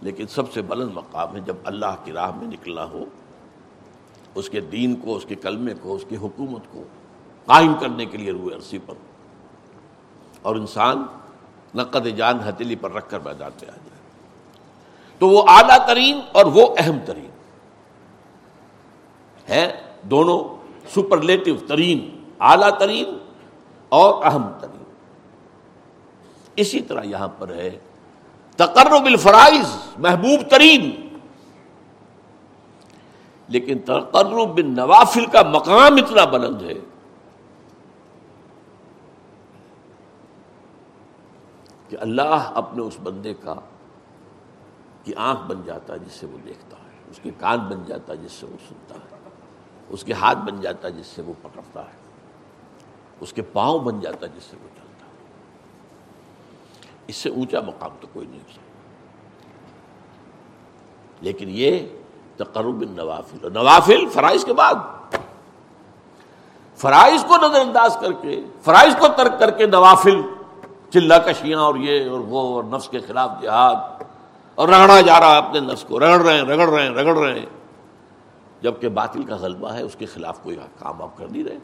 لیکن 0.00 0.26
سب 0.26 0.52
سے 0.52 0.62
بلند 0.62 0.90
مقام 0.94 1.34
ہے 1.34 1.40
جب 1.40 1.56
اللہ 1.64 1.96
کی 2.04 2.12
راہ 2.12 2.30
میں 2.36 2.46
نکلنا 2.46 2.84
ہو۔ 2.84 3.04
اس 4.34 4.50
کے 4.50 4.60
دین 4.60 4.96
کو، 4.96 5.16
اس 5.16 5.24
کے 5.24 5.34
کلمے 5.34 5.74
کو، 5.82 5.94
اس 5.94 6.04
کی 6.08 6.16
حکومت 6.16 6.72
کو 6.72 6.82
قائم 7.44 7.74
کرنے 7.74 8.06
کے 8.06 8.18
لیے 8.18 8.32
روئے 8.32 8.54
عرصی 8.54 8.78
پر۔ 8.86 8.94
اور 10.42 10.56
انسان 10.56 11.02
نقد 11.74 12.16
جان 12.16 12.48
ہتیلی 12.48 12.76
پر 12.76 12.92
رکھ 12.92 13.10
کر 13.10 13.18
میدان 13.18 13.50
پہ 13.60 13.66
آ 13.66 13.70
جائے۔ 13.70 13.78
تو 15.18 15.28
وہ 15.28 15.42
اعلیٰ 15.48 15.86
ترین 15.86 16.20
اور 16.32 16.46
وہ 16.46 16.74
اہم 16.78 16.98
ترین 17.06 17.30
ہے 19.48 19.80
دونوں 20.02 20.44
سپرلیٹو 20.88 21.66
ترین، 21.66 22.24
اعلیٰ 22.40 22.78
ترین 22.78 23.18
اور 23.88 24.24
اہم 24.24 24.52
ترین۔ 24.60 24.82
اسی 26.56 26.80
طرح 26.80 27.02
یہاں 27.02 27.28
پر 27.28 27.48
ہے، 27.48 27.78
تقرب 28.56 29.04
الفرائض، 29.04 29.76
محبوب 29.98 30.50
ترین۔ 30.50 31.03
لیکن 33.48 33.78
تقرب 33.78 34.58
بن 34.58 34.74
نوافل 34.74 35.26
کا 35.26 35.42
مقام 35.42 35.94
اتنا 35.94 36.24
بلند 36.24 36.62
ہے۔ 36.62 36.74
کہ 41.88 41.96
اللہ 42.00 42.50
اپنے 42.54 42.82
اس 42.82 42.96
بندے 43.02 43.34
کا 43.34 43.54
کی 45.04 45.14
آنکھ 45.14 45.40
بن 45.42 45.62
جاتا 45.64 45.94
ہے 45.94 45.98
جس 45.98 46.12
سے 46.12 46.26
وہ 46.26 46.38
دیکھتا 46.44 46.76
ہے، 46.76 47.10
اس 47.10 47.20
کے 47.22 47.30
کان 47.38 47.58
بن 47.58 47.84
جاتا 47.86 48.12
ہے 48.12 48.18
جس 48.18 48.32
سے 48.32 48.46
وہ 48.46 48.56
سنتا 48.68 48.94
ہے، 48.94 49.16
اس 49.88 50.04
کے 50.04 50.12
ہاتھ 50.12 50.38
بن 50.38 50.60
جاتا 50.60 50.88
ہے 50.88 50.92
جس 50.92 51.06
سے 51.06 51.22
وہ 51.22 51.32
پکڑتا 51.42 51.80
ہے، 51.80 51.98
اس 53.20 53.32
کے 53.32 53.42
پاؤں 53.42 53.78
بن 53.78 54.00
جاتا 54.00 54.26
ہے 54.26 54.32
جس 54.36 54.42
سے 54.42 54.56
وہ 54.62 54.68
چلتا 54.68 55.06
ہے۔ 55.06 55.12
اس 57.06 57.16
سے 57.16 57.28
اونچا 57.28 57.60
مقام 57.60 57.90
تو 58.00 58.06
کوئی 58.12 58.26
نہیں 58.26 58.40
ہو 58.40 58.52
سکتا۔ 58.52 58.64
لیکن 61.20 61.48
یہ 61.50 61.86
تقرب 62.36 62.82
نوافل 62.90 63.52
نوافل 63.52 64.06
فرائض 64.12 64.44
کے 64.44 64.52
بعد. 64.52 64.74
فرائض 66.78 67.24
کو 67.24 67.36
نظر 67.36 67.60
انداز 67.60 67.96
کر 68.00 68.12
کے، 68.12 68.40
فرائض 68.64 68.96
کو 68.98 69.08
ترک 69.16 69.38
کر 69.38 69.50
کے 69.50 69.66
نوافل 69.66 70.20
چلا 70.90 71.18
کشیاں 71.18 71.60
اور 71.60 71.74
یہ 71.74 72.10
اور 72.10 72.20
وہ 72.20 72.42
اور 72.54 72.64
نفس 72.64 72.88
کے 72.88 73.00
خلاف 73.00 73.30
جہاد، 73.42 73.76
اور 74.54 74.68
رگڑا 74.68 75.00
جا 75.00 75.20
رہا 75.20 75.32
ہے 75.32 75.38
اپنے 75.38 75.60
نفس 75.60 75.84
کو، 75.84 76.00
رگڑ 76.00 76.20
رہے 76.20 76.34
ہیں، 76.34 76.42
رگڑ 76.42 76.68
رہے 76.68 76.82
ہیں، 76.82 76.90
رگڑ 76.90 77.16
رہے 77.18 77.38
ہیں، 77.38 77.46
جبکہ 78.62 78.88
باطل 78.88 79.22
کا 79.22 79.36
غلبہ 79.36 79.72
ہے، 79.72 79.82
اس 79.82 79.96
کے 79.98 80.06
خلاف 80.06 80.42
کوئی 80.42 80.56
کام 80.78 81.02
آپ 81.02 81.16
کر 81.16 81.28
نہیں 81.30 81.44
رہے۔ 81.44 81.58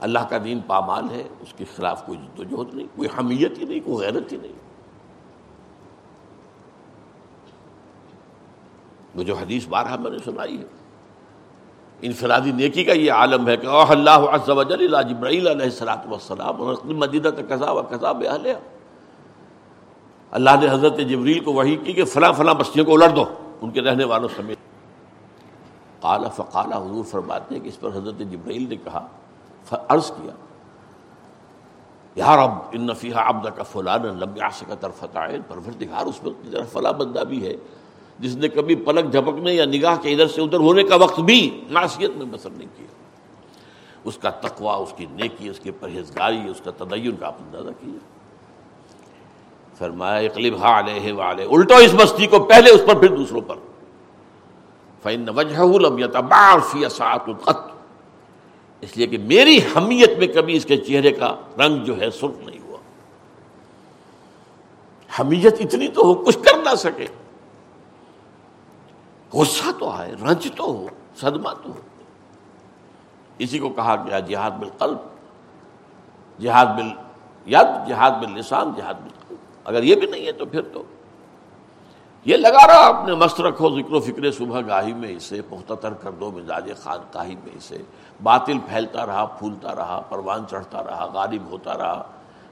اللہ 0.00 0.26
کا 0.28 0.38
دین 0.44 0.60
پامال 0.66 1.10
ہے، 1.10 1.22
اس 1.40 1.54
کے 1.56 1.64
خلاف 1.76 2.04
کوئی 2.06 2.18
جدوجہد 2.18 2.74
نہیں، 2.74 2.86
کوئی 2.96 3.08
حمیت 3.18 3.58
ہی 3.58 3.64
نہیں، 3.64 3.80
کوئی 3.80 4.06
غیرت 4.06 4.32
ہی 4.32 4.38
نہیں۔ 4.42 4.52
وہ 9.16 9.22
جو 9.22 9.34
حدیث 9.34 9.66
بارہ 9.68 9.96
میں 9.96 10.10
نے 10.10 10.18
سنائی 10.24 10.58
ہے۔ 10.58 10.64
انفرادی 12.02 12.52
نیکی 12.52 12.84
کا 12.84 12.92
یہ 12.92 13.12
عالم 13.12 13.48
ہے 13.48 13.56
کہ 13.56 13.66
اوہ 13.66 13.90
اللہ 13.90 14.10
عز 14.10 14.48
و 14.48 14.62
جل 14.62 14.94
الى 14.94 15.14
جبرائیل 15.14 15.48
علیہ 15.48 15.64
السلام 15.64 16.10
والسلام 16.10 16.60
ورقل 16.60 16.94
مدینہ 16.94 17.28
قضا 17.48 17.70
و 17.70 17.80
قضا 17.80 18.12
بے 18.12 18.26
اہلیہ 18.28 18.54
اللہ 20.30 20.50
نے 20.60 20.68
حضرت 20.70 20.98
جبریل 20.98 21.40
کو 21.40 21.52
وحی 21.52 21.76
کی 21.76 21.92
کہ 21.92 22.04
فلاں 22.04 22.32
فلاں 22.32 22.54
بستیوں 22.54 22.86
کو 22.86 22.94
الٹ 22.94 23.16
دو، 23.16 23.24
ان 23.60 23.70
کے 23.70 23.80
رہنے 23.80 24.04
والوں 24.04 24.28
سمیت۔ 24.36 24.58
قال، 26.00 26.24
فقال، 26.36 26.72
حضور 26.72 27.04
فرماتے 27.04 27.54
ہیں 27.54 27.62
کہ 27.62 27.68
اس 27.68 27.80
پر 27.80 27.88
حضرت 27.88 28.18
جبرائیل 28.18 28.66
نے 28.68 28.76
کہا 28.76 29.06
عرض 29.88 30.10
کیا، 30.10 30.34
یا 32.14 32.36
رب، 32.36 32.50
ان 32.72 32.94
فیہا 32.94 33.28
عبدک 33.28 33.60
فلانا، 33.72 34.24
لم 34.24 34.36
یعسک 34.36 34.72
طرفت 34.80 35.16
عین۔ 35.16 35.40
پروردگار 35.48 36.06
اس 36.06 36.20
پر 36.20 36.62
فلاں 36.72 36.92
بندہ 36.92 37.24
بھی 37.28 37.46
ہے۔ 37.46 37.56
جس 38.18 38.36
نے 38.36 38.48
کبھی 38.48 38.74
پلک 38.74 39.12
جھپکنے 39.12 39.54
یا 39.54 39.64
نگاہ 39.64 39.96
کے 40.02 40.12
ادھر 40.12 40.26
سے 40.26 40.40
ادھر 40.40 40.58
ہونے 40.58 40.82
کا 40.82 40.96
وقت 40.96 41.20
بھی 41.20 41.64
معصیت 41.70 42.10
میں 42.16 42.26
بسر 42.26 42.50
نہیں 42.50 42.68
کیا۔ 42.76 42.86
اس 44.04 44.18
کا 44.18 44.30
تقوا 44.30 44.76
اس 44.76 44.92
کی 44.96 45.06
نیکی، 45.10 45.48
اس 45.48 45.60
کی 45.60 45.70
پرہیزگاری، 45.70 46.40
اس 46.48 46.60
کا 46.64 46.84
تدین 46.84 47.16
کا 47.16 47.26
آپ 47.26 47.36
اندازہ 47.40 47.70
کیا۔ 47.80 47.98
فرمایا، 49.78 50.28
اقلب 50.30 50.62
ہا 50.62 50.78
علیہ 50.78 51.12
والے 51.12 51.44
الٹو 51.44 51.74
اس 51.74 51.94
بستی 51.94 52.26
کو 52.26 52.44
پہلے 52.44 52.70
اس 52.70 52.80
پر، 52.86 52.94
پھر 52.94 53.16
دوسروں 53.16 53.40
پر۔ 53.40 53.56
فین 55.02 55.28
وجہ 55.28 55.58
لم 55.58 55.98
یتبار 55.98 56.58
فی 56.58 56.88
ساعت 56.88 57.22
القت 57.26 57.72
اس 58.80 58.96
لیے 58.96 59.06
کہ 59.06 59.18
میری 59.18 59.58
حمیت 59.58 60.18
میں 60.18 60.26
کبھی 60.26 60.56
اس 60.56 60.64
کے 60.64 60.76
چہرے 60.76 61.10
کا 61.10 61.36
رنگ 61.58 61.84
جو 61.84 62.00
ہے، 62.00 62.10
سرخ 62.10 62.46
نہیں 62.46 62.58
ہوا۔ 62.60 62.78
حمیت 65.20 65.54
اتنی 65.60 65.88
تو 65.88 66.02
ہو، 66.02 66.14
کچھ 66.14 66.38
کر 66.38 66.58
نہ 66.58 66.74
سکے۔ 66.74 67.06
غصہ 69.34 69.70
تو 69.80 69.90
آئے 69.90 70.12
رنج 70.12 70.48
تو 70.56 70.64
ہو، 70.64 70.86
صدمہ 71.16 71.48
تو 71.62 71.68
ہو۔ 71.68 71.80
اسی 73.38 73.58
کو 73.58 73.68
کہا 73.68 74.04
گیا، 74.06 74.18
جہاد 74.18 74.50
بالقلب۔ 74.50 74.98
جہاد 76.40 76.66
بال 76.66 76.88
ید، 77.46 77.88
جہاد 77.88 78.10
باللسان، 78.10 78.72
جہاد 78.76 78.94
بالقلب۔ 78.94 79.36
اگر 79.64 79.82
یہ 79.82 79.94
بھی 79.94 80.06
نہیں 80.06 80.26
ہے 80.26 80.32
تو 80.32 80.46
پھر 80.46 80.62
تو۔ 80.62 80.82
یہ 82.24 82.36
لگا 82.36 82.66
رہا 82.66 83.00
اپنے 83.00 83.14
مست 83.14 83.40
رکھو، 83.40 83.80
ذکر 83.80 83.92
و 83.92 84.00
فکر 84.00 84.32
صبح 84.32 84.60
گاہی 84.68 84.92
میں 84.92 85.08
اسے 85.08 85.40
پختہ 85.48 85.86
کر 85.86 86.10
دو 86.10 86.30
مزاج 86.30 86.70
خان 86.76 86.98
کاہی 87.12 87.36
میں 87.36 87.52
اسے۔ 87.56 87.78
باطل 88.22 88.58
پھیلتا 88.68 89.06
رہا، 89.06 89.24
پھولتا 89.24 89.74
رہا، 89.74 90.02
پروان 90.08 90.44
چڑھتا 90.50 90.84
رہا، 90.84 91.06
غالب 91.14 91.42
ہوتا 91.50 91.78
رہا۔ 91.78 92.02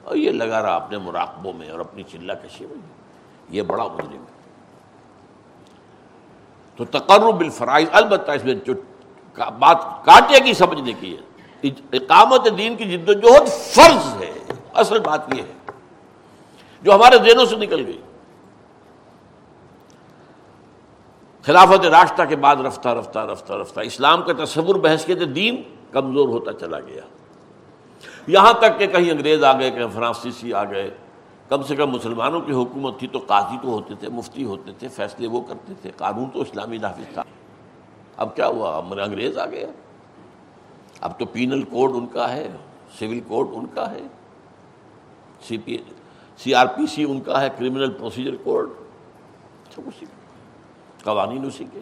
اور 0.04 0.16
یہ 0.16 0.30
لگا 0.30 0.62
رہا 0.62 0.74
اپنے 0.74 0.98
مراقبوں 0.98 1.52
میں 1.52 1.70
اور 1.70 1.80
اپنی 1.80 2.02
چلہ 2.02 2.32
کشی 2.32 2.66
میں۔ 2.66 2.78
یہ 3.48 3.62
بڑا 3.62 3.84
مجرم 3.84 4.12
ہے۔ 4.12 4.41
تو 6.84 6.98
تقرب 6.98 7.40
الفرائض، 7.40 7.88
البتہ 7.92 8.30
اس 8.30 8.44
میں 8.44 8.54
جو 8.54 8.72
بات 9.58 9.78
کاٹے 10.04 10.40
کی 10.40 10.54
سمجھنے 10.54 10.92
کی 10.92 11.16
ہے۔ 11.16 11.32
اقامت 11.92 12.48
دین 12.58 12.76
کی 12.76 12.84
جد 12.84 13.08
و 13.08 13.12
جہد 13.12 13.48
فرض 13.48 14.22
ہے، 14.22 14.32
اصل 14.74 14.98
بات 14.98 15.20
یہ 15.34 15.42
ہے۔ 15.42 15.70
جو 16.82 16.94
ہمارے 16.94 17.16
ذہنوں 17.16 17.44
سے 17.44 17.56
نکل 17.56 17.86
گئی۔ 17.86 18.00
خلافت 21.42 21.86
راستہ 21.86 22.22
کے 22.28 22.36
بعد 22.36 22.56
رفتہ 22.56 22.88
رفتہ 22.88 23.18
رفتہ 23.18 23.52
رفتہ۔ 23.52 23.80
اسلام 23.80 24.22
کا 24.22 24.44
تصور 24.44 24.74
بحث 24.74 25.04
کے 25.04 25.14
دین 25.14 25.62
کمزور 25.92 26.28
ہوتا 26.28 26.52
چلا 26.52 26.80
گیا۔ 26.80 27.02
یہاں 28.26 28.52
تک 28.52 28.78
کہ 28.78 28.86
کہیں 28.86 29.10
انگریز 29.10 29.44
آ 29.44 29.58
گئے، 29.58 29.70
کہیں 29.70 29.86
فرانسیسی 29.94 30.54
آ 30.54 30.64
گئے۔ 30.64 30.90
کم 31.52 31.62
سے 31.62 31.76
کم 31.76 31.90
مسلمانوں 31.90 32.40
کی 32.40 32.52
حکومت 32.52 32.98
تھی 32.98 33.06
تو 33.06 33.18
قاضی 33.18 33.56
تو 33.62 33.68
ہوتے 33.68 33.94
تھے، 33.94 34.08
مفتی 34.08 34.44
ہوتے 34.44 34.72
تھے، 34.78 34.88
فیصلے 34.88 35.26
وہ 35.26 35.40
کرتے 35.40 35.72
تھے، 35.82 35.90
قانون 35.90 36.30
تو 36.30 36.40
اسلامی 36.40 36.78
نافذ 36.78 37.12
تھا۔ 37.12 37.22
اب 38.16 38.36
کیا 38.36 38.46
ہوا؟ 38.46 38.76
انگریز 38.76 39.38
آ 39.38 39.46
گیا 39.46 39.66
اب 41.00 41.18
تو 41.18 41.24
پینل 41.24 41.62
کوڈ 41.62 41.90
ان 41.94 42.06
کا 42.06 42.32
ہے، 42.32 42.48
سول 42.98 43.20
کوڈ 43.20 43.48
ان 43.52 43.66
کا 43.74 43.90
ہے، 43.90 44.00
سی 45.48 45.58
پی، 45.58 45.76
سی 46.38 46.54
آر 46.54 46.66
پی 46.66 46.86
سی 46.86 47.04
ان 47.04 47.20
کا 47.20 47.40
ہے 47.40 47.48
کرمنل 47.58 47.90
پروسیجر 47.90 48.36
کوڈ۔ 48.42 48.70
اسی 49.76 50.06
قوانین 51.04 51.46
اسی 51.46 51.64
کے۔ 51.72 51.80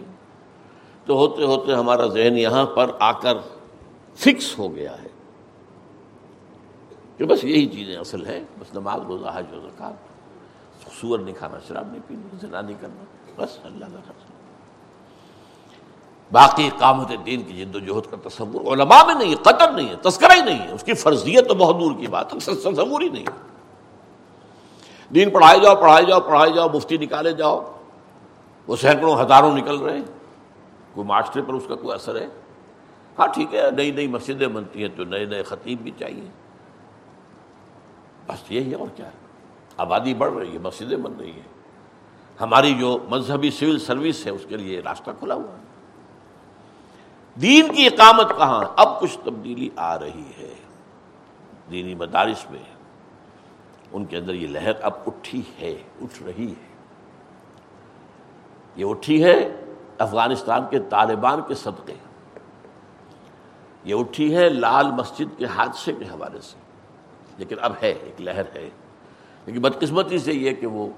تو 1.04 1.16
ہوتے 1.16 1.44
ہوتے 1.44 1.72
ہمارا 1.72 2.06
ذہن 2.06 2.38
یہاں 2.38 2.66
پر 2.66 2.90
آ 3.00 3.12
کر 3.12 3.34
فکس 4.14 4.58
ہو 4.58 4.74
گیا 4.74 5.02
ہے۔ 5.02 5.09
کہ 7.20 7.26
بس 7.26 7.44
یہی 7.44 7.66
چیزیں 7.66 7.96
اصل 7.96 8.26
ہے 8.26 8.42
بس 8.58 8.74
نماز، 8.74 9.00
روزہ، 9.00 9.30
حج 9.34 9.54
و 9.54 9.60
زکات 9.60 9.92
سور 11.00 11.18
نہیں 11.18 11.34
کھانا، 11.34 11.58
شراب 11.68 11.88
نہیں 11.90 12.00
پینا، 12.06 12.36
زنا 12.40 12.60
نہیں 12.60 12.76
کرنا، 12.80 13.04
بس 13.36 13.58
اللہ 13.64 13.84
کا 13.84 14.12
باقی 16.32 16.70
قامت 16.78 17.12
دین 17.26 17.42
کی 17.42 17.64
جد 17.64 17.76
و 17.76 17.78
جہد 17.78 18.10
کا 18.10 18.28
تصور 18.28 18.72
علماء 18.72 19.04
میں 19.04 19.14
نہیں 19.14 19.30
ہے 19.30 19.34
قطر 19.34 19.72
نہیں 19.72 19.88
ہے، 19.88 19.94
تذکرہ 20.02 20.32
ہی 20.32 20.40
نہیں 20.40 20.58
ہے۔ 20.58 20.72
اس 20.72 20.82
کی 20.82 20.94
فرضیت 20.94 21.48
تو 21.48 21.54
بہت 21.54 21.80
دور 21.80 21.92
کی 21.98 22.06
بات 22.06 22.34
ہے 22.34 22.38
تصور 22.38 23.00
ہی 23.00 23.08
نہیں 23.08 23.22
ہے۔ 23.22 23.48
دین 25.14 25.30
پڑھائے 25.30 25.58
جاؤ 25.58 25.76
پڑھائے 25.76 26.04
جاؤ 26.04 26.20
پڑھائے 26.20 26.50
جاؤ، 26.50 26.68
مفتی 26.68 26.98
نکالے 26.98 27.32
جاؤ۔ 27.32 27.72
وہ 28.66 28.76
سینکڑوں 28.76 29.20
ہزاروں 29.20 29.56
نکل 29.56 29.76
رہے 29.78 29.96
ہیں۔ 29.96 30.04
کوئی 30.94 31.06
معاشرے 31.06 31.42
پر 31.42 31.54
اس 31.54 31.64
کا 31.68 31.74
کوئی 31.74 31.94
اثر 31.94 32.20
ہے؟ 32.20 32.26
ہاں 33.18 33.26
ٹھیک 33.26 33.54
ہے، 33.54 33.70
نئی 33.76 33.90
نئی 33.90 34.06
مسجدیں 34.06 34.48
بنتی 34.48 34.82
ہیں 34.82 34.88
تو 34.96 35.04
نئے 35.04 35.24
نئے 35.24 35.42
خطیب 35.42 35.80
بھی 35.80 35.90
چاہیے۔ 35.98 36.39
بس 38.26 38.52
یہی 38.52 38.70
ہے 38.70 38.76
اور 38.76 38.88
کیا 38.96 39.06
ہے؟ 39.06 39.10
آبادی 39.76 40.14
بڑھ 40.14 40.32
رہی 40.32 40.52
ہے، 40.52 40.58
مسجدیں 40.58 40.96
بن 40.96 41.12
رہی 41.20 41.32
ہیں۔ 41.32 41.60
ہماری 42.40 42.74
جو 42.74 42.98
مذہبی 43.08 43.50
سول 43.50 43.78
سروس 43.78 44.26
ہے، 44.26 44.30
اس 44.30 44.46
کے 44.48 44.56
لیے 44.56 44.80
راستہ 44.80 45.10
کھلا 45.18 45.34
ہوا 45.34 45.58
ہے۔ 45.58 45.64
دین 47.40 47.74
کی 47.74 47.86
اقامت 47.86 48.28
کہاں؟ 48.38 48.64
اب 48.76 49.00
کچھ 49.00 49.18
تبدیلی 49.24 49.68
آ 49.76 49.98
رہی 49.98 50.30
ہے۔ 50.38 50.54
دینی 51.70 51.94
مدارس 51.94 52.50
میں 52.50 52.62
ان 53.92 54.04
کے 54.04 54.16
اندر 54.16 54.34
یہ 54.34 54.46
لہر 54.46 54.72
اب 54.82 54.92
اٹھی 55.06 55.42
ہے، 55.60 55.82
اٹھ 56.00 56.22
رہی 56.22 56.48
ہے۔ 56.48 56.70
یہ 58.76 58.84
اٹھی 58.84 59.24
ہے 59.24 59.64
افغانستان 59.98 60.60
کے 60.70 60.78
طالبان 60.78 61.40
کے 61.48 61.54
صدقے۔ 61.54 61.94
یہ 63.84 63.94
اٹھی 63.94 64.36
ہے 64.36 64.48
لال 64.48 64.90
مسجد 64.90 65.38
کے 65.38 65.44
حادثے 65.44 65.92
کے 65.92 66.04
حوالے 66.04 66.40
سے۔ 66.40 66.69
لیکن 67.40 67.56
اب 67.60 67.72
ہے، 67.82 67.94
ایک 68.02 68.20
لہر 68.20 68.42
ہے۔ 68.54 68.68
لیکن 69.46 69.60
بدقسمتی 69.60 70.18
سے 70.18 70.32
یہ 70.32 70.52
کہ 70.52 70.66
وہ 70.66 70.88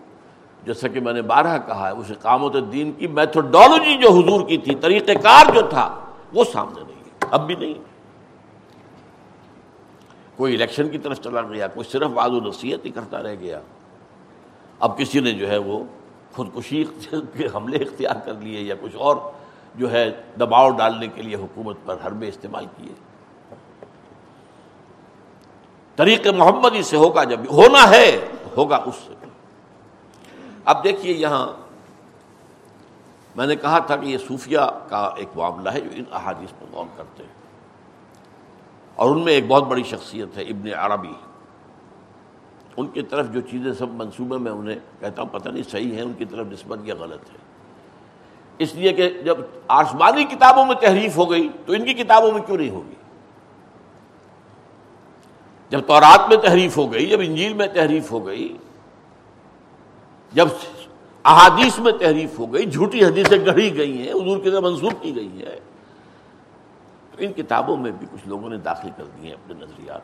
جیسا 0.65 0.89
کہ 0.89 1.01
میں 1.01 1.13
نے 1.13 1.23
بارہ 1.23 1.59
کہا 1.67 1.89
ہے، 1.89 1.93
اس 1.93 2.11
اقامت 2.11 2.57
الدین 2.57 2.93
کی 2.93 3.07
میتھوڈالوجی 3.07 3.97
جو 3.97 4.09
حضور 4.11 4.49
کی 4.49 4.57
تھی، 4.57 4.75
طریقہ 4.75 5.13
کار 5.23 5.55
جو 5.55 5.61
تھا، 5.71 6.05
وہ 6.33 6.45
سامنے 6.45 6.83
نہیں 6.85 7.05
ہے، 7.05 7.11
اب 7.31 7.47
بھی 7.47 7.55
نہیں 7.55 7.75
کوئی 10.37 10.55
الیکشن 10.55 10.89
کی 10.89 10.99
طرف 10.99 11.21
چلا 11.21 11.43
گیا، 11.43 11.67
کوئی 11.67 11.91
صرف 11.91 12.09
بعض 12.11 12.31
و 12.31 12.41
نصیحت 12.41 12.85
ہی 12.85 12.91
کرتا 12.91 13.23
رہ 13.23 13.35
گیا۔ 13.41 13.61
اب 14.79 14.99
کسی 14.99 15.21
نے 15.21 15.33
جو 15.33 15.49
ہے 15.49 15.57
وہ 15.57 15.85
خودکشی 16.33 16.85
کے 17.11 17.47
حملے 17.55 17.77
اختیار 17.77 18.15
کر 18.25 18.35
لیے 18.35 18.61
یا 18.61 18.75
کچھ 18.81 18.97
اور 18.97 19.17
جو 19.75 19.93
ہے 19.93 20.11
دباؤ 20.41 20.71
ڈالنے 20.71 21.07
کے 21.07 21.23
لیے 21.23 21.35
حکومت 21.35 21.77
پر 21.85 21.97
حربے 22.07 22.29
استعمال 22.29 22.67
کیے۔ 22.77 23.12
طریق 25.97 26.27
محمدی 26.27 26.83
سے 26.83 26.97
ہوگا، 26.97 27.25
جب 27.25 27.41
ہونا 27.51 27.91
ہے، 27.91 28.29
ہوگا 28.57 28.77
اس 28.87 28.95
سے۔ 28.95 29.13
اب 30.65 30.85
دیکھیے 30.85 31.15
یہاں 31.15 31.53
میں 33.37 33.47
نے 33.47 33.57
کہا 33.57 33.79
تھا 33.79 33.97
کہ 33.97 34.07
یہ 34.07 34.19
صوفیہ 34.19 34.59
کا 34.89 35.11
ایک 35.17 35.29
معاملہ 35.37 35.71
ہے 35.71 35.81
جو 35.81 35.89
ان 35.93 36.05
احادیث 36.13 36.51
پر 36.51 36.67
غور 36.73 36.85
کرتے 36.97 37.23
ہیں۔ 37.23 37.33
اور 38.95 39.11
ان 39.11 39.25
میں 39.25 39.33
ایک 39.33 39.47
بہت 39.49 39.65
بڑی 39.65 39.83
شخصیت 39.83 40.39
ہے، 40.39 40.43
ابن 40.43 40.69
عربی۔ 40.77 41.13
ان 42.77 42.87
کی 42.87 43.03
طرف 43.03 43.27
جو 43.31 43.41
چیزیں 43.41 43.73
سب 43.73 43.89
منصوبے 43.89 44.37
میں 44.37 44.53
انہیں 44.53 44.79
کہتا 45.01 45.23
ہوں، 45.23 45.29
پتہ 45.29 45.49
نہیں 45.49 45.63
صحیح 45.71 45.97
ہے 45.97 46.03
ان 46.03 46.13
کی 46.19 46.25
طرف 46.25 46.47
نسبت 46.47 46.79
یا 46.85 46.95
غلط 47.01 47.31
ہے۔ 47.33 47.39
اس 48.59 48.75
لیے 48.75 48.93
کہ 48.93 49.11
جب 49.11 49.39
آسمانی 49.69 50.25
کتابوں 50.25 50.67
میں 50.67 50.75
تحریف 50.75 51.17
ہو 51.17 51.31
گئی، 51.31 51.49
تو 51.67 51.73
ان 51.73 51.85
کی 51.85 51.95
کتابوں 51.95 52.33
میں 52.33 52.43
کیوں 52.43 52.59
نہیں 52.59 52.71
ہوگی؟ 52.71 52.95
جب 55.73 55.81
تورات 55.81 56.29
میں 56.29 56.37
تحریف 56.37 56.77
ہو 56.77 56.93
گئی، 56.93 57.07
جب 57.07 57.21
انجیل 57.21 57.55
میں 57.55 57.67
تحریف 57.67 58.13
ہو 58.13 58.27
گئی، 58.27 58.57
جب 60.33 60.49
احادیث 61.25 61.79
میں 61.79 61.93
تحریف 61.93 62.39
ہو 62.39 62.53
گئی، 62.53 62.67
جھوٹی 62.67 63.05
حدیثیں 63.05 63.47
گڑھی 63.47 63.77
گئی 63.77 63.99
ہیں، 63.99 64.11
حضور 64.11 64.39
کی 64.39 64.51
طرح 64.51 64.61
منسوخ 64.61 64.93
کی 65.01 65.15
گئی 65.15 65.43
ہے 65.43 65.59
تو 67.11 67.17
ان 67.19 67.33
کتابوں 67.33 67.77
میں 67.77 67.91
بھی 67.91 68.07
کچھ 68.13 68.29
لوگوں 68.29 68.49
نے 68.49 68.57
داخل 68.57 68.89
کر 68.97 69.05
دی 69.05 69.27
ہیں 69.27 69.35
اپنے 69.35 69.55
نظریات۔ 69.55 70.01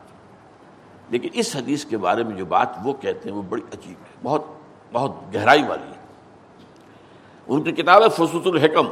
لیکن 1.09 1.29
اس 1.33 1.55
حدیث 1.55 1.85
کے 1.85 1.97
بارے 1.97 2.23
میں 2.23 2.37
جو 2.37 2.45
بات 2.45 2.69
وہ 2.83 2.93
کہتے 2.93 3.29
ہیں 3.29 3.37
وہ 3.37 3.41
بڑی 3.41 3.61
عجیب 3.61 3.95
ہے، 4.01 4.17
بہت 4.23 4.43
بہت 4.91 5.11
گہرائی 5.35 5.63
والی 5.63 5.91
ہے۔ 5.91 6.01
ان 7.47 7.61
کی 7.61 7.71
کتاب 7.71 8.03
ہے 8.03 8.09
فصوص 8.09 8.47
الحکم۔ 8.47 8.87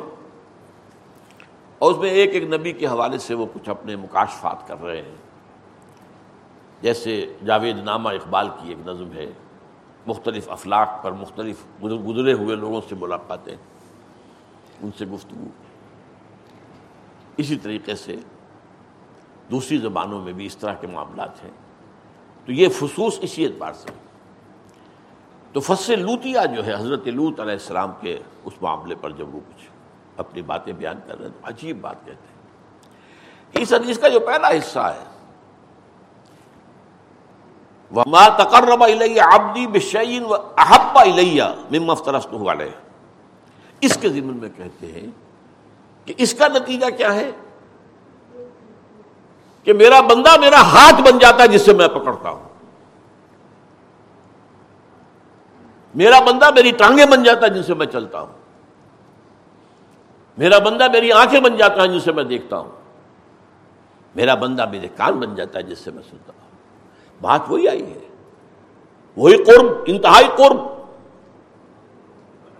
اور 1.79 1.91
اس 1.91 1.97
میں 1.97 2.09
ایک 2.09 2.33
ایک 2.33 2.43
نبی 2.43 2.71
کے 2.71 2.87
حوالے 2.87 3.17
سے 3.17 3.33
وہ 3.33 3.45
کچھ 3.53 3.69
اپنے 3.69 3.95
مکاشفات 3.95 4.67
کر 4.67 4.83
رہے 4.83 5.01
ہیں۔ 5.01 5.26
جیسے 6.81 7.33
جاوید 7.45 7.77
نامہ 7.77 8.09
اقبال 8.09 8.49
کی 8.49 8.69
ایک 8.69 8.87
نظم 8.87 9.11
ہے، 9.13 9.25
مختلف 10.07 10.49
افلاق 10.49 11.03
پر 11.03 11.11
مختلف 11.11 11.63
گزرے 11.83 12.33
ہوئے 12.33 12.55
لوگوں 12.55 12.81
سے 12.89 12.95
ملاقاتیں، 12.95 13.55
ان 14.81 14.89
سے 14.97 15.05
گفتگو۔ 15.05 15.47
اسی 17.37 17.55
طریقے 17.55 17.95
سے 17.95 18.15
دوسری 19.51 19.77
زبانوں 19.77 20.21
میں 20.21 20.33
بھی 20.33 20.45
اس 20.45 20.57
طرح 20.57 20.73
کے 20.73 20.87
معاملات 20.87 21.43
ہیں۔ 21.43 21.51
تو 22.45 22.51
یہ 22.51 22.69
فصوص 22.69 23.19
اسی 23.21 23.45
اعتبار 23.45 23.73
سے 23.73 23.89
تو 25.53 25.59
فصل 25.59 25.99
لوتیا 25.99 26.45
جو 26.45 26.65
ہے، 26.65 26.73
حضرت 26.73 27.07
لوت 27.07 27.39
علیہ 27.39 27.51
السلام 27.51 27.91
کے 28.01 28.19
اس 28.43 28.53
معاملے 28.61 28.95
پر 28.95 29.11
جب 29.11 29.35
وہ 29.35 29.39
کچھ 29.47 29.67
اپنی 30.17 30.41
باتیں 30.41 30.73
بیان 30.73 30.99
کر 31.07 31.17
رہے 31.17 31.25
ہیں، 31.25 31.33
تو 31.33 31.47
عجیب 31.47 31.81
بات 31.81 32.05
کہتے 32.05 32.27
ہیں۔ 32.29 33.61
اس 33.61 33.73
حدیث 33.73 33.99
کا 33.99 34.07
جو 34.07 34.19
پہلا 34.19 34.47
حصہ 34.47 34.79
ہے 34.79 35.16
وما 37.95 38.27
تقرب 38.27 38.83
الیہ 38.83 39.21
عبدی 39.21 39.67
بشعین 39.67 40.25
و 40.25 40.33
احبا 40.33 41.01
الیہ 41.01 41.43
مما 41.71 41.91
افترست 41.91 42.33
علیہ 42.33 42.71
اس 43.81 43.97
کے 44.01 44.09
ضمن 44.09 44.37
میں 44.37 44.49
کہتے 44.57 44.91
ہیں 44.91 45.07
کہ 46.05 46.13
اس 46.17 46.33
کا 46.33 46.47
نتیجہ 46.47 46.85
کیا 46.97 47.15
ہے؟ 47.15 47.31
کہ 49.63 49.73
میرا 49.73 50.01
بندہ 50.01 50.39
میرا 50.39 50.61
ہاتھ 50.61 51.01
بن 51.01 51.19
جاتا 51.19 51.43
ہے 51.43 51.47
جس 51.47 51.61
سے 51.61 51.73
میں 51.73 51.87
پکڑتا 51.87 52.29
ہوں۔ 52.29 52.43
میرا 55.95 56.19
بندہ 56.19 56.49
میری 56.51 56.71
ٹانگیں 56.71 57.05
بن 57.05 57.23
جاتا 57.23 57.45
ہے 57.45 57.49
جن 57.49 57.63
سے 57.63 57.73
میں 57.73 57.85
چلتا 57.85 58.21
ہوں۔ 58.21 58.33
میرا 60.37 60.59
بندہ 60.59 60.87
میری 60.91 61.11
آنکھیں 61.11 61.39
بن 61.39 61.57
جاتا 61.57 61.81
ہے 61.81 61.87
جن 61.87 61.99
سے 61.99 62.11
میں 62.11 62.23
دیکھتا 62.23 62.57
ہوں۔ 62.57 62.71
میرا 64.15 64.35
بندہ 64.35 64.65
میرے 64.69 64.87
کان 64.87 65.13
بن 65.19 65.35
جاتا 65.35 65.59
ہے 65.59 65.63
جس 65.63 65.79
سے 65.79 65.91
میں 65.91 66.03
سنتا 66.09 66.33
ہوں۔ 66.41 66.46
بات 67.21 67.41
وہی 67.47 67.67
آئی 67.67 67.93
ہے۔ 67.93 67.99
وہی 69.17 69.43
قرب، 69.43 69.67
انتہائی 69.85 70.27
قرب۔ 70.37 70.57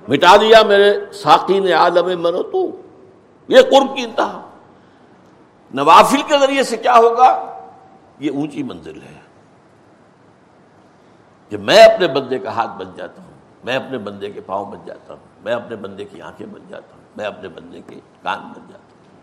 مٹا 0.07 0.35
دیا 0.35 0.63
میرے 0.63 1.13
ساقی 1.13 1.59
نے 1.59 1.73
عالم 1.73 2.21
منو 2.21 2.43
تو۔ 2.43 2.81
یہ 3.47 3.61
قرب 3.61 3.95
کی 3.97 4.03
انتہا۔ 4.03 4.49
نوافل 5.73 6.21
کے 6.21 6.39
ذریعے 6.39 6.63
سے 6.63 6.77
کیا 6.77 6.97
ہوگا؟ 6.97 7.59
یہ 8.19 8.31
اونچی 8.31 8.63
منزل 8.63 9.01
ہے۔ 9.01 9.19
کہ 11.49 11.57
میں 11.57 11.83
اپنے 11.83 12.07
بندے 12.07 12.39
کا 12.39 12.49
ہاتھ 12.55 12.71
بن 12.77 12.91
جاتا 12.95 13.23
ہوں، 13.23 13.31
میں 13.63 13.75
اپنے 13.75 13.97
بندے 13.97 14.31
کے 14.31 14.41
پاؤں 14.41 14.65
بن 14.65 14.77
جاتا 14.85 15.13
ہوں، 15.13 15.43
میں 15.43 15.53
اپنے 15.53 15.75
بندے 15.75 16.05
کی 16.05 16.21
آنکھیں 16.21 16.47
بن 16.47 16.61
جاتا 16.69 16.95
ہوں، 16.95 17.03
میں 17.17 17.25
اپنے 17.25 17.49
بندے 17.49 17.81
کے 17.87 17.95
کان 18.23 18.39
بن 18.39 18.61
جاتا 18.69 18.77
ہوں۔ 18.77 19.21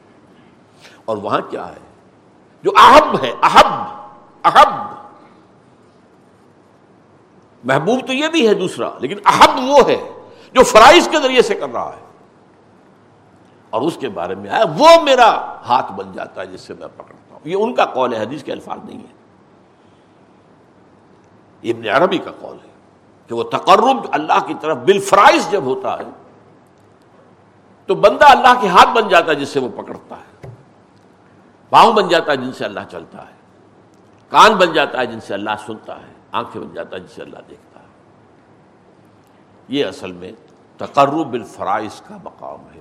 اور 1.05 1.17
وہاں 1.17 1.41
کیا 1.51 1.69
ہے؟ 1.69 1.81
جو 2.63 2.71
احب 2.77 3.25
ہے، 3.25 3.33
احب 3.43 3.73
احب۔ 4.45 5.04
محبوب 7.65 8.07
تو 8.07 8.13
یہ 8.13 8.29
بھی 8.29 8.49
ہے 8.49 8.55
دوسرا، 8.55 8.91
لیکن 8.99 9.17
احب 9.25 9.51
وہ 9.69 9.79
ہے 9.89 10.11
جو 10.53 10.63
فرائض 10.63 11.09
کے 11.09 11.19
ذریعے 11.19 11.43
سے 11.43 11.55
کر 11.55 11.69
رہا 11.73 11.93
ہے۔ 11.97 12.05
اور 13.71 13.83
اس 13.83 13.97
کے 14.01 14.09
بارے 14.09 14.35
میں 14.35 14.51
آیا 14.51 14.65
وہ 14.79 15.03
میرا 15.03 15.57
ہاتھ 15.69 15.93
بن 15.93 16.13
جاتا 16.13 16.41
ہے 16.41 16.47
جس 16.47 16.61
سے 16.61 16.75
میں 16.75 16.89
پکڑتا 16.97 17.35
ہوں۔ 17.35 17.41
یہ 17.45 17.57
ان 17.61 17.75
کا 17.75 17.85
قول 17.85 18.15
ہے، 18.15 18.23
حدیث 18.23 18.43
کے 18.43 18.53
الفاظ 18.53 18.79
نہیں 18.85 19.01
ہے 19.01 19.25
ابن 21.71 22.03
عربی 22.03 22.19
کا 22.19 22.31
قول 22.41 22.57
ہے 22.65 22.71
کہ 23.29 23.35
وہ 23.35 23.43
تقرب 23.43 24.07
اللہ 24.11 24.47
کی 24.47 24.55
طرف 24.61 24.77
بالفرائض 24.77 25.51
جب 25.51 25.63
ہوتا 25.63 25.99
ہے، 25.99 26.05
تو 27.87 27.95
بندہ 27.95 28.25
اللہ 28.25 28.61
کے 28.61 28.69
ہاتھ 28.69 28.89
بن 28.89 29.09
جاتا 29.09 29.31
ہے 29.31 29.37
جس 29.37 29.49
سے 29.49 29.61
وہ 29.61 29.83
پکڑتا 29.83 30.17
ہے۔ 30.17 30.49
پاؤں 31.71 31.93
بن 31.93 32.09
جاتا 32.09 32.33
ہے 32.33 32.37
جن 32.37 32.53
سے 32.53 32.65
اللہ 32.65 32.81
چلتا 32.91 33.19
ہے۔ 33.19 33.35
کان 34.31 34.53
بن 34.53 34.73
جاتا 34.73 34.99
ہے 34.99 35.07
جن 35.07 35.21
سے 35.21 35.35
اللہ 35.35 35.51
سنتا 35.67 35.97
ہے۔ 35.97 36.14
آنکھیں 36.35 36.63
بن 36.63 36.75
جاتا 36.75 36.97
ہے 36.97 37.01
جسے 37.01 37.23
اللہ 37.23 37.39
دیکھتا 37.51 37.81
ہے۔ 37.81 37.85
یہ 39.69 39.87
اصل 39.87 40.13
میں 40.13 40.33
تقرب 40.77 41.33
الفرائض 41.33 42.01
کا 42.01 42.17
مقام 42.25 42.75
ہے۔ 42.75 42.81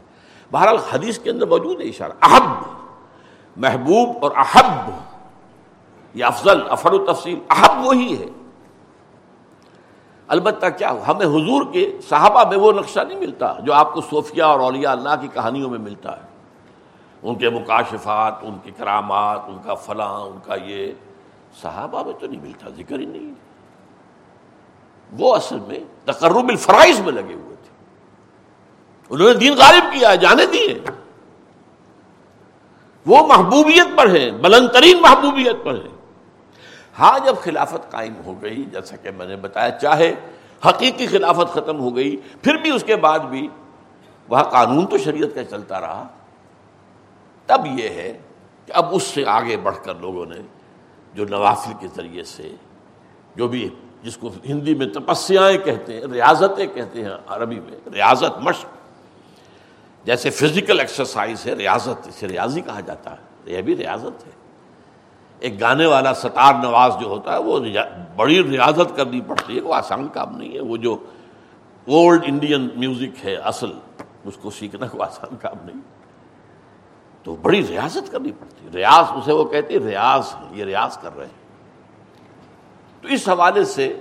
بہرحال 0.51 0.77
حدیث 0.77 1.19
کے 1.19 1.29
اندر 1.29 1.45
موجود 1.45 1.81
ہے 1.81 1.85
اشارہ۔ 1.85 2.11
احب، 2.21 2.51
محبوب 3.57 4.17
اور 4.21 4.31
احب۔ 4.35 4.91
یہ 6.13 6.25
افضل 6.25 6.69
افر 6.69 6.93
و 6.93 7.13
تفصیل۔ 7.13 7.39
احب 7.49 7.85
وہی 7.85 8.17
ہے۔ 8.19 8.25
البتہ 10.27 10.65
کیا 10.77 10.91
ہمیں 11.07 11.25
حضور 11.25 11.73
کے 11.73 11.97
صحابہ 12.09 12.49
میں 12.49 12.57
وہ 12.57 12.71
نقشہ 12.71 12.99
نہیں 12.99 13.19
ملتا 13.19 13.53
جو 13.59 13.73
آپ 13.73 13.93
کو 13.93 14.01
صوفیہ 14.01 14.43
اور 14.43 14.59
اولیاء 14.59 14.91
اللہ 14.91 15.09
کی 15.21 15.27
کہانیوں 15.27 15.69
میں 15.69 15.79
ملتا 15.79 16.17
ہے۔ 16.17 16.27
ان 17.23 17.35
کے 17.35 17.49
مکاشفات، 17.49 18.33
ان 18.41 18.57
کے 18.63 18.71
کرامات، 18.77 19.39
ان 19.47 19.57
کا 19.63 19.73
فلاں، 19.73 20.19
ان 20.19 20.39
کا 20.43 20.55
یہ۔ 20.55 20.91
صحابہ 21.61 22.03
میں 22.03 22.13
تو 22.13 22.27
نہیں 22.27 22.41
ملتا، 22.41 22.69
ذکر 22.69 22.99
ہی 22.99 23.05
نہیں 23.05 23.31
وہ 25.17 25.35
اصل 25.35 25.59
میں 25.59 25.79
تقرب 26.05 26.49
الفرائض 26.49 26.99
میں 26.99 27.11
لگے 27.11 27.33
ہوئے 27.33 27.55
تھے۔ 27.55 27.71
انہوں 29.09 29.27
نے 29.27 29.33
دین 29.33 29.53
غالب 29.53 29.93
کیا 29.93 30.15
جانے 30.15 30.45
دیے 30.45 30.79
وہ 33.05 33.27
محبوبیت 33.27 33.97
پر 33.97 34.15
ہیں، 34.15 34.31
بلند 34.31 34.69
ترین 34.69 35.01
محبوبیت 35.01 35.55
پر 35.63 35.73
ہیں۔ 35.73 35.95
ہاں 36.99 37.19
جب 37.25 37.35
خلافت 37.41 37.91
قائم 37.91 38.13
ہو 38.25 38.41
گئی، 38.41 38.63
جیسا 38.63 38.95
کہ 38.95 39.11
میں 39.11 39.25
نے 39.25 39.35
بتایا، 39.35 39.69
چاہے 39.69 40.15
حقیقی 40.65 41.07
خلافت 41.07 41.53
ختم 41.53 41.79
ہو 41.79 41.95
گئی، 41.95 42.15
پھر 42.41 42.55
بھی 42.55 42.71
اس 42.71 42.83
کے 42.83 42.95
بعد 42.95 43.19
بھی 43.19 43.47
وہاں 44.29 44.43
قانون 44.43 44.85
تو 44.85 44.97
شریعت 44.97 45.35
کا 45.35 45.43
چلتا 45.43 45.81
رہا۔ 45.81 46.07
تب 47.45 47.61
یہ 47.65 47.89
ہے 47.89 48.17
کہ 48.65 48.71
اب 48.71 48.85
اس 48.91 49.03
سے 49.03 49.23
آگے 49.27 49.57
بڑھ 49.57 49.75
کر 49.83 49.95
لوگوں 49.95 50.25
نے 50.25 50.41
جو 51.13 51.25
نوافل 51.29 51.71
کے 51.79 51.87
ذریعے 51.95 52.23
سے 52.23 52.55
جو 53.35 53.47
بھی 53.47 53.69
جس 54.03 54.17
کو 54.17 54.29
ہندی 54.45 54.75
میں 54.75 54.85
تپسیاں 54.85 55.65
کہتے 55.65 55.93
ہیں، 55.93 56.01
ریاضتیں 56.01 56.67
کہتے 56.67 57.03
ہیں 57.03 57.11
عربی 57.27 57.59
میں، 57.59 57.89
ریاضت 57.93 58.39
مشق۔ 58.39 58.65
جیسے 60.05 60.29
فزیکل 60.29 60.79
ایکسرسائز 60.79 61.45
ہے، 61.45 61.53
ریاضت، 61.53 62.07
اسے 62.07 62.27
ریاضی 62.27 62.61
کہا 62.61 62.79
جاتا 62.79 63.11
ہے۔ 63.11 63.17
یہ 63.45 63.61
بھی 63.61 63.77
ریاضت 63.77 64.25
ہے۔ 64.25 64.31
ایک 65.39 65.61
گانے 65.61 65.85
والا 65.85 66.13
ستار 66.13 66.53
نواز 66.53 66.93
جو 67.01 67.07
ہوتا 67.07 67.33
ہے، 67.33 67.37
وہ 67.37 67.59
بڑی 68.15 68.43
ریاضت 68.43 68.95
کرنی 68.95 69.21
پڑتی 69.21 69.55
ہے، 69.55 69.61
وہ 69.61 69.75
آسان 69.75 70.07
کام 70.07 70.37
نہیں 70.37 70.53
ہے۔ 70.53 70.59
وہ 70.59 70.77
جو 70.77 70.97
اولڈ 71.87 72.23
انڈین 72.25 72.69
میوزک 72.75 73.25
ہے 73.25 73.35
اصل، 73.35 73.71
اس 74.25 74.37
کو 74.41 74.49
سیکھنا 74.49 74.87
کوئی 74.87 75.03
آسان 75.03 75.35
کام 75.35 75.65
نہیں۔ 75.65 75.81
تو 77.23 77.35
بڑی 77.35 77.67
ریاضت 77.67 78.11
کرنی 78.11 78.31
پڑتی 78.31 78.65
ہے۔ 78.65 78.71
ریاض، 78.71 79.05
اسے 79.11 79.33
وہ 79.33 79.43
کہتی 79.43 79.73
ہے 79.73 79.79
ریاض 79.79 80.35
یہ 80.51 80.63
ریاض 80.63 80.97
کر 80.97 81.17
رہے 81.17 81.25
ہیں۔ 81.25 81.42
تو 83.03 83.09
اس 83.09 83.29
حوالے 83.29 83.63
سے 83.65 83.99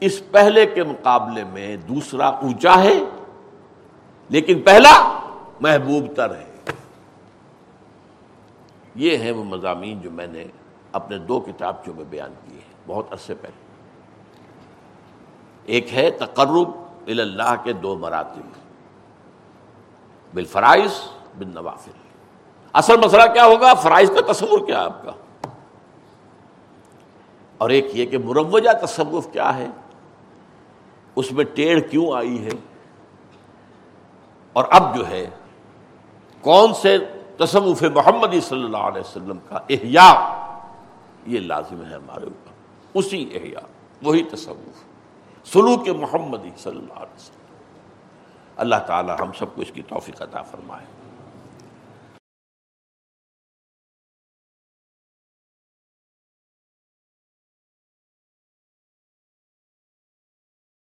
اس 0.00 0.22
پہلے 0.30 0.66
کے 0.66 0.84
مقابلے 0.84 1.44
میں 1.44 1.76
دوسرا 1.76 2.26
اونچا 2.26 2.82
ہے، 2.82 2.98
لیکن 4.28 4.62
پہلا 4.62 4.94
محبوب 5.60 6.14
تر 6.16 6.34
ہے۔ 6.34 6.72
یہ 8.94 9.18
ہے 9.18 9.30
وہ 9.30 9.44
مضامین 9.44 10.00
جو 10.00 10.10
میں 10.10 10.26
نے 10.26 10.44
اپنے 10.92 11.18
دو 11.18 11.40
کتابچوں 11.40 11.94
میں 11.94 12.04
بیان 12.04 12.32
کیے 12.44 12.58
ہیں، 12.58 12.74
بہت 12.86 13.12
عرصے 13.12 13.34
پہلے۔ 13.34 13.60
ایک 15.64 15.94
ہے 15.94 16.10
تقرب 16.10 16.68
اللہ 17.06 17.54
کے 17.64 17.72
دو 17.72 17.96
مراتب، 17.98 18.46
بالفرائض 20.34 20.92
بن 21.38 21.48
نوافل۔ 21.48 21.90
اصل 22.72 22.96
مسئلہ 22.96 23.32
کیا 23.34 23.44
ہوگا؟ 23.46 23.74
فرائض 23.74 24.10
کا 24.10 24.32
تصور 24.32 24.66
کیا 24.66 24.82
آپ 24.84 25.02
کا؟ 25.02 25.12
اور 27.62 27.70
ایک 27.70 27.86
یہ 27.92 28.06
کہ 28.06 28.18
مروجہ 28.18 28.86
تصوف 28.86 29.32
کیا 29.32 29.56
ہے؟ 29.56 29.68
اس 31.16 31.32
میں 31.32 31.44
ٹیڑھ 31.44 31.80
کیوں 31.90 32.12
آئی 32.12 32.44
ہے؟ 32.44 32.50
اور 34.52 34.64
اب 34.70 34.96
جو 34.96 35.08
ہے، 35.08 35.30
کون 36.40 36.74
سے 36.74 36.98
تصوف 37.36 37.82
محمدی 37.82 38.40
صلی 38.40 38.64
اللہ 38.64 38.76
علیہ 38.76 39.00
وسلم 39.00 39.38
کا 39.48 39.56
احیاء؟ 39.56 40.14
یہ 41.26 41.40
لازم 41.40 41.84
ہے 41.84 41.94
ہمارے 41.94 42.24
اوپر۔ 42.24 42.52
اسی 42.94 43.30
احیاء، 43.34 43.66
وہی 44.02 44.22
تصوف۔ 44.22 44.84
سلوک 45.48 45.88
محمدی 45.88 46.50
صلی 46.56 46.78
اللہ 46.78 46.92
علیہ 46.92 47.16
وسلم۔ 47.16 47.54
اللہ 48.56 48.76
تعالی 48.86 49.12
ہم 49.20 49.32
سب 49.38 49.54
کو 49.54 49.62
اس 49.62 49.72
کی 49.72 49.82
توفیق 49.82 50.22
عطا 50.22 50.42
فرمائے۔ 50.42 51.01